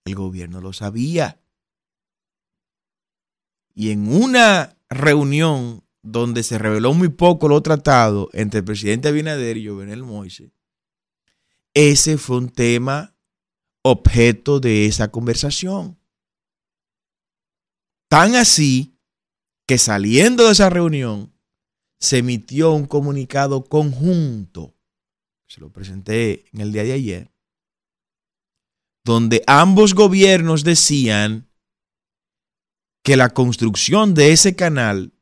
El 0.05 0.15
gobierno 0.15 0.61
lo 0.61 0.73
sabía. 0.73 1.41
Y 3.75 3.91
en 3.91 4.13
una 4.13 4.79
reunión 4.89 5.85
donde 6.03 6.43
se 6.43 6.59
reveló 6.59 6.95
muy 6.95 7.09
poco 7.09 7.49
lo 7.49 7.61
tratado 7.63 8.31
entre 8.33 8.59
el 8.59 8.65
presidente 8.65 9.09
Abinader 9.09 9.57
y 9.57 9.69
Jovenel 9.69 10.05
Moise, 10.05 10.53
ese 11.77 12.17
fue 12.17 12.39
un 12.39 12.49
tema 12.49 13.15
objeto 13.83 14.61
de 14.61 14.87
esa 14.87 15.11
conversación. 15.11 16.01
Tan 18.09 18.35
así 18.35 18.99
que 19.67 19.77
saliendo 19.77 20.47
de 20.47 20.53
esa 20.53 20.71
reunión 20.71 21.35
se 22.01 22.19
emitió 22.19 22.73
un 22.73 22.87
comunicado 22.87 23.65
conjunto, 23.65 24.75
se 25.47 25.61
lo 25.61 25.71
presenté 25.71 26.47
en 26.55 26.63
el 26.63 26.73
día 26.73 26.85
de 26.85 26.93
ayer, 26.95 27.33
donde 29.05 29.43
ambos 29.47 29.95
gobiernos 29.95 30.65
decían 30.65 31.51
que 33.05 33.19
la 33.19 33.35
construcción 33.35 34.15
de 34.15 34.33
ese 34.33 34.57
canal 34.57 35.13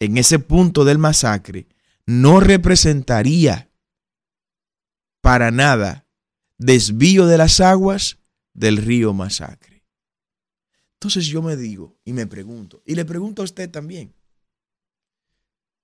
en 0.00 0.18
ese 0.18 0.40
punto 0.40 0.84
del 0.84 0.98
masacre 0.98 1.68
no 2.04 2.40
representaría 2.40 3.71
para 5.22 5.50
nada 5.50 6.06
desvío 6.58 7.26
de 7.26 7.38
las 7.38 7.60
aguas 7.60 8.18
del 8.52 8.76
río 8.76 9.14
Masacre. 9.14 9.86
Entonces 10.94 11.26
yo 11.26 11.40
me 11.40 11.56
digo 11.56 11.98
y 12.04 12.12
me 12.12 12.26
pregunto, 12.26 12.82
y 12.84 12.94
le 12.94 13.04
pregunto 13.04 13.40
a 13.40 13.46
usted 13.46 13.70
también, 13.70 14.14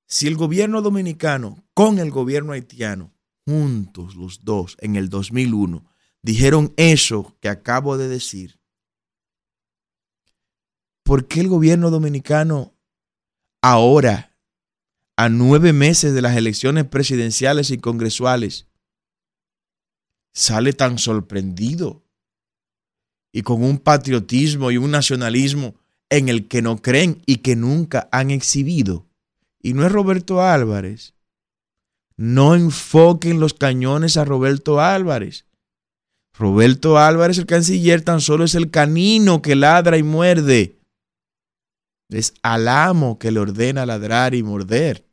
si 0.07 0.27
el 0.27 0.37
gobierno 0.37 0.83
dominicano 0.83 1.65
con 1.73 1.99
el 1.99 2.11
gobierno 2.11 2.53
haitiano, 2.53 3.15
juntos 3.47 4.17
los 4.17 4.45
dos 4.45 4.77
en 4.81 4.97
el 4.97 5.09
2001, 5.09 5.85
dijeron 6.23 6.75
eso 6.77 7.37
que 7.41 7.49
acabo 7.49 7.97
de 7.97 8.09
decir, 8.09 8.61
¿por 11.03 11.27
qué 11.27 11.41
el 11.41 11.49
gobierno 11.49 11.91
dominicano 11.91 12.75
ahora, 13.61 14.37
a 15.17 15.29
nueve 15.29 15.73
meses 15.73 16.15
de 16.15 16.23
las 16.23 16.37
elecciones 16.37 16.85
presidenciales 16.85 17.71
y 17.71 17.79
congresuales, 17.79 18.68
sale 20.39 20.73
tan 20.73 20.99
sorprendido 20.99 22.05
y 23.33 23.43
con 23.43 23.65
un 23.65 23.79
patriotismo 23.79 24.71
y 24.71 24.77
un 24.77 24.93
nacionalismo 24.93 25.75
en 26.11 26.29
el 26.29 26.47
que 26.47 26.63
no 26.63 26.81
creen 26.81 27.23
y 27.27 27.39
que 27.39 27.57
nunca 27.57 28.09
han 28.13 28.31
exhibido. 28.31 29.05
Y 29.61 29.73
no 29.73 29.85
es 29.85 29.91
Roberto 29.91 30.41
Álvarez. 30.41 31.15
No 32.17 32.55
enfoquen 32.55 33.41
los 33.41 33.53
cañones 33.53 34.17
a 34.17 34.25
Roberto 34.25 34.81
Álvarez. 34.81 35.45
Roberto 36.33 36.99
Álvarez, 36.99 37.39
el 37.39 37.47
canciller, 37.47 38.03
tan 38.03 38.21
solo 38.21 38.45
es 38.45 38.55
el 38.55 38.71
canino 38.71 39.43
que 39.43 39.57
ladra 39.57 39.99
y 39.99 40.05
muerde. 40.05 40.79
Es 42.11 42.33
al 42.43 42.69
amo 42.69 43.19
que 43.19 43.33
le 43.33 43.41
ordena 43.41 43.85
ladrar 43.85 44.37
y 44.37 44.45
morder 44.45 45.05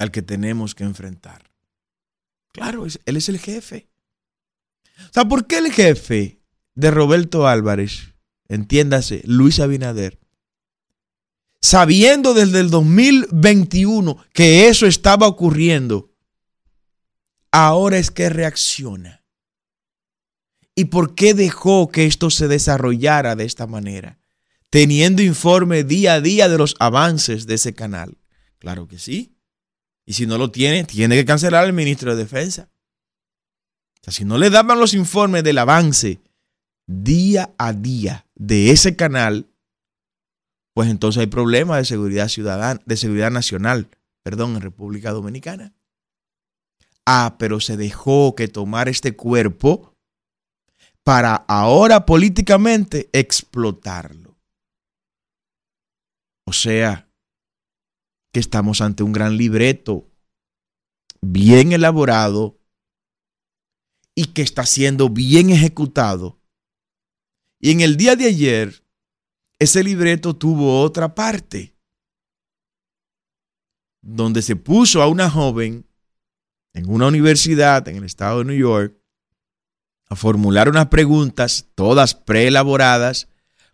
al 0.00 0.10
que 0.10 0.22
tenemos 0.22 0.74
que 0.74 0.82
enfrentar. 0.82 1.48
Claro, 2.52 2.84
él 2.84 3.16
es 3.16 3.28
el 3.28 3.38
jefe. 3.38 3.89
O 5.08 5.12
sea, 5.12 5.24
¿por 5.24 5.46
qué 5.46 5.58
el 5.58 5.72
jefe 5.72 6.40
de 6.74 6.90
Roberto 6.90 7.46
Álvarez, 7.46 8.14
entiéndase, 8.48 9.22
Luis 9.24 9.60
Abinader, 9.60 10.18
sabiendo 11.60 12.34
desde 12.34 12.60
el 12.60 12.70
2021 12.70 14.16
que 14.32 14.68
eso 14.68 14.86
estaba 14.86 15.26
ocurriendo, 15.26 16.12
ahora 17.50 17.98
es 17.98 18.10
que 18.10 18.28
reacciona? 18.28 19.24
¿Y 20.74 20.86
por 20.86 21.14
qué 21.14 21.34
dejó 21.34 21.90
que 21.90 22.06
esto 22.06 22.30
se 22.30 22.48
desarrollara 22.48 23.36
de 23.36 23.44
esta 23.44 23.66
manera? 23.66 24.18
Teniendo 24.70 25.20
informe 25.20 25.84
día 25.84 26.14
a 26.14 26.20
día 26.20 26.48
de 26.48 26.56
los 26.56 26.76
avances 26.78 27.46
de 27.46 27.54
ese 27.54 27.74
canal. 27.74 28.18
Claro 28.58 28.86
que 28.86 28.98
sí. 28.98 29.36
Y 30.06 30.12
si 30.12 30.26
no 30.26 30.38
lo 30.38 30.50
tiene, 30.50 30.84
tiene 30.84 31.16
que 31.16 31.24
cancelar 31.24 31.64
al 31.64 31.72
ministro 31.72 32.14
de 32.14 32.22
Defensa. 32.22 32.70
O 34.00 34.04
sea, 34.04 34.12
si 34.12 34.24
no 34.24 34.38
le 34.38 34.50
daban 34.50 34.80
los 34.80 34.94
informes 34.94 35.44
del 35.44 35.58
avance 35.58 36.20
día 36.86 37.52
a 37.58 37.72
día 37.72 38.26
de 38.34 38.70
ese 38.70 38.96
canal, 38.96 39.46
pues 40.74 40.88
entonces 40.88 41.20
hay 41.20 41.26
problemas 41.26 41.78
de 41.78 41.84
seguridad 41.84 42.28
ciudadana, 42.28 42.80
de 42.86 42.96
seguridad 42.96 43.30
nacional, 43.30 43.88
perdón, 44.22 44.56
en 44.56 44.62
República 44.62 45.10
Dominicana. 45.10 45.74
Ah, 47.04 47.36
pero 47.38 47.60
se 47.60 47.76
dejó 47.76 48.34
que 48.34 48.48
tomar 48.48 48.88
este 48.88 49.16
cuerpo 49.16 49.94
para 51.02 51.34
ahora 51.34 52.06
políticamente 52.06 53.10
explotarlo. 53.12 54.36
O 56.46 56.52
sea, 56.52 57.08
que 58.32 58.40
estamos 58.40 58.80
ante 58.80 59.02
un 59.02 59.12
gran 59.12 59.36
libreto 59.36 60.08
bien 61.20 61.72
elaborado 61.72 62.59
y 64.20 64.26
que 64.26 64.42
está 64.42 64.66
siendo 64.66 65.08
bien 65.08 65.48
ejecutado. 65.48 66.38
Y 67.58 67.70
en 67.70 67.80
el 67.80 67.96
día 67.96 68.16
de 68.16 68.26
ayer, 68.26 68.84
ese 69.58 69.82
libreto 69.82 70.36
tuvo 70.36 70.82
otra 70.82 71.14
parte, 71.14 71.74
donde 74.02 74.42
se 74.42 74.56
puso 74.56 75.00
a 75.00 75.08
una 75.08 75.30
joven 75.30 75.86
en 76.74 76.90
una 76.90 77.06
universidad 77.06 77.88
en 77.88 77.96
el 77.96 78.04
estado 78.04 78.40
de 78.40 78.44
New 78.44 78.58
York 78.58 78.94
a 80.10 80.16
formular 80.16 80.68
unas 80.68 80.88
preguntas, 80.88 81.70
todas 81.74 82.14
preelaboradas, 82.14 83.26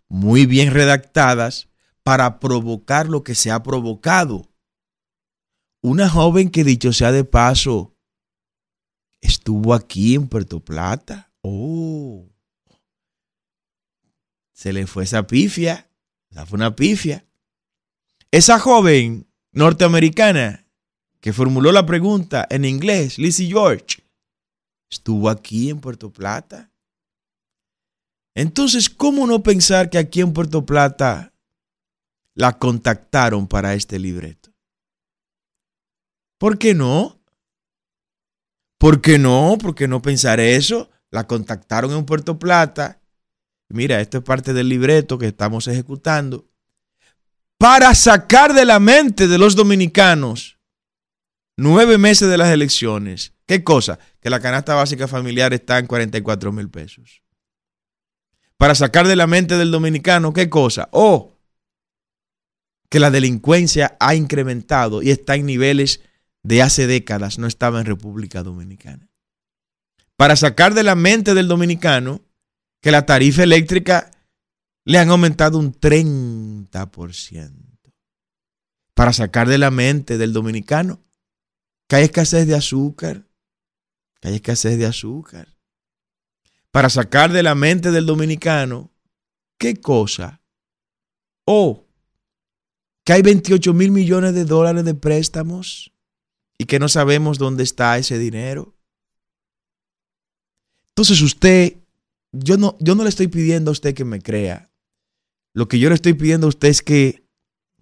muy 0.07 0.45
bien 0.45 0.73
redactadas, 0.73 1.67
para 2.03 2.39
provocar 2.39 3.09
lo 3.09 3.21
que 3.21 3.35
se 3.35 3.51
ha 3.51 3.63
provocado. 3.63 4.49
Una 5.81 6.07
joven 6.07 6.49
que 6.51 6.63
dicho 6.63 6.93
sea 6.93 7.11
de 7.11 7.25
paso, 7.25 7.96
estuvo 9.27 9.73
aquí 9.73 10.15
en 10.15 10.27
Puerto 10.27 10.59
Plata. 10.59 11.31
Oh. 11.41 12.27
Se 14.53 14.73
le 14.73 14.87
fue 14.87 15.03
esa 15.03 15.27
pifia. 15.27 15.89
Esa 16.31 16.45
fue 16.45 16.57
una 16.57 16.75
pifia. 16.75 17.25
Esa 18.31 18.59
joven 18.59 19.27
norteamericana 19.51 20.65
que 21.19 21.33
formuló 21.33 21.71
la 21.71 21.85
pregunta 21.85 22.47
en 22.49 22.65
inglés, 22.65 23.17
Lizzie 23.17 23.47
George, 23.47 24.03
estuvo 24.89 25.29
aquí 25.29 25.69
en 25.69 25.79
Puerto 25.79 26.11
Plata. 26.11 26.71
Entonces, 28.35 28.89
¿cómo 28.89 29.25
no 29.25 29.41
pensar 29.41 29.89
que 29.89 29.97
aquí 29.97 30.21
en 30.21 30.33
Puerto 30.33 30.65
Plata 30.65 31.33
la 32.35 32.57
contactaron 32.57 33.47
para 33.47 33.73
este 33.73 33.97
libreto? 33.97 34.51
¿Por 36.37 36.59
qué 36.59 36.75
no? 36.75 37.16
¿Por 38.77 39.01
qué 39.01 39.17
no? 39.17 39.57
¿Por 39.59 39.75
qué 39.75 39.87
no 39.87 40.01
pensar 40.01 40.39
eso? 40.39 40.89
La 41.09 41.25
contactaron 41.25 41.91
en 41.91 42.05
Puerto 42.05 42.37
Plata. 42.37 43.01
Mira, 43.69 43.99
esto 43.99 44.19
es 44.19 44.23
parte 44.23 44.53
del 44.53 44.69
libreto 44.69 45.17
que 45.17 45.27
estamos 45.27 45.67
ejecutando. 45.67 46.47
Para 47.57 47.95
sacar 47.95 48.53
de 48.53 48.65
la 48.65 48.79
mente 48.79 49.27
de 49.27 49.37
los 49.37 49.55
dominicanos 49.55 50.57
nueve 51.57 51.97
meses 51.97 52.29
de 52.29 52.37
las 52.37 52.49
elecciones. 52.49 53.33
¿Qué 53.45 53.63
cosa? 53.63 53.99
Que 54.21 54.29
la 54.29 54.39
canasta 54.39 54.75
básica 54.75 55.07
familiar 55.07 55.53
está 55.53 55.79
en 55.79 55.87
44 55.87 56.51
mil 56.51 56.69
pesos. 56.69 57.23
Para 58.57 58.75
sacar 58.75 59.07
de 59.07 59.15
la 59.15 59.27
mente 59.27 59.57
del 59.57 59.71
dominicano, 59.71 60.33
¿qué 60.33 60.49
cosa? 60.49 60.87
Oh, 60.91 61.37
que 62.89 62.99
la 62.99 63.11
delincuencia 63.11 63.97
ha 63.99 64.15
incrementado 64.15 65.01
y 65.01 65.11
está 65.11 65.35
en 65.35 65.45
niveles 65.45 66.01
de 66.47 66.61
hace 66.61 66.87
décadas, 66.87 67.39
no 67.39 67.45
estaba 67.45 67.81
en 67.81 67.85
República 67.85 68.41
Dominicana. 68.41 69.09
Para 70.15 70.37
sacar 70.37 70.73
de 70.73 70.83
la 70.83 70.95
mente 70.95 71.33
del 71.33 71.49
dominicano 71.49 72.21
que 72.81 72.89
la 72.89 73.05
tarifa 73.05 73.43
eléctrica 73.43 74.11
le 74.85 74.97
han 74.97 75.09
aumentado 75.09 75.59
un 75.59 75.73
30%. 75.73 76.69
Para 78.93 79.11
sacar 79.11 79.49
de 79.49 79.57
la 79.57 79.71
mente 79.71 80.17
del 80.17 80.31
dominicano 80.31 81.03
que 81.89 81.97
hay 81.97 82.05
escasez 82.05 82.47
de 82.47 82.55
azúcar, 82.55 83.27
que 84.21 84.29
hay 84.29 84.35
escasez 84.35 84.77
de 84.77 84.85
azúcar. 84.85 85.53
Para 86.71 86.89
sacar 86.89 87.33
de 87.33 87.43
la 87.43 87.55
mente 87.55 87.91
del 87.91 88.05
dominicano, 88.05 88.89
¿qué 89.57 89.81
cosa? 89.81 90.41
O 91.43 91.85
que 93.03 93.11
hay 93.11 93.21
28 93.21 93.73
mil 93.73 93.91
millones 93.91 94.33
de 94.33 94.45
dólares 94.45 94.85
de 94.85 94.93
préstamos 94.93 95.91
y 96.57 96.65
que 96.65 96.79
no 96.79 96.89
sabemos 96.89 97.37
dónde 97.37 97.63
está 97.63 97.97
ese 97.97 98.17
dinero. 98.17 98.75
Entonces 100.89 101.21
usted, 101.21 101.77
yo 102.31 102.57
no, 102.57 102.75
yo 102.79 102.95
no 102.95 103.03
le 103.03 103.09
estoy 103.09 103.27
pidiendo 103.27 103.71
a 103.71 103.73
usted 103.73 103.93
que 103.93 104.05
me 104.05 104.21
crea. 104.21 104.69
Lo 105.53 105.67
que 105.67 105.79
yo 105.79 105.89
le 105.89 105.95
estoy 105.95 106.13
pidiendo 106.13 106.47
a 106.47 106.49
usted 106.49 106.69
es 106.69 106.81
que 106.81 107.23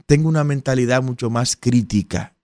tenga 0.06 0.28
una 0.28 0.44
mentalidad 0.44 1.02
mucho 1.02 1.30
más 1.30 1.56
crítica 1.56 2.36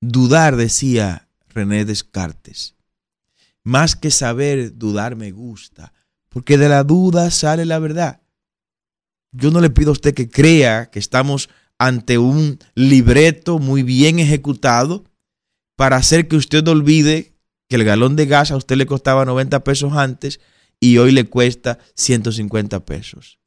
Dudar, 0.00 0.56
decía 0.56 1.28
René 1.48 1.84
Descartes. 1.84 2.76
Más 3.64 3.96
que 3.96 4.10
saber, 4.10 4.78
dudar 4.78 5.16
me 5.16 5.32
gusta, 5.32 5.92
porque 6.28 6.56
de 6.56 6.68
la 6.68 6.84
duda 6.84 7.30
sale 7.30 7.64
la 7.64 7.80
verdad. 7.80 8.22
Yo 9.32 9.50
no 9.50 9.60
le 9.60 9.70
pido 9.70 9.90
a 9.90 9.92
usted 9.92 10.14
que 10.14 10.28
crea 10.30 10.90
que 10.90 11.00
estamos 11.00 11.50
ante 11.78 12.18
un 12.18 12.58
libreto 12.74 13.58
muy 13.58 13.82
bien 13.82 14.18
ejecutado 14.18 15.04
para 15.76 15.96
hacer 15.96 16.26
que 16.28 16.36
usted 16.36 16.66
olvide 16.66 17.34
que 17.68 17.76
el 17.76 17.84
galón 17.84 18.16
de 18.16 18.26
gas 18.26 18.50
a 18.50 18.56
usted 18.56 18.76
le 18.76 18.86
costaba 18.86 19.24
90 19.24 19.62
pesos 19.62 19.92
antes 19.92 20.40
y 20.80 20.98
hoy 20.98 21.12
le 21.12 21.28
cuesta 21.28 21.78
150 21.94 22.84
pesos. 22.84 23.38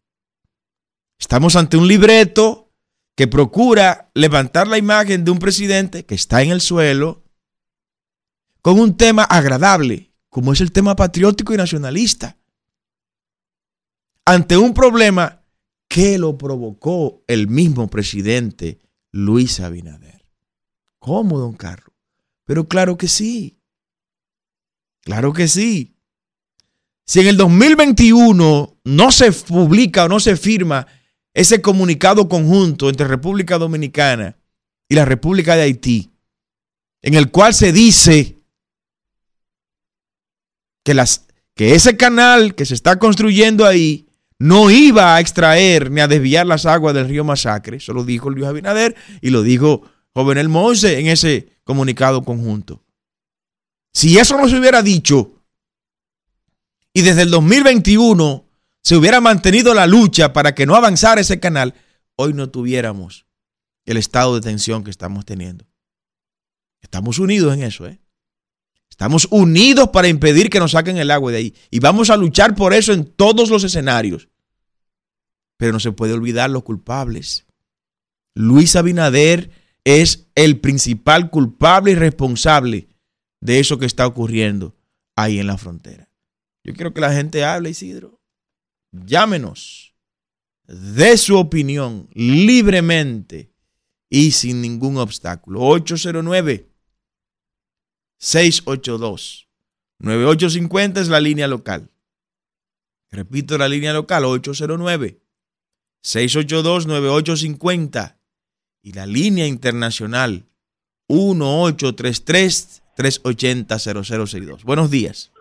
Estamos 1.20 1.56
ante 1.56 1.78
un 1.78 1.88
libreto 1.88 2.72
que 3.16 3.28
procura 3.28 4.10
levantar 4.14 4.68
la 4.68 4.78
imagen 4.78 5.26
de 5.26 5.32
un 5.32 5.40
presidente 5.40 6.06
que 6.06 6.16
está 6.16 6.42
en 6.42 6.52
el 6.52 6.62
suelo 6.62 7.24
con 8.62 8.80
un 8.80 8.96
tema 8.96 9.24
agradable, 9.24 10.14
como 10.30 10.54
es 10.54 10.62
el 10.62 10.72
tema 10.72 10.96
patriótico 10.96 11.54
y 11.54 11.58
nacionalista, 11.58 12.38
ante 14.26 14.58
un 14.58 14.74
problema 14.74 15.41
que 15.92 16.18
lo 16.18 16.38
provocó 16.38 17.22
el 17.28 17.50
mismo 17.50 17.90
presidente 17.90 18.80
Luis 19.12 19.60
Abinader. 19.60 20.26
¿Cómo, 21.00 21.38
don 21.38 21.52
Carlos? 21.52 21.94
Pero 22.46 22.70
claro 22.70 22.96
que 22.96 23.10
sí. 23.10 23.60
Claro 25.02 25.34
que 25.34 25.50
sí. 25.50 25.98
Si 27.06 27.20
en 27.20 27.28
el 27.28 27.36
2021 27.36 28.80
no 28.86 29.12
se 29.12 29.34
publica 29.34 30.06
o 30.06 30.08
no 30.08 30.22
se 30.22 30.38
firma 30.38 30.88
ese 31.34 31.62
comunicado 31.62 32.30
conjunto 32.30 32.88
entre 32.88 33.06
República 33.06 33.58
Dominicana 33.58 34.38
y 34.88 34.96
la 34.96 35.04
República 35.04 35.58
de 35.58 35.64
Haití, 35.64 36.10
en 37.02 37.16
el 37.16 37.32
cual 37.32 37.54
se 37.54 37.74
dice 37.74 38.40
que, 40.86 40.94
las, 40.94 41.28
que 41.54 41.76
ese 41.76 41.98
canal 41.98 42.56
que 42.56 42.66
se 42.66 42.76
está 42.76 42.98
construyendo 42.98 43.66
ahí 43.66 44.08
no 44.42 44.72
iba 44.72 45.16
a 45.16 45.20
extraer 45.20 45.92
ni 45.92 46.02
a 46.02 46.08
desviar 46.08 46.48
las 46.48 46.66
aguas 46.66 46.96
del 46.96 47.08
río 47.08 47.24
Masacre. 47.24 47.78
Eso 47.78 47.94
lo 47.94 48.04
dijo 48.04 48.32
Luis 48.32 48.48
Abinader 48.48 48.96
y 49.22 49.30
lo 49.30 49.44
dijo 49.44 49.84
Jovenel 50.16 50.50
Monse 50.50 51.00
en 51.00 51.10
ese 51.10 51.50
comunicado 51.64 52.24
conjunto. 52.24 52.84
Si 53.94 54.18
eso 54.18 54.38
no 54.38 54.50
se 54.50 54.58
hubiera 54.58 54.82
dicho 54.82 55.44
y 56.92 57.02
desde 57.02 57.22
el 57.22 57.30
2021 57.30 58.44
se 58.82 58.96
hubiera 58.96 59.22
mantenido 59.22 59.76
la 59.76 59.86
lucha 59.86 60.34
para 60.34 60.56
que 60.56 60.66
no 60.66 60.76
avanzara 60.76 61.22
ese 61.22 61.40
canal, 61.40 61.76
hoy 62.16 62.34
no 62.34 62.50
tuviéramos 62.50 63.28
el 63.86 63.98
estado 63.98 64.34
de 64.34 64.42
tensión 64.42 64.84
que 64.84 64.90
estamos 64.90 65.24
teniendo. 65.24 65.68
Estamos 66.82 67.20
unidos 67.20 67.54
en 67.54 67.62
eso, 67.62 67.86
¿eh? 67.86 68.02
Estamos 68.90 69.28
unidos 69.30 69.90
para 69.90 70.08
impedir 70.08 70.50
que 70.50 70.60
nos 70.60 70.72
saquen 70.72 70.98
el 70.98 71.12
agua 71.12 71.32
de 71.32 71.38
ahí. 71.38 71.56
Y 71.70 71.80
vamos 71.80 72.10
a 72.10 72.18
luchar 72.18 72.56
por 72.56 72.74
eso 72.74 72.92
en 72.92 73.06
todos 73.06 73.52
los 73.52 73.64
escenarios. 73.64 74.31
Pero 75.62 75.74
no 75.74 75.80
se 75.80 75.92
puede 75.92 76.14
olvidar 76.14 76.50
los 76.50 76.64
culpables. 76.64 77.46
Luis 78.34 78.76
Abinader 78.76 79.52
es 79.84 80.26
el 80.34 80.60
principal 80.60 81.30
culpable 81.30 81.92
y 81.92 81.96
responsable 81.96 82.88
de 83.42 83.60
eso 83.60 83.78
que 83.78 83.86
está 83.86 84.08
ocurriendo 84.08 84.76
ahí 85.16 85.38
en 85.38 85.46
la 85.46 85.60
frontera. 85.60 86.10
Yo 86.64 86.74
quiero 86.74 86.96
que 86.96 87.02
la 87.02 87.14
gente 87.14 87.46
hable, 87.46 87.70
Isidro 87.70 88.22
llámenos, 88.92 89.94
de 90.66 91.16
su 91.18 91.38
opinión 91.38 92.10
libremente 92.14 93.54
y 94.10 94.32
sin 94.32 94.62
ningún 94.62 94.98
obstáculo. 94.98 95.62
809 95.62 96.70
682 98.18 99.48
9850 100.00 101.02
es 101.02 101.08
la 101.08 101.20
línea 101.20 101.48
local. 101.48 101.92
Repito 103.12 103.58
la 103.60 103.68
línea 103.68 103.94
local 103.94 104.26
809 104.26 105.22
682 106.02 106.88
9850 106.88 108.18
y 108.84 108.94
la 108.94 109.06
línea 109.06 109.48
internacional 109.48 110.46
1833 111.08 112.84
380 112.96 113.80
0062. 113.80 114.64
Buenos 114.64 114.92
días. 114.92 115.32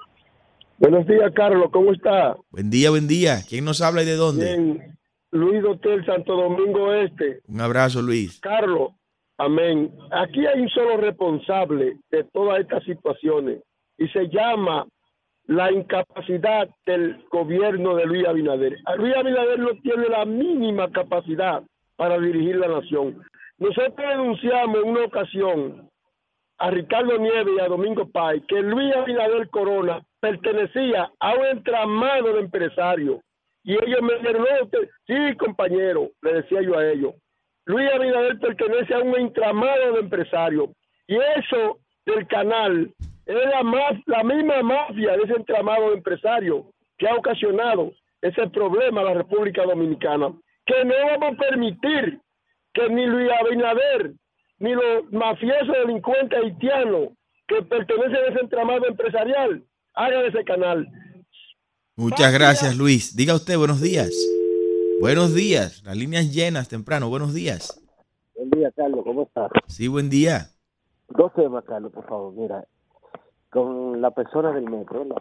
Buenos 0.79 1.07
días, 1.07 1.33
Carlos, 1.35 1.71
¿cómo 1.73 1.93
está? 1.93 2.37
Buen 2.51 2.71
día, 2.71 2.91
buen 2.91 3.07
día. 3.07 3.43
¿Quién 3.47 3.65
nos 3.65 3.83
habla 3.83 4.03
y 4.03 4.07
de 4.07 4.17
dónde? 4.17 4.47
Bien, 4.47 4.99
Luis 5.31 5.63
Hotel 5.65 6.05
Santo 6.07 6.35
Domingo 6.35 6.95
Este. 6.95 7.43
Un 7.49 7.61
abrazo, 7.61 8.01
Luis. 8.01 8.41
Carlos, 8.41 8.93
Amén. 9.41 9.91
Aquí 10.11 10.45
hay 10.45 10.61
un 10.61 10.69
solo 10.69 10.99
responsable 10.99 11.97
de 12.11 12.25
todas 12.25 12.61
estas 12.61 12.85
situaciones 12.85 13.63
y 13.97 14.07
se 14.09 14.29
llama 14.29 14.87
la 15.51 15.73
incapacidad 15.73 16.69
del 16.87 17.25
gobierno 17.29 17.97
de 17.97 18.07
Luis 18.07 18.25
Abinader. 18.25 18.79
Luis 18.97 19.17
Abinader 19.17 19.59
no 19.59 19.71
tiene 19.83 20.09
la 20.09 20.25
mínima 20.25 20.89
capacidad 20.93 21.65
para 21.97 22.21
dirigir 22.21 22.55
la 22.55 22.69
nación. 22.69 23.21
Nosotros 23.59 23.97
denunciamos 23.99 24.77
en 24.77 24.91
una 24.91 25.05
ocasión 25.07 25.91
a 26.59 26.71
Ricardo 26.71 27.19
Nieves 27.19 27.53
y 27.57 27.61
a 27.61 27.67
Domingo 27.67 28.09
Pay 28.09 28.43
que 28.43 28.63
Luis 28.63 28.95
Abinader 28.95 29.49
Corona 29.49 30.01
pertenecía 30.21 31.11
a 31.19 31.35
un 31.35 31.45
entramado 31.45 32.33
de 32.35 32.41
empresarios. 32.43 33.19
Y 33.65 33.73
ellos 33.73 34.03
me 34.03 34.15
dijeron, 34.19 34.47
sí, 35.09 35.37
compañero, 35.37 36.11
le 36.23 36.35
decía 36.35 36.63
yo 36.63 36.79
a 36.79 36.89
ellos. 36.89 37.15
Luis 37.65 37.91
Abinader 37.93 38.39
pertenece 38.39 38.95
a 38.95 39.01
un 39.01 39.17
entramado 39.17 39.95
de 39.95 40.01
empresarios. 40.01 40.69
Y 41.09 41.17
eso 41.17 41.81
del 42.07 42.25
canal 42.29 42.95
es 43.39 43.51
la, 43.51 43.63
más, 43.63 43.93
la 44.07 44.25
misma 44.25 44.63
mafia 44.63 45.13
de 45.17 45.23
ese 45.23 45.35
entramado 45.35 45.91
de 45.91 45.97
empresarios 45.97 46.65
que 46.99 47.09
ha 47.09 47.15
ocasionado 47.15 47.93
ese 48.21 48.49
problema 48.49 49.03
a 49.03 49.05
la 49.05 49.15
República 49.15 49.63
Dominicana. 49.65 50.35
Que 50.67 50.85
no 50.85 50.95
vamos 51.07 51.35
a 51.35 51.37
permitir 51.37 52.21
que 52.75 52.89
ni 52.89 53.07
Luis 53.07 53.31
Abinader 53.41 54.13
ni 54.59 54.75
los 54.75 55.11
mafiosos 55.13 55.75
delincuentes 55.85 56.39
haitianos 56.39 57.11
que 57.47 57.63
pertenecen 57.63 58.17
a 58.17 58.29
ese 58.29 58.41
entramado 58.41 58.87
empresarial 58.87 59.65
hagan 59.95 60.25
ese 60.27 60.45
canal. 60.45 60.87
Muchas 61.97 62.33
gracias, 62.33 62.77
Luis. 62.77 63.17
Diga 63.17 63.35
usted, 63.35 63.57
buenos 63.57 63.81
días. 63.81 64.11
Buenos 65.01 65.35
días. 65.35 65.83
Las 65.85 65.97
líneas 65.97 66.33
llenas 66.33 66.69
temprano. 66.69 67.09
Buenos 67.09 67.33
días. 67.33 67.81
Buen 68.35 68.51
día, 68.51 68.71
Carlos, 68.77 69.03
¿cómo 69.05 69.23
estás? 69.23 69.51
Sí, 69.67 69.89
buen 69.89 70.11
día. 70.11 70.49
Dos 71.09 71.33
temas, 71.35 71.65
Carlos, 71.65 71.93
por 71.93 72.07
favor. 72.07 72.33
Mira, 72.35 72.65
con 73.51 74.01
la 74.01 74.11
persona 74.13 74.53
del 74.53 74.71
metro, 74.71 75.05
¿no? 75.05 75.17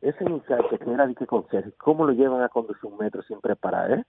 ese 0.00 0.24
muchacho 0.24 0.78
que 0.78 0.90
era 0.90 1.06
de 1.06 1.14
que 1.14 1.26
con 1.26 1.48
Sergio, 1.48 1.72
¿cómo 1.78 2.04
lo 2.06 2.12
llevan 2.12 2.42
a 2.42 2.48
conducir 2.48 2.84
un 2.84 2.98
metro 2.98 3.22
sin 3.22 3.40
preparar, 3.40 3.92
eh? 3.92 4.04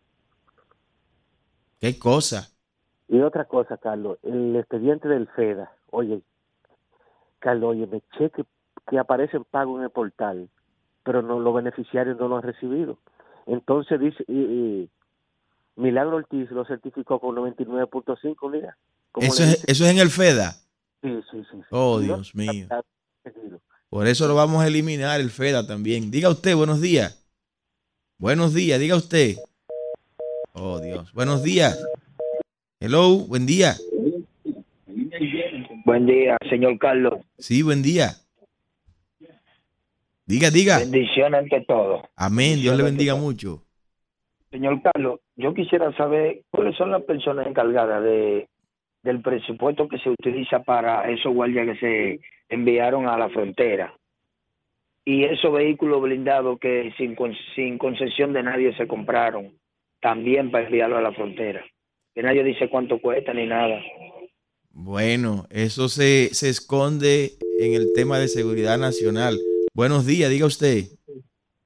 ¿Qué 1.80 1.98
cosa? 1.98 2.50
Y 3.08 3.20
otra 3.22 3.46
cosa, 3.46 3.78
Carlos, 3.78 4.18
el 4.24 4.56
expediente 4.56 5.08
del 5.08 5.28
FEDA, 5.28 5.72
oye, 5.92 6.22
Carlos, 7.40 7.72
oye, 7.72 7.88
me 7.88 8.02
cheque 8.18 8.44
que 8.90 9.00
aparecen 9.00 9.44
pagos 9.44 9.80
en 9.80 9.86
el 9.86 9.90
portal, 9.90 10.50
pero 11.04 11.22
no 11.22 11.40
los 11.40 11.54
beneficiarios 11.54 12.18
no 12.20 12.28
lo 12.28 12.38
han 12.38 12.44
recibido. 12.44 12.98
Entonces 13.46 14.00
dice, 14.00 14.24
y, 14.28 14.40
y 14.40 14.90
Milagro 15.76 16.18
Ortiz 16.18 16.50
lo 16.52 16.66
certificó 16.66 17.20
con 17.20 17.36
99.5 17.36 18.36
unidades. 18.42 18.76
Eso 19.16 19.44
es, 19.44 19.64
eso 19.68 19.86
es 19.86 19.92
en 19.92 20.00
el 20.00 20.10
FEDA. 20.10 20.52
Sí, 21.02 21.22
sí, 21.32 21.44
sí. 21.50 21.58
sí. 21.58 21.68
Oh, 21.72 22.00
Dios 22.00 22.36
mío. 22.36 22.68
Por 23.90 24.08
eso 24.08 24.28
lo 24.28 24.36
vamos 24.36 24.64
a 24.64 24.68
eliminar 24.68 25.20
el 25.22 25.30
FEDA 25.30 25.66
también. 25.66 26.12
Diga 26.12 26.30
usted, 26.30 26.56
buenos 26.56 26.82
días. 26.82 27.26
Buenos 28.18 28.54
días, 28.54 28.80
diga 28.80 28.96
usted. 28.96 29.36
Oh, 30.54 30.80
Dios. 30.80 31.12
Buenos 31.14 31.44
días. 31.44 31.84
Hello, 32.80 33.20
buen 33.28 33.46
día. 33.46 33.76
Buen 35.86 36.06
día, 36.06 36.38
señor 36.50 36.78
Carlos. 36.80 37.14
Sí, 37.38 37.62
buen 37.62 37.82
día. 37.82 38.16
Diga, 40.26 40.50
diga. 40.50 40.80
Bendiciones 40.80 41.40
ante 41.40 41.62
todo. 41.62 42.10
Amén. 42.16 42.60
Dios 42.60 42.76
le 42.76 42.84
bendiga 42.84 43.16
mucho. 43.16 43.64
Señor 44.52 44.82
Carlos, 44.82 45.22
yo 45.36 45.54
quisiera 45.54 45.96
saber 45.96 46.44
cuáles 46.50 46.76
son 46.76 46.92
las 46.92 47.04
personas 47.04 47.48
encargadas 47.48 48.04
de 48.04 48.50
del 49.08 49.22
presupuesto 49.22 49.88
que 49.88 49.98
se 50.00 50.10
utiliza 50.10 50.64
para 50.64 51.10
esos 51.10 51.34
guardias 51.34 51.66
que 51.66 51.80
se 51.80 52.20
enviaron 52.50 53.08
a 53.08 53.18
la 53.18 53.30
frontera 53.30 53.94
y 55.08 55.24
esos 55.24 55.54
vehículos 55.54 56.02
blindados 56.02 56.60
que 56.60 56.94
sin, 56.98 57.16
sin 57.56 57.78
concesión 57.78 58.34
de 58.34 58.44
nadie 58.44 58.76
se 58.76 58.88
compraron 58.88 59.54
también 60.02 60.52
para 60.52 60.66
enviarlo 60.66 60.98
a 60.98 61.02
la 61.02 61.14
frontera. 61.14 61.64
Que 62.14 62.22
nadie 62.22 62.44
dice 62.44 62.70
cuánto 62.70 63.00
cuesta 63.00 63.34
ni 63.34 63.46
nada. 63.46 63.82
Bueno, 64.72 65.46
eso 65.50 65.88
se, 65.88 66.34
se 66.34 66.50
esconde 66.50 67.32
en 67.62 67.74
el 67.74 67.94
tema 67.96 68.20
de 68.20 68.28
seguridad 68.28 68.78
nacional. 68.78 69.40
Buenos 69.74 70.06
días, 70.06 70.30
diga 70.30 70.46
usted. 70.46 70.97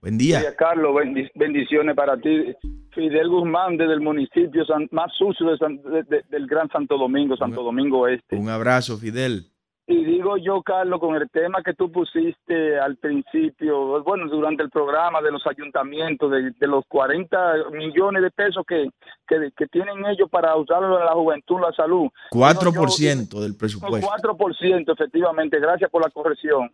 Buen 0.02 0.18
día. 0.18 0.40
Días, 0.40 0.56
Carlos, 0.58 0.94
bendi- 0.96 1.30
bendiciones 1.36 1.96
para 1.96 2.18
ti. 2.18 2.54
Fidel 2.94 3.30
Guzmán, 3.30 3.78
desde 3.78 3.94
el 3.94 4.02
municipio 4.02 4.66
san- 4.66 4.88
más 4.92 5.12
sucio 5.18 5.48
de 5.52 5.58
San- 5.58 5.82
de- 5.84 6.04
de- 6.04 6.24
del 6.30 6.48
Gran 6.48 6.68
Santo 6.70 6.98
Domingo, 6.98 7.38
Santo 7.38 7.62
Domingo 7.64 8.08
Este. 8.08 8.36
Un 8.36 8.50
abrazo, 8.50 8.98
Fidel. 8.98 9.46
Y 9.88 10.06
digo 10.06 10.38
yo, 10.38 10.62
Carlos, 10.62 11.00
con 11.00 11.16
el 11.16 11.30
tema 11.30 11.62
que 11.64 11.74
tú 11.74 11.92
pusiste 11.92 12.80
al 12.80 12.96
principio, 12.98 14.02
bueno, 14.04 14.28
durante 14.30 14.64
el 14.64 14.70
programa 14.70 15.22
de 15.22 15.32
los 15.32 15.46
ayuntamientos, 15.46 16.32
de, 16.32 16.52
de 16.52 16.68
los 16.68 16.86
40 16.88 17.56
millones 17.72 18.22
de 18.24 18.32
pesos 18.32 18.64
que, 18.66 18.90
que, 19.28 19.52
que 19.56 19.68
tienen 19.68 20.06
ellos 20.06 20.30
para 20.30 20.56
usarlo 20.56 20.98
en 21.00 21.06
la 21.06 21.12
juventud, 21.14 21.60
la 21.60 21.74
salud. 21.74 22.08
4% 22.32 23.40
del 23.42 23.52
Un 23.52 23.58
presupuesto. 23.58 24.08
4%, 24.08 24.94
efectivamente, 24.94 25.60
gracias 25.60 25.90
por 25.90 26.02
la 26.04 26.10
corrección. 26.10 26.72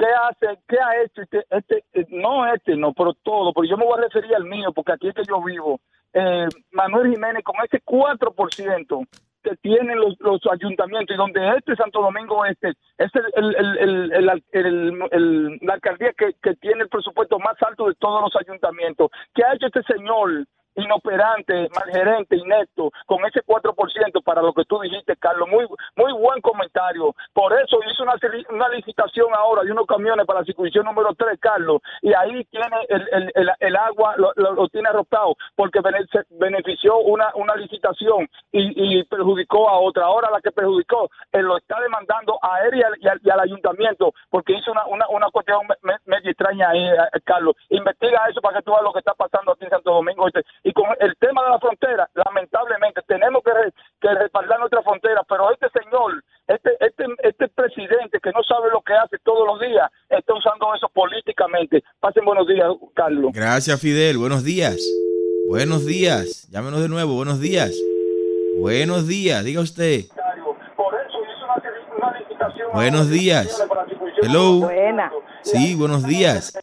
¿Qué 0.00 0.06
hace, 0.06 0.58
qué 0.66 0.78
ha 0.80 1.02
hecho 1.02 1.20
este, 1.20 1.44
este, 1.50 1.84
no 2.08 2.50
este, 2.54 2.74
no, 2.74 2.94
pero 2.94 3.12
todo, 3.22 3.52
porque 3.52 3.68
yo 3.68 3.76
me 3.76 3.84
voy 3.84 3.98
a 3.98 4.04
referir 4.04 4.34
al 4.34 4.46
mío, 4.46 4.72
porque 4.72 4.92
aquí 4.92 5.08
es 5.08 5.14
que 5.14 5.24
yo 5.28 5.42
vivo. 5.42 5.78
Eh, 6.14 6.48
Manuel 6.72 7.10
Jiménez, 7.10 7.44
con 7.44 7.56
ese 7.62 7.82
4% 7.84 9.06
que 9.42 9.56
tienen 9.56 9.98
los, 9.98 10.18
los 10.20 10.40
ayuntamientos 10.50 11.14
y 11.14 11.18
donde 11.18 11.56
este 11.56 11.76
Santo 11.76 12.00
Domingo 12.00 12.46
Este 12.46 12.70
es 12.96 13.10
el, 13.34 13.56
el, 14.12 15.58
la 15.60 15.74
alcaldía 15.74 16.12
que 16.14 16.54
tiene 16.56 16.82
el 16.84 16.88
presupuesto 16.88 17.38
más 17.38 17.56
alto 17.62 17.88
de 17.88 17.94
todos 17.96 18.22
los 18.22 18.36
ayuntamientos. 18.36 19.10
¿Qué 19.34 19.44
ha 19.44 19.54
hecho 19.54 19.66
este 19.66 19.82
señor? 19.82 20.46
Inoperante, 20.80 21.68
malgerente, 21.74 22.36
inepto, 22.36 22.90
con 23.06 23.24
ese 23.26 23.40
4% 23.42 24.22
para 24.24 24.42
lo 24.42 24.52
que 24.52 24.64
tú 24.64 24.80
dijiste, 24.80 25.16
Carlos. 25.16 25.48
Muy 25.48 25.66
muy 25.96 26.12
buen 26.12 26.40
comentario. 26.40 27.14
Por 27.32 27.52
eso 27.52 27.78
hizo 27.90 28.02
una, 28.02 28.14
una 28.50 28.68
licitación 28.70 29.28
ahora 29.34 29.62
de 29.62 29.72
unos 29.72 29.86
camiones 29.86 30.26
para 30.26 30.40
la 30.40 30.44
circuncisión 30.44 30.84
número 30.84 31.14
3, 31.14 31.38
Carlos, 31.40 31.80
y 32.02 32.12
ahí 32.14 32.44
tiene 32.46 32.66
el, 32.88 33.30
el, 33.34 33.50
el, 33.60 33.76
agua, 33.76 34.14
lo, 34.16 34.68
tiene 34.68 34.88
arroptado, 34.88 35.34
porque 35.56 35.80
benefició 36.30 36.98
una, 36.98 37.30
una 37.34 37.54
licitación 37.56 38.28
y, 38.52 38.98
y 39.00 39.04
perjudicó 39.04 39.68
a 39.68 39.78
otra. 39.80 40.04
Ahora 40.04 40.30
la 40.30 40.40
que 40.40 40.50
perjudicó, 40.52 41.08
él 41.32 41.42
lo 41.46 41.56
está 41.56 41.78
demandando 41.80 42.38
a 42.42 42.60
él 42.66 42.76
y 42.78 42.82
al, 42.82 42.94
y 43.00 43.08
al, 43.08 43.20
y 43.22 43.30
al 43.30 43.40
ayuntamiento, 43.40 44.12
porque 44.30 44.54
hizo 44.54 44.72
una, 44.72 44.86
una, 44.86 45.08
una 45.08 45.30
cuestión 45.30 45.60
me- 45.68 45.76
me- 45.92 45.98
media 46.06 46.30
extraña 46.30 46.70
ahí, 46.70 46.86
eh, 46.88 47.20
Carlos. 47.24 47.54
Investiga 47.68 48.26
eso 48.28 48.40
para 48.40 48.58
que 48.58 48.62
tú 48.64 48.70
veas 48.72 48.82
lo 48.82 48.92
que 48.92 49.00
está 49.00 49.14
pasando 49.14 49.52
aquí 49.52 49.64
en 49.64 49.70
Santo 49.70 49.92
Domingo. 49.92 50.26
Y 50.62 50.72
con 50.72 50.86
el 51.00 51.16
tema 51.16 51.42
de 51.44 51.50
la 51.50 51.58
frontera, 51.80 52.08
lamentablemente, 52.14 53.00
tenemos 53.06 53.42
que, 53.42 53.52
re- 53.52 53.72
que 54.00 54.14
respaldar 54.14 54.58
nuestra 54.60 54.82
frontera, 54.82 55.22
pero 55.28 55.50
este 55.52 55.66
señor, 55.80 56.22
este, 56.46 56.70
este, 56.80 57.04
este 57.22 57.48
presidente 57.48 58.18
que 58.22 58.30
no 58.30 58.42
sabe 58.42 58.70
lo 58.72 58.80
que 58.82 58.92
hace 58.94 59.16
todos 59.24 59.46
los 59.46 59.60
días, 59.60 59.90
está 60.08 60.34
usando 60.34 60.74
eso 60.74 60.88
políticamente. 60.92 61.82
Pasen 62.00 62.24
buenos 62.24 62.46
días, 62.46 62.68
Carlos. 62.94 63.32
Gracias, 63.34 63.80
Fidel. 63.80 64.18
Buenos 64.18 64.44
días. 64.44 64.76
Buenos 65.48 65.86
días. 65.86 66.48
Llámenos 66.50 66.80
de 66.82 66.88
nuevo. 66.88 67.14
Buenos 67.14 67.40
días. 67.40 67.72
Buenos 68.58 69.06
días. 69.08 69.44
Diga 69.44 69.60
usted. 69.60 70.02
Por 70.76 70.94
eso 70.94 71.18
hizo 71.22 71.44
una, 71.44 72.06
una 72.08 72.18
licitación 72.18 72.68
Buenos 72.72 73.10
días. 73.10 73.68
Hello. 74.22 74.60
Buena. 74.60 75.10
Sí, 75.42 75.74
buenos 75.74 76.06
días. 76.06 76.58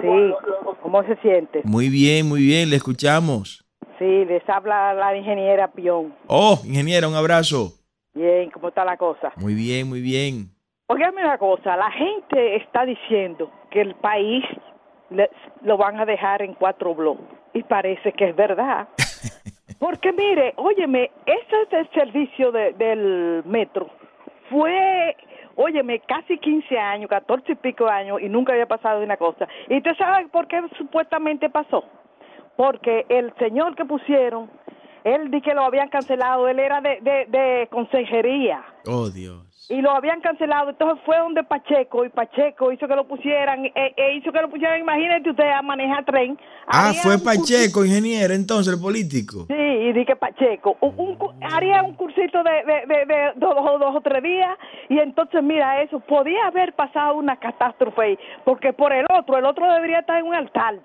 Sí. 0.00 0.34
¿Cómo 0.82 1.02
se 1.02 1.16
siente? 1.16 1.62
Muy 1.64 1.88
bien, 1.88 2.28
muy 2.28 2.40
bien. 2.40 2.70
Le 2.70 2.76
escuchamos. 2.76 3.65
Sí, 4.06 4.24
les 4.24 4.48
habla 4.48 4.94
la 4.94 5.16
ingeniera 5.16 5.66
Pion. 5.66 6.14
Oh, 6.28 6.60
ingeniera, 6.64 7.08
un 7.08 7.16
abrazo. 7.16 7.72
Bien, 8.14 8.50
¿cómo 8.52 8.68
está 8.68 8.84
la 8.84 8.96
cosa? 8.96 9.32
Muy 9.36 9.54
bien, 9.54 9.88
muy 9.88 10.00
bien. 10.00 10.48
Óigame 10.86 11.22
una 11.24 11.38
cosa, 11.38 11.76
la 11.76 11.90
gente 11.90 12.54
está 12.54 12.84
diciendo 12.86 13.50
que 13.68 13.80
el 13.80 13.96
país 13.96 14.44
le- 15.10 15.28
lo 15.62 15.76
van 15.76 15.98
a 15.98 16.04
dejar 16.06 16.40
en 16.42 16.54
cuatro 16.54 16.94
bloques 16.94 17.26
y 17.52 17.64
parece 17.64 18.12
que 18.12 18.28
es 18.28 18.36
verdad. 18.36 18.86
Porque 19.80 20.12
mire, 20.12 20.54
óyeme, 20.56 21.10
ese 21.26 21.62
es 21.62 21.72
el 21.72 21.90
servicio 21.90 22.52
de- 22.52 22.74
del 22.74 23.42
metro. 23.44 23.90
Fue, 24.48 25.16
óyeme, 25.56 25.98
casi 26.06 26.38
15 26.38 26.78
años, 26.78 27.10
14 27.10 27.50
y 27.52 27.56
pico 27.56 27.88
años 27.88 28.20
y 28.22 28.28
nunca 28.28 28.52
había 28.52 28.66
pasado 28.66 29.02
una 29.02 29.16
cosa. 29.16 29.48
¿Y 29.68 29.78
usted 29.78 29.96
sabe 29.98 30.28
por 30.28 30.46
qué 30.46 30.62
supuestamente 30.78 31.50
pasó? 31.50 31.82
Porque 32.56 33.04
el 33.08 33.32
señor 33.38 33.74
que 33.76 33.84
pusieron, 33.84 34.50
él 35.04 35.30
di 35.30 35.40
que 35.40 35.54
lo 35.54 35.62
habían 35.62 35.88
cancelado, 35.88 36.48
él 36.48 36.58
era 36.58 36.80
de, 36.80 36.98
de, 37.00 37.26
de 37.28 37.68
consejería. 37.70 38.62
Oh, 38.86 39.08
Dios. 39.10 39.42
y 39.68 39.80
lo 39.82 39.90
habían 39.90 40.20
cancelado. 40.20 40.70
Entonces 40.70 41.02
fue 41.04 41.18
donde 41.18 41.42
Pacheco 41.42 42.04
y 42.04 42.08
Pacheco 42.08 42.70
hizo 42.72 42.86
que 42.86 42.94
lo 42.94 43.04
pusieran, 43.08 43.64
eh, 43.66 43.72
eh, 43.96 44.14
hizo 44.14 44.30
que 44.32 44.40
lo 44.40 44.48
pusieran, 44.48 44.78
imagínate 44.80 45.28
usted 45.30 45.48
a 45.50 45.60
manejar 45.60 46.04
tren. 46.04 46.38
Ah, 46.68 46.88
Haría 46.88 47.02
fue 47.02 47.18
Pacheco, 47.18 47.84
ingeniero, 47.84 48.32
entonces, 48.32 48.72
el 48.74 48.80
político. 48.80 49.44
Sí, 49.48 49.54
y 49.54 49.92
di 49.92 50.04
que 50.04 50.14
Pacheco. 50.16 50.76
Un, 50.80 50.94
un 50.96 51.16
cu- 51.16 51.32
haría 51.52 51.82
un 51.82 51.94
cursito 51.94 52.42
de, 52.44 52.52
de, 52.64 52.86
de, 52.94 53.06
de 53.06 53.32
dos, 53.36 53.54
dos- 53.56 53.80
dos 53.80 53.96
o 53.96 54.00
tres 54.00 54.22
días 54.22 54.56
y 54.88 54.98
entonces 55.00 55.42
mira 55.42 55.82
eso, 55.82 55.98
podía 56.00 56.46
haber 56.46 56.72
pasado 56.74 57.16
una 57.16 57.36
catástrofe 57.36 58.02
ahí, 58.02 58.18
porque 58.44 58.72
por 58.72 58.92
el 58.92 59.04
otro, 59.18 59.36
el 59.36 59.44
otro 59.46 59.70
debería 59.72 59.98
estar 60.00 60.18
en 60.20 60.26
un 60.26 60.34
altar, 60.34 60.76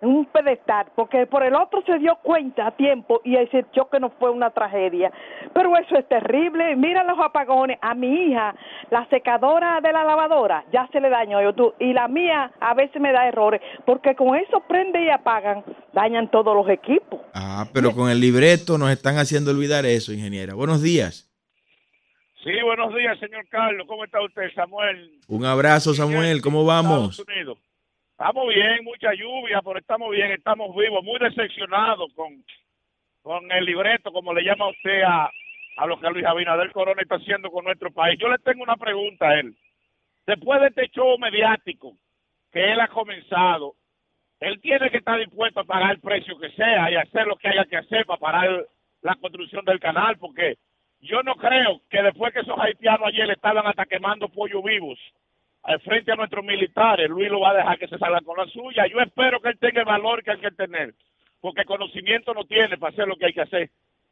un 0.00 0.26
pedestal, 0.26 0.86
porque 0.94 1.26
por 1.26 1.42
el 1.42 1.54
otro 1.54 1.82
se 1.86 1.98
dio 1.98 2.16
cuenta 2.22 2.66
a 2.66 2.70
tiempo 2.76 3.20
y 3.24 3.36
ese 3.36 3.64
choque 3.72 3.98
no 3.98 4.10
fue 4.10 4.30
una 4.30 4.50
tragedia. 4.50 5.10
Pero 5.54 5.76
eso 5.76 5.96
es 5.96 6.06
terrible, 6.08 6.76
mira 6.76 7.04
los 7.04 7.18
apagones. 7.18 7.78
A 7.80 7.94
mi 7.94 8.08
hija, 8.08 8.54
la 8.90 9.06
secadora 9.08 9.80
de 9.80 9.92
la 9.92 10.04
lavadora, 10.04 10.64
ya 10.72 10.88
se 10.92 11.00
le 11.00 11.08
dañó, 11.08 11.42
yo, 11.42 11.54
tú, 11.54 11.74
y 11.78 11.92
la 11.92 12.08
mía 12.08 12.52
a 12.60 12.74
veces 12.74 13.00
me 13.00 13.12
da 13.12 13.28
errores, 13.28 13.60
porque 13.84 14.14
con 14.14 14.36
eso 14.36 14.62
prende 14.68 15.02
y 15.04 15.10
apagan, 15.10 15.64
dañan 15.92 16.30
todos 16.30 16.54
los 16.54 16.68
equipos. 16.68 17.20
Ah, 17.34 17.66
pero 17.72 17.92
con 17.92 18.10
el 18.10 18.20
libreto 18.20 18.78
nos 18.78 18.90
están 18.90 19.16
haciendo 19.16 19.50
olvidar 19.50 19.86
eso, 19.86 20.12
ingeniera. 20.12 20.54
Buenos 20.54 20.82
días. 20.82 21.30
Sí, 22.44 22.52
buenos 22.62 22.94
días, 22.94 23.18
señor 23.18 23.44
Carlos. 23.48 23.86
¿Cómo 23.88 24.04
está 24.04 24.22
usted, 24.22 24.52
Samuel? 24.54 25.18
Un 25.26 25.44
abrazo, 25.44 25.94
Samuel. 25.94 26.40
¿Cómo 26.42 26.64
vamos? 26.64 27.18
Estados 27.18 27.36
Unidos. 27.36 27.58
Estamos 28.18 28.48
bien, 28.48 28.82
mucha 28.82 29.12
lluvia, 29.12 29.60
pero 29.62 29.78
estamos 29.78 30.10
bien, 30.10 30.30
estamos 30.30 30.74
vivos, 30.74 31.04
muy 31.04 31.18
decepcionados 31.18 32.10
con, 32.14 32.42
con 33.20 33.52
el 33.52 33.62
libreto, 33.66 34.10
como 34.10 34.32
le 34.32 34.42
llama 34.42 34.70
usted 34.70 35.02
a, 35.02 35.30
a 35.76 35.86
lo 35.86 36.00
que 36.00 36.08
Luis 36.08 36.24
Abinader 36.24 36.72
Corona 36.72 37.02
está 37.02 37.16
haciendo 37.16 37.50
con 37.50 37.66
nuestro 37.66 37.90
país. 37.90 38.18
Yo 38.18 38.30
le 38.30 38.38
tengo 38.38 38.62
una 38.62 38.76
pregunta 38.76 39.28
a 39.28 39.38
él. 39.38 39.54
Después 40.26 40.62
de 40.62 40.68
este 40.68 40.88
show 40.94 41.18
mediático 41.18 41.92
que 42.52 42.72
él 42.72 42.80
ha 42.80 42.88
comenzado, 42.88 43.74
él 44.40 44.62
tiene 44.62 44.88
que 44.88 44.96
estar 44.96 45.18
dispuesto 45.18 45.60
a 45.60 45.64
pagar 45.64 45.90
el 45.90 46.00
precio 46.00 46.38
que 46.38 46.48
sea 46.52 46.90
y 46.90 46.94
hacer 46.94 47.26
lo 47.26 47.36
que 47.36 47.48
haya 47.48 47.66
que 47.66 47.76
hacer 47.76 48.06
para 48.06 48.18
parar 48.18 48.66
la 49.02 49.14
construcción 49.16 49.62
del 49.66 49.78
canal, 49.78 50.16
porque 50.16 50.56
yo 51.00 51.22
no 51.22 51.34
creo 51.34 51.82
que 51.90 52.00
después 52.00 52.32
que 52.32 52.40
esos 52.40 52.58
haitianos 52.58 53.08
ayer 53.08 53.30
estaban 53.30 53.66
hasta 53.66 53.84
quemando 53.84 54.30
pollos 54.30 54.64
vivos 54.64 54.98
al 55.66 55.80
frente 55.80 56.12
a 56.12 56.16
nuestros 56.16 56.44
militares, 56.44 57.08
Luis 57.10 57.28
lo 57.30 57.40
va 57.40 57.50
a 57.50 57.54
dejar 57.54 57.78
que 57.78 57.88
se 57.88 57.98
salga 57.98 58.20
con 58.20 58.36
la 58.38 58.46
suya. 58.52 58.84
Yo 58.90 59.00
espero 59.00 59.40
que 59.40 59.48
él 59.50 59.58
tenga 59.58 59.80
el 59.80 59.86
valor 59.86 60.22
que 60.22 60.30
hay 60.30 60.40
que 60.40 60.50
tener, 60.52 60.94
porque 61.40 61.64
conocimiento 61.64 62.32
no 62.34 62.44
tiene 62.44 62.78
para 62.78 62.92
hacer 62.92 63.06
lo 63.08 63.16
que 63.16 63.26
hay 63.26 63.32
que 63.32 63.40
hacer. 63.42 63.70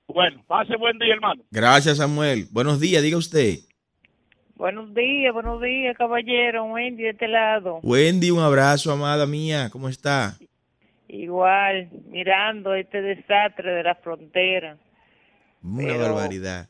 Bueno, 0.09 0.43
pase 0.47 0.77
buen 0.77 0.99
día, 0.99 1.15
hermano. 1.15 1.43
Gracias, 1.51 1.99
Samuel. 1.99 2.47
Buenos 2.51 2.81
días, 2.81 3.03
diga 3.03 3.17
usted. 3.17 3.55
Buenos 4.57 4.93
días, 4.95 5.33
buenos 5.33 5.61
días, 5.63 5.97
caballero. 5.97 6.65
Wendy 6.65 7.05
de 7.05 7.11
este 7.11 7.29
lado. 7.29 7.81
Wendy, 7.83 8.31
un 8.31 8.41
abrazo, 8.43 8.93
amada 8.93 9.27
mía. 9.27 9.69
¿Cómo 9.71 9.89
está? 9.89 10.35
Igual, 11.09 11.89
mirando 12.09 12.75
este 12.75 13.01
desastre 13.01 13.73
de 13.73 13.83
la 13.83 13.95
frontera. 13.97 14.77
Una 15.63 15.85
Pero- 15.87 15.99
barbaridad. 16.01 16.69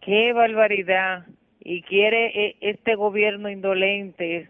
Qué 0.00 0.32
barbaridad. 0.32 1.26
Y 1.64 1.82
quiere 1.82 2.26
eh, 2.26 2.56
este 2.60 2.94
gobierno 2.94 3.50
indolente, 3.50 4.48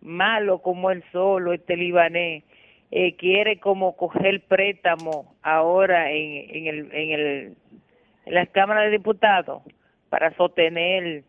malo 0.00 0.62
como 0.62 0.90
él 0.90 1.02
solo, 1.12 1.52
este 1.52 1.76
libanés, 1.76 2.44
eh, 2.90 3.16
quiere 3.16 3.58
como 3.58 3.96
coger 3.96 4.42
préstamo 4.42 5.34
ahora 5.42 6.12
en, 6.12 6.56
en, 6.56 6.66
el, 6.66 6.78
en, 6.92 7.10
el, 7.10 7.56
en 8.26 8.34
las 8.34 8.48
cámaras 8.50 8.84
de 8.84 8.90
diputados 8.92 9.62
para 10.08 10.34
sostener 10.36 11.24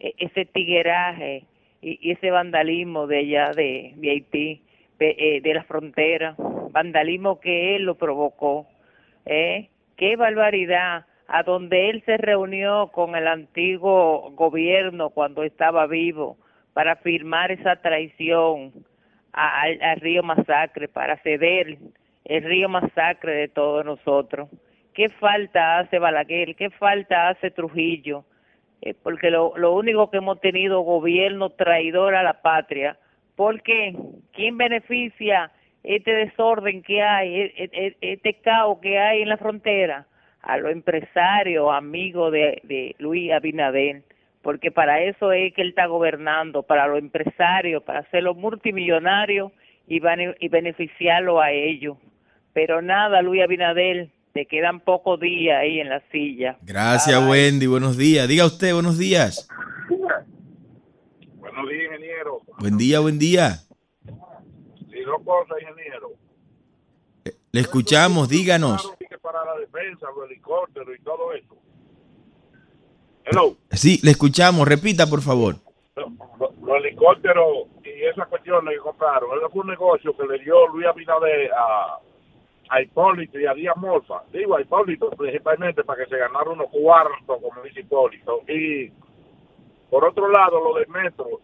eh, 0.00 0.14
ese 0.18 0.46
tigueraje 0.46 1.44
y, 1.80 2.10
ese 2.10 2.30
vandalismo 2.30 3.06
de 3.06 3.18
allá 3.18 3.50
de, 3.52 3.92
de 3.96 4.10
Haití, 4.10 4.62
de, 4.98 5.16
eh, 5.18 5.40
de 5.42 5.54
la 5.54 5.64
frontera, 5.64 6.34
vandalismo 6.70 7.40
que 7.40 7.76
él 7.76 7.82
lo 7.82 7.96
provocó. 7.96 8.66
¿eh? 9.26 9.68
Qué 9.96 10.16
barbaridad, 10.16 11.06
a 11.32 11.42
donde 11.44 11.88
él 11.88 12.02
se 12.04 12.18
reunió 12.18 12.88
con 12.88 13.16
el 13.16 13.26
antiguo 13.26 14.30
gobierno 14.32 15.08
cuando 15.08 15.42
estaba 15.44 15.86
vivo 15.86 16.36
para 16.74 16.96
firmar 16.96 17.50
esa 17.50 17.76
traición 17.76 18.70
al 19.32 20.00
río 20.02 20.22
Masacre, 20.22 20.88
para 20.88 21.16
ceder 21.22 21.78
el 22.26 22.44
río 22.44 22.68
Masacre 22.68 23.32
de 23.32 23.48
todos 23.48 23.82
nosotros. 23.82 24.50
¿Qué 24.92 25.08
falta 25.08 25.78
hace 25.78 25.98
Balaguer? 25.98 26.54
¿Qué 26.54 26.68
falta 26.68 27.30
hace 27.30 27.50
Trujillo? 27.50 28.26
Eh, 28.82 28.92
porque 29.02 29.30
lo, 29.30 29.56
lo 29.56 29.72
único 29.72 30.10
que 30.10 30.18
hemos 30.18 30.38
tenido 30.38 30.82
gobierno 30.82 31.48
traidor 31.48 32.14
a 32.14 32.22
la 32.22 32.42
patria. 32.42 32.98
Porque 33.36 33.96
¿quién 34.32 34.58
beneficia 34.58 35.50
este 35.82 36.12
desorden 36.12 36.82
que 36.82 37.00
hay, 37.00 37.34
e- 37.40 37.54
e- 37.56 37.70
e- 37.72 37.96
este 38.12 38.34
caos 38.34 38.80
que 38.80 38.98
hay 38.98 39.22
en 39.22 39.30
la 39.30 39.38
frontera? 39.38 40.06
A 40.42 40.56
los 40.58 40.70
empresarios, 40.72 41.68
amigos 41.72 42.32
de, 42.32 42.60
de 42.64 42.94
Luis 42.98 43.32
Abinader. 43.32 44.02
Porque 44.42 44.72
para 44.72 45.00
eso 45.02 45.30
es 45.30 45.54
que 45.54 45.62
él 45.62 45.68
está 45.68 45.86
gobernando, 45.86 46.64
para 46.64 46.88
los 46.88 46.98
empresarios, 46.98 47.82
para 47.84 48.00
hacerlos 48.00 48.36
multimillonarios 48.36 49.52
y, 49.86 50.00
bene- 50.00 50.34
y 50.40 50.48
beneficiarlo 50.48 51.40
a 51.40 51.52
ellos. 51.52 51.96
Pero 52.52 52.82
nada, 52.82 53.22
Luis 53.22 53.40
Abinader, 53.42 54.08
te 54.32 54.46
quedan 54.46 54.80
pocos 54.80 55.20
días 55.20 55.60
ahí 55.60 55.78
en 55.78 55.88
la 55.90 56.02
silla. 56.10 56.56
Gracias, 56.62 57.22
Wendy. 57.28 57.66
Buenos 57.66 57.96
días. 57.96 58.26
Diga 58.26 58.44
usted, 58.46 58.74
buenos 58.74 58.98
días. 58.98 59.48
Buenos 61.36 61.68
días, 61.68 61.84
ingeniero. 61.86 62.40
Buen 62.58 62.76
día, 62.78 62.98
buen 63.00 63.18
día. 63.20 63.50
Sí, 64.90 65.00
dos 65.04 65.22
cosas, 65.24 65.56
ingeniero. 65.60 66.08
Le 67.52 67.60
escuchamos, 67.60 68.28
díganos. 68.28 68.92
Para 69.42 69.54
la 69.54 69.60
defensa, 69.60 70.06
los 70.14 70.30
helicópteros 70.30 70.96
y 70.96 71.02
todo 71.02 71.32
eso. 71.32 71.56
Hello. 73.24 73.56
Sí, 73.72 73.98
le 74.04 74.12
escuchamos. 74.12 74.68
Repita, 74.68 75.06
por 75.06 75.20
favor. 75.20 75.56
Los, 75.96 76.12
los 76.60 76.76
helicópteros 76.76 77.66
y 77.84 78.04
esas 78.04 78.28
cuestiones 78.28 78.74
que 78.74 78.80
compraron, 78.80 79.36
eso 79.36 79.50
fue 79.50 79.62
un 79.62 79.68
negocio 79.68 80.16
que 80.16 80.26
le 80.26 80.38
dio 80.44 80.68
Luis 80.68 80.86
Abinader 80.86 81.50
a, 81.54 81.98
a 82.68 82.82
Hipólito 82.82 83.38
y 83.40 83.46
a 83.46 83.54
Díaz 83.54 83.76
Morfa. 83.76 84.22
Digo 84.32 84.56
a 84.56 84.60
Hipólito 84.60 85.10
principalmente 85.10 85.82
para 85.82 86.04
que 86.04 86.10
se 86.10 86.18
ganara 86.18 86.50
unos 86.50 86.68
cuartos, 86.70 87.40
como 87.42 87.62
dice 87.62 87.80
Hipólito. 87.80 88.42
Y 88.48 88.92
por 89.90 90.04
otro 90.04 90.30
lado, 90.30 90.62
lo 90.62 90.78
del 90.78 90.88
metro. 90.88 91.40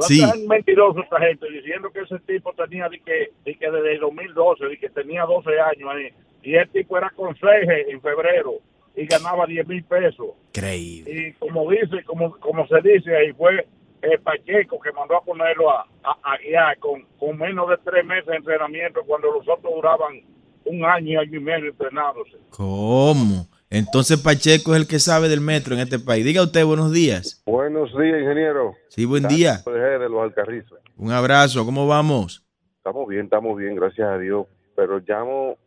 Sí. 0.00 0.20
tan 0.20 0.46
mentirosos 0.46 1.02
esta 1.02 1.18
gente 1.18 1.50
diciendo 1.50 1.90
que 1.90 2.00
ese 2.00 2.20
tipo 2.20 2.52
tenía 2.52 2.88
de 2.88 3.00
que, 3.00 3.32
de 3.44 3.54
que 3.56 3.70
desde 3.70 3.94
el 3.94 4.00
2012, 4.00 4.66
de 4.66 4.78
que 4.78 4.90
tenía 4.90 5.24
12 5.24 5.60
años 5.60 5.90
ahí. 5.90 6.12
Y 6.48 6.54
el 6.56 6.66
tipo 6.70 6.96
era 6.96 7.10
conseje 7.10 7.90
en 7.90 8.00
febrero 8.00 8.54
y 8.96 9.04
ganaba 9.04 9.44
10 9.46 9.68
mil 9.68 9.84
pesos 9.84 10.28
Creíble. 10.52 11.28
y 11.28 11.32
como 11.34 11.70
dice, 11.70 12.02
como, 12.06 12.34
como 12.40 12.66
se 12.66 12.76
dice 12.80 13.14
ahí, 13.14 13.32
fue 13.34 13.66
el 14.00 14.18
Pacheco 14.20 14.80
que 14.80 14.90
mandó 14.92 15.18
a 15.18 15.22
ponerlo 15.22 15.70
a, 15.70 15.86
a, 16.04 16.32
a 16.32 16.38
guiar 16.38 16.78
con, 16.78 17.02
con 17.18 17.36
menos 17.36 17.68
de 17.68 17.76
tres 17.84 18.02
meses 18.06 18.24
de 18.26 18.36
entrenamiento 18.36 19.00
cuando 19.06 19.30
los 19.30 19.46
otros 19.46 19.74
duraban 19.74 20.22
un 20.64 20.84
año, 20.86 21.20
año 21.20 21.36
y 21.36 21.40
medio 21.40 21.68
entrenándose. 21.70 22.38
¿Cómo? 22.50 23.46
Entonces 23.68 24.18
Pacheco 24.18 24.74
es 24.74 24.80
el 24.80 24.88
que 24.88 24.98
sabe 25.00 25.28
del 25.28 25.42
metro 25.42 25.74
en 25.74 25.80
este 25.80 25.98
país. 25.98 26.24
Diga 26.24 26.42
usted, 26.42 26.64
buenos 26.64 26.90
días. 26.92 27.42
Buenos 27.44 27.90
días, 27.90 28.22
ingeniero. 28.22 28.72
Sí, 28.88 29.04
buen 29.04 29.28
día. 29.28 29.60
Carlos 29.64 30.00
de 30.00 30.08
los 30.08 30.22
Alcarrizos. 30.22 30.78
Un 30.96 31.12
abrazo. 31.12 31.64
¿Cómo 31.66 31.86
vamos? 31.86 32.42
Estamos 32.78 33.06
bien, 33.06 33.24
estamos 33.24 33.54
bien, 33.58 33.74
gracias 33.74 34.08
a 34.08 34.16
Dios. 34.18 34.46
Pero 34.74 34.98
llamo 35.06 35.58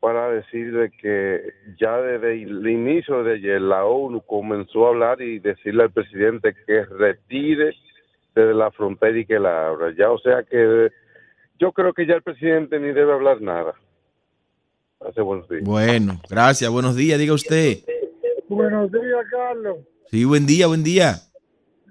para 0.00 0.30
decir 0.30 0.72
de 0.72 0.90
que 0.90 1.52
ya 1.80 1.96
desde 2.00 2.42
el 2.42 2.66
inicio 2.68 3.24
de 3.24 3.34
ayer 3.34 3.60
la 3.60 3.84
ONU 3.84 4.20
comenzó 4.22 4.86
a 4.86 4.90
hablar 4.90 5.20
y 5.22 5.38
decirle 5.38 5.84
al 5.84 5.90
presidente 5.92 6.54
que 6.66 6.84
retire 6.84 7.74
desde 8.34 8.54
la 8.54 8.70
frontera 8.70 9.18
y 9.18 9.24
que 9.26 9.38
la 9.38 9.68
abra. 9.68 9.92
Ya, 9.96 10.10
o 10.10 10.18
sea 10.18 10.42
que 10.42 10.90
yo 11.58 11.72
creo 11.72 11.92
que 11.92 12.06
ya 12.06 12.14
el 12.14 12.22
presidente 12.22 12.78
ni 12.78 12.92
debe 12.92 13.12
hablar 13.12 13.40
nada. 13.40 13.74
Hace 15.00 15.20
buenos 15.22 15.48
días. 15.48 15.62
Bueno, 15.64 16.20
gracias. 16.28 16.70
Buenos 16.70 16.96
días. 16.96 17.18
Diga 17.18 17.34
usted. 17.34 17.78
Buenos 18.48 18.90
días, 18.92 19.26
Carlos. 19.30 19.78
Sí, 20.10 20.24
buen 20.24 20.46
día, 20.46 20.66
buen 20.66 20.84
día. 20.84 21.14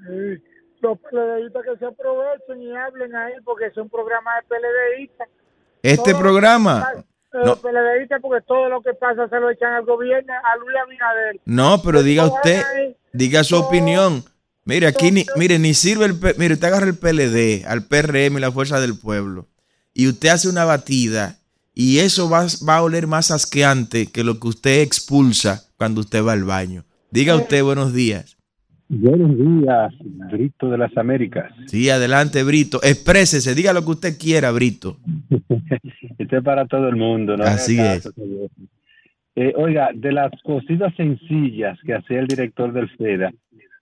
Sí. 0.08 0.42
Los 0.82 1.00
PLDistas 1.00 1.64
que 1.64 1.78
se 1.80 1.86
aprovechen 1.86 2.62
y 2.62 2.76
hablen 2.76 3.16
ahí 3.16 3.34
porque 3.44 3.66
es 3.66 3.78
un 3.78 3.90
programa 3.90 4.32
de 4.36 4.48
PLDistas. 4.48 5.28
Este 5.82 6.12
Todo- 6.12 6.22
programa. 6.22 6.86
Los 7.36 7.46
No. 7.46 7.56
PLDistas 7.58 8.22
porque 8.22 8.44
todo 8.48 8.70
lo 8.70 8.82
que 8.82 8.94
pasa 8.94 9.28
se 9.28 9.40
lo 9.40 9.50
echan 9.50 9.74
al 9.74 9.86
gobierno, 9.86 10.34
a 10.34 10.58
Luis 10.58 10.76
Abinader. 10.84 11.42
No, 11.46 11.82
pero 11.82 12.02
diga 12.04 12.26
usted, 12.26 12.64
diga 13.14 13.44
su 13.44 13.58
opinión. 13.58 14.24
Mire, 14.64 14.88
aquí 14.88 15.12
ni, 15.12 15.26
mire, 15.36 15.60
ni 15.60 15.74
sirve 15.74 16.06
el, 16.06 16.14
mire, 16.38 16.54
usted 16.56 16.68
agarra 16.68 16.88
el 16.88 16.98
PLD, 16.98 17.66
al 17.68 17.84
PRM 17.86 18.38
y 18.38 18.42
la 18.42 18.52
Fuerza 18.52 18.80
del 18.80 18.98
Pueblo, 18.98 19.48
y 19.94 20.08
usted 20.08 20.30
hace 20.30 20.50
una 20.50 20.66
batida, 20.66 21.38
y 21.74 22.00
eso 22.00 22.30
va, 22.30 22.48
va 22.68 22.78
a 22.78 22.82
oler 22.82 23.06
más 23.06 23.30
asqueante 23.32 24.08
que 24.08 24.24
lo 24.24 24.40
que 24.40 24.48
usted 24.48 24.80
expulsa 24.82 25.66
cuando 25.78 26.02
usted 26.02 26.24
va 26.26 26.32
al 26.32 26.46
baño. 26.46 26.84
Diga 27.12 27.36
usted 27.36 27.64
buenos 27.64 27.94
días. 27.94 28.35
Buenos 28.88 29.36
días, 29.38 29.94
Brito 30.32 30.70
de 30.70 30.78
las 30.78 30.96
Américas. 30.96 31.52
Sí, 31.66 31.90
adelante, 31.90 32.44
Brito. 32.44 32.80
Exprésese, 32.84 33.56
diga 33.56 33.74
lo 33.74 33.84
que 33.84 33.92
usted 33.92 34.18
quiera, 34.20 34.52
Brito. 34.52 34.98
Este 36.18 36.38
es 36.38 36.44
para 36.44 36.66
todo 36.66 36.88
el 36.88 36.96
mundo, 36.96 37.36
¿no? 37.36 37.44
Así 37.44 37.80
es. 37.80 38.12
Eh, 39.36 39.54
oiga, 39.58 39.90
de 39.94 40.12
las 40.12 40.32
cositas 40.44 40.94
sencillas 40.96 41.78
que 41.86 41.94
hacía 41.96 42.20
el 42.20 42.28
director 42.28 42.72
del 42.72 42.90
FEDA, 42.90 43.32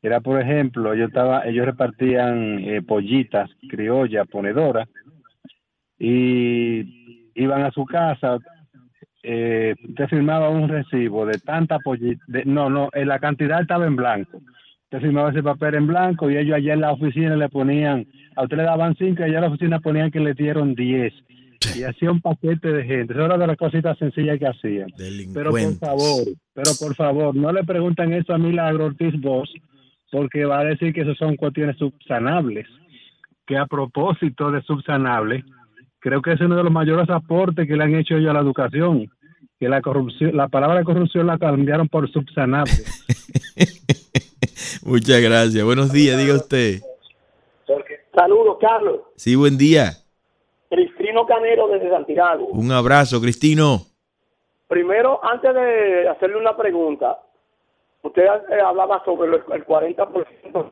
era, 0.01 0.20
por 0.20 0.41
ejemplo, 0.41 0.95
yo 0.95 1.06
estaba, 1.06 1.45
ellos 1.45 1.66
repartían 1.66 2.60
eh, 2.60 2.82
pollitas, 2.82 3.49
criolla, 3.70 4.26
ponedora, 4.26 4.88
y 5.99 7.30
iban 7.36 7.64
a 7.64 7.72
su 7.72 7.86
casa, 7.86 8.38
eh, 9.22 9.76
usted 9.88 10.08
firmaba 10.08 10.49
un 10.49 10.68
recibo 10.68 11.26
de 11.26 11.38
tanta 11.39 11.80
pollita, 11.80 12.24
de- 12.28 12.45
no, 12.45 12.70
no, 12.70 12.89
eh, 12.93 13.06
la 13.06 13.20
cantidad 13.20 13.62
estaba 13.62 13.86
en 13.86 13.95
blanco. 13.95 14.41
Usted 14.94 15.08
firmaba 15.08 15.32
ese 15.32 15.41
papel 15.41 15.74
en 15.74 15.88
blanco 15.88 16.30
y 16.30 16.38
ellos 16.38 16.56
allá 16.56 16.74
en 16.74 16.82
la 16.82 16.91
oficina 16.91 17.36
le 17.36 17.50
ponían, 17.50 18.06
a 18.36 18.44
usted 18.44 18.58
le 18.58 18.62
daban 18.64 18.96
cinco 18.96 19.22
y 19.22 19.24
allá 19.24 19.38
en 19.38 19.41
la 19.41 19.48
oficina 19.48 19.80
ponían 19.80 20.12
que 20.12 20.20
le 20.20 20.36
dieron 20.36 20.76
diez. 20.76 21.12
Y 21.76 21.82
hacía 21.82 22.12
un 22.12 22.22
paquete 22.22 22.72
de 22.72 22.84
gente. 22.84 23.14
Eso 23.14 23.26
era 23.26 23.39
de 23.39 23.48
las 23.48 23.58
cositas 23.58 23.98
sencillas 23.98 24.38
que 24.38 24.46
hacían. 24.46 24.89
Pero 25.34 25.50
por 25.50 25.78
favor, 25.80 26.24
pero 26.54 26.72
por 26.80 26.94
favor, 26.94 27.36
no 27.36 27.52
le 27.52 27.64
preguntan 27.64 28.14
eso 28.14 28.36
a 28.36 28.38
Milagro 28.38 28.86
Ortiz 28.86 29.20
Bosch, 29.20 29.50
porque 30.12 30.46
va 30.46 30.60
a 30.60 30.66
decir 30.66 30.94
que 30.94 31.02
eso 31.02 31.16
son 31.16 31.38
cuestiones 31.38 31.76
subsanables. 31.78 32.68
Que 33.48 33.58
a 33.58 33.66
propósito 33.66 34.52
de 34.52 34.62
subsanables, 34.62 35.44
creo 35.98 36.22
que 36.22 36.34
es 36.34 36.41
uno 36.41 36.56
de 36.56 36.66
los 36.66 36.72
mayores 36.72 37.10
aportes 37.10 37.68
que 37.68 37.76
le 37.76 37.84
han 37.84 37.96
hecho 37.96 38.16
ellos 38.16 38.30
a 38.30 38.34
la 38.34 38.41
educación. 38.41 39.08
Que 39.60 39.70
la 39.70 39.82
corrupción, 39.82 40.38
la 40.38 40.50
palabra 40.50 40.84
corrupción 40.84 41.26
la 41.26 41.39
cambiaron 41.39 41.88
por 41.88 42.08
subsanable. 42.12 42.74
Muchas 44.86 45.22
gracias. 45.22 45.64
Buenos 45.64 45.91
días, 45.91 46.18
diga 46.18 46.36
usted. 46.36 46.80
Saludos, 48.16 48.58
Carlos. 48.60 49.01
Sí, 49.16 49.36
buen 49.36 49.58
día. 49.58 49.91
Cristino 50.70 51.26
Canero 51.26 51.68
desde 51.68 51.89
Santiago. 51.89 52.47
Un 52.47 52.72
abrazo, 52.72 53.20
Cristino. 53.22 53.82
Primero, 54.68 55.20
antes 55.24 55.54
de 55.54 56.08
hacerle 56.10 56.38
una 56.38 56.56
pregunta, 56.56 57.20
usted 58.01 58.24
eh, 58.24 58.62
hablaba 58.64 59.04
sobre 59.06 59.30
el, 59.30 59.34
el 59.36 59.66
40% 59.66 60.72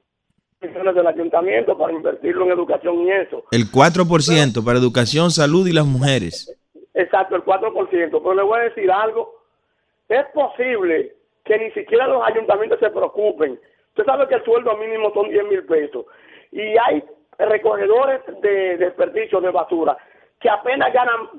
de 0.61 0.67
millones 0.67 0.95
del 0.95 1.07
ayuntamiento 1.07 1.77
para 1.77 1.93
invertirlo 1.93 2.45
en 2.45 2.51
educación 2.51 3.01
y 3.01 3.11
eso. 3.11 3.43
El 3.51 3.71
4% 3.71 4.63
para 4.63 4.79
educación, 4.79 5.31
salud 5.31 5.67
y 5.67 5.73
las 5.73 5.85
mujeres. 5.85 6.57
Exacto, 6.93 7.35
el 7.35 7.43
4%. 7.43 8.09
Pero 8.11 8.33
le 8.33 8.43
voy 8.43 8.59
a 8.59 8.63
decir 8.63 8.91
algo. 8.91 9.41
Es 10.09 10.25
posible 10.33 11.15
que 11.45 11.57
ni 11.57 11.71
siquiera 11.71 12.07
los 12.07 12.23
ayuntamientos 12.25 12.79
se 12.79 12.89
preocupen. 12.89 13.59
Usted 13.91 14.05
sabe 14.05 14.27
que 14.27 14.35
el 14.35 14.43
sueldo 14.43 14.75
mínimo 14.77 15.11
son 15.13 15.29
10 15.29 15.43
mil 15.45 15.65
pesos. 15.65 16.05
Y 16.51 16.61
hay 16.77 17.03
recogedores 17.37 18.21
de 18.41 18.77
desperdicio 18.77 19.41
de 19.41 19.49
basura 19.51 19.97
que 20.39 20.49
apenas 20.49 20.91
ganan 20.93 21.29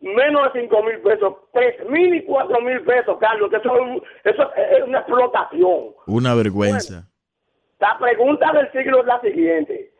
menos 0.00 0.52
de 0.52 0.60
5 0.62 0.82
mil 0.82 0.98
pesos, 1.00 1.34
3 1.52 1.88
mil 1.88 2.14
y 2.14 2.24
4 2.24 2.60
mil 2.60 2.82
pesos, 2.82 3.16
Carlos, 3.18 3.50
que 3.50 3.56
eso, 3.56 3.74
es 3.74 3.80
un- 3.80 4.02
eso 4.24 4.54
es 4.54 4.82
una 4.84 4.98
explotación. 4.98 5.94
Una 6.06 6.34
vergüenza. 6.34 7.04
La 7.78 7.98
pregunta 7.98 8.52
del 8.52 8.70
siglo 8.72 9.00
es 9.00 9.06
la 9.06 9.20
siguiente. 9.20 9.90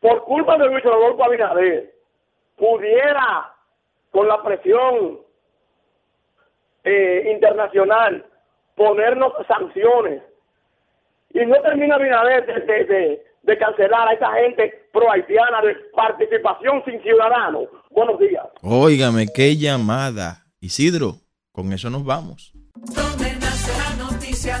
Por 0.00 0.22
culpa 0.24 0.56
de 0.58 0.66
Luis 0.66 0.84
Rodolfo 0.84 1.24
Abinader, 1.24 1.92
pudiera, 2.56 3.52
con 4.10 4.28
la 4.28 4.42
presión 4.42 5.20
eh, 6.84 7.30
internacional, 7.34 8.24
ponernos 8.76 9.32
sanciones. 9.48 10.22
Y 11.42 11.46
no 11.46 11.56
termina 11.62 11.96
Abinader 11.96 12.46
de, 12.46 12.54
de, 12.60 12.84
de- 12.84 13.22
de 13.46 13.58
cancelar 13.58 14.08
a 14.08 14.12
esa 14.14 14.32
gente 14.42 14.88
pro-haitiana 14.92 15.60
de 15.62 15.76
participación 15.94 16.82
sin 16.84 17.00
ciudadanos. 17.02 17.68
Buenos 17.90 18.18
días. 18.18 18.42
Óigame, 18.62 19.26
qué 19.32 19.56
llamada. 19.56 20.38
Isidro, 20.60 21.14
con 21.52 21.72
eso 21.72 21.88
nos 21.88 22.04
vamos. 22.04 22.52
Donde 22.74 23.32
nace 23.36 23.72
la 23.78 24.04
noticia, 24.04 24.60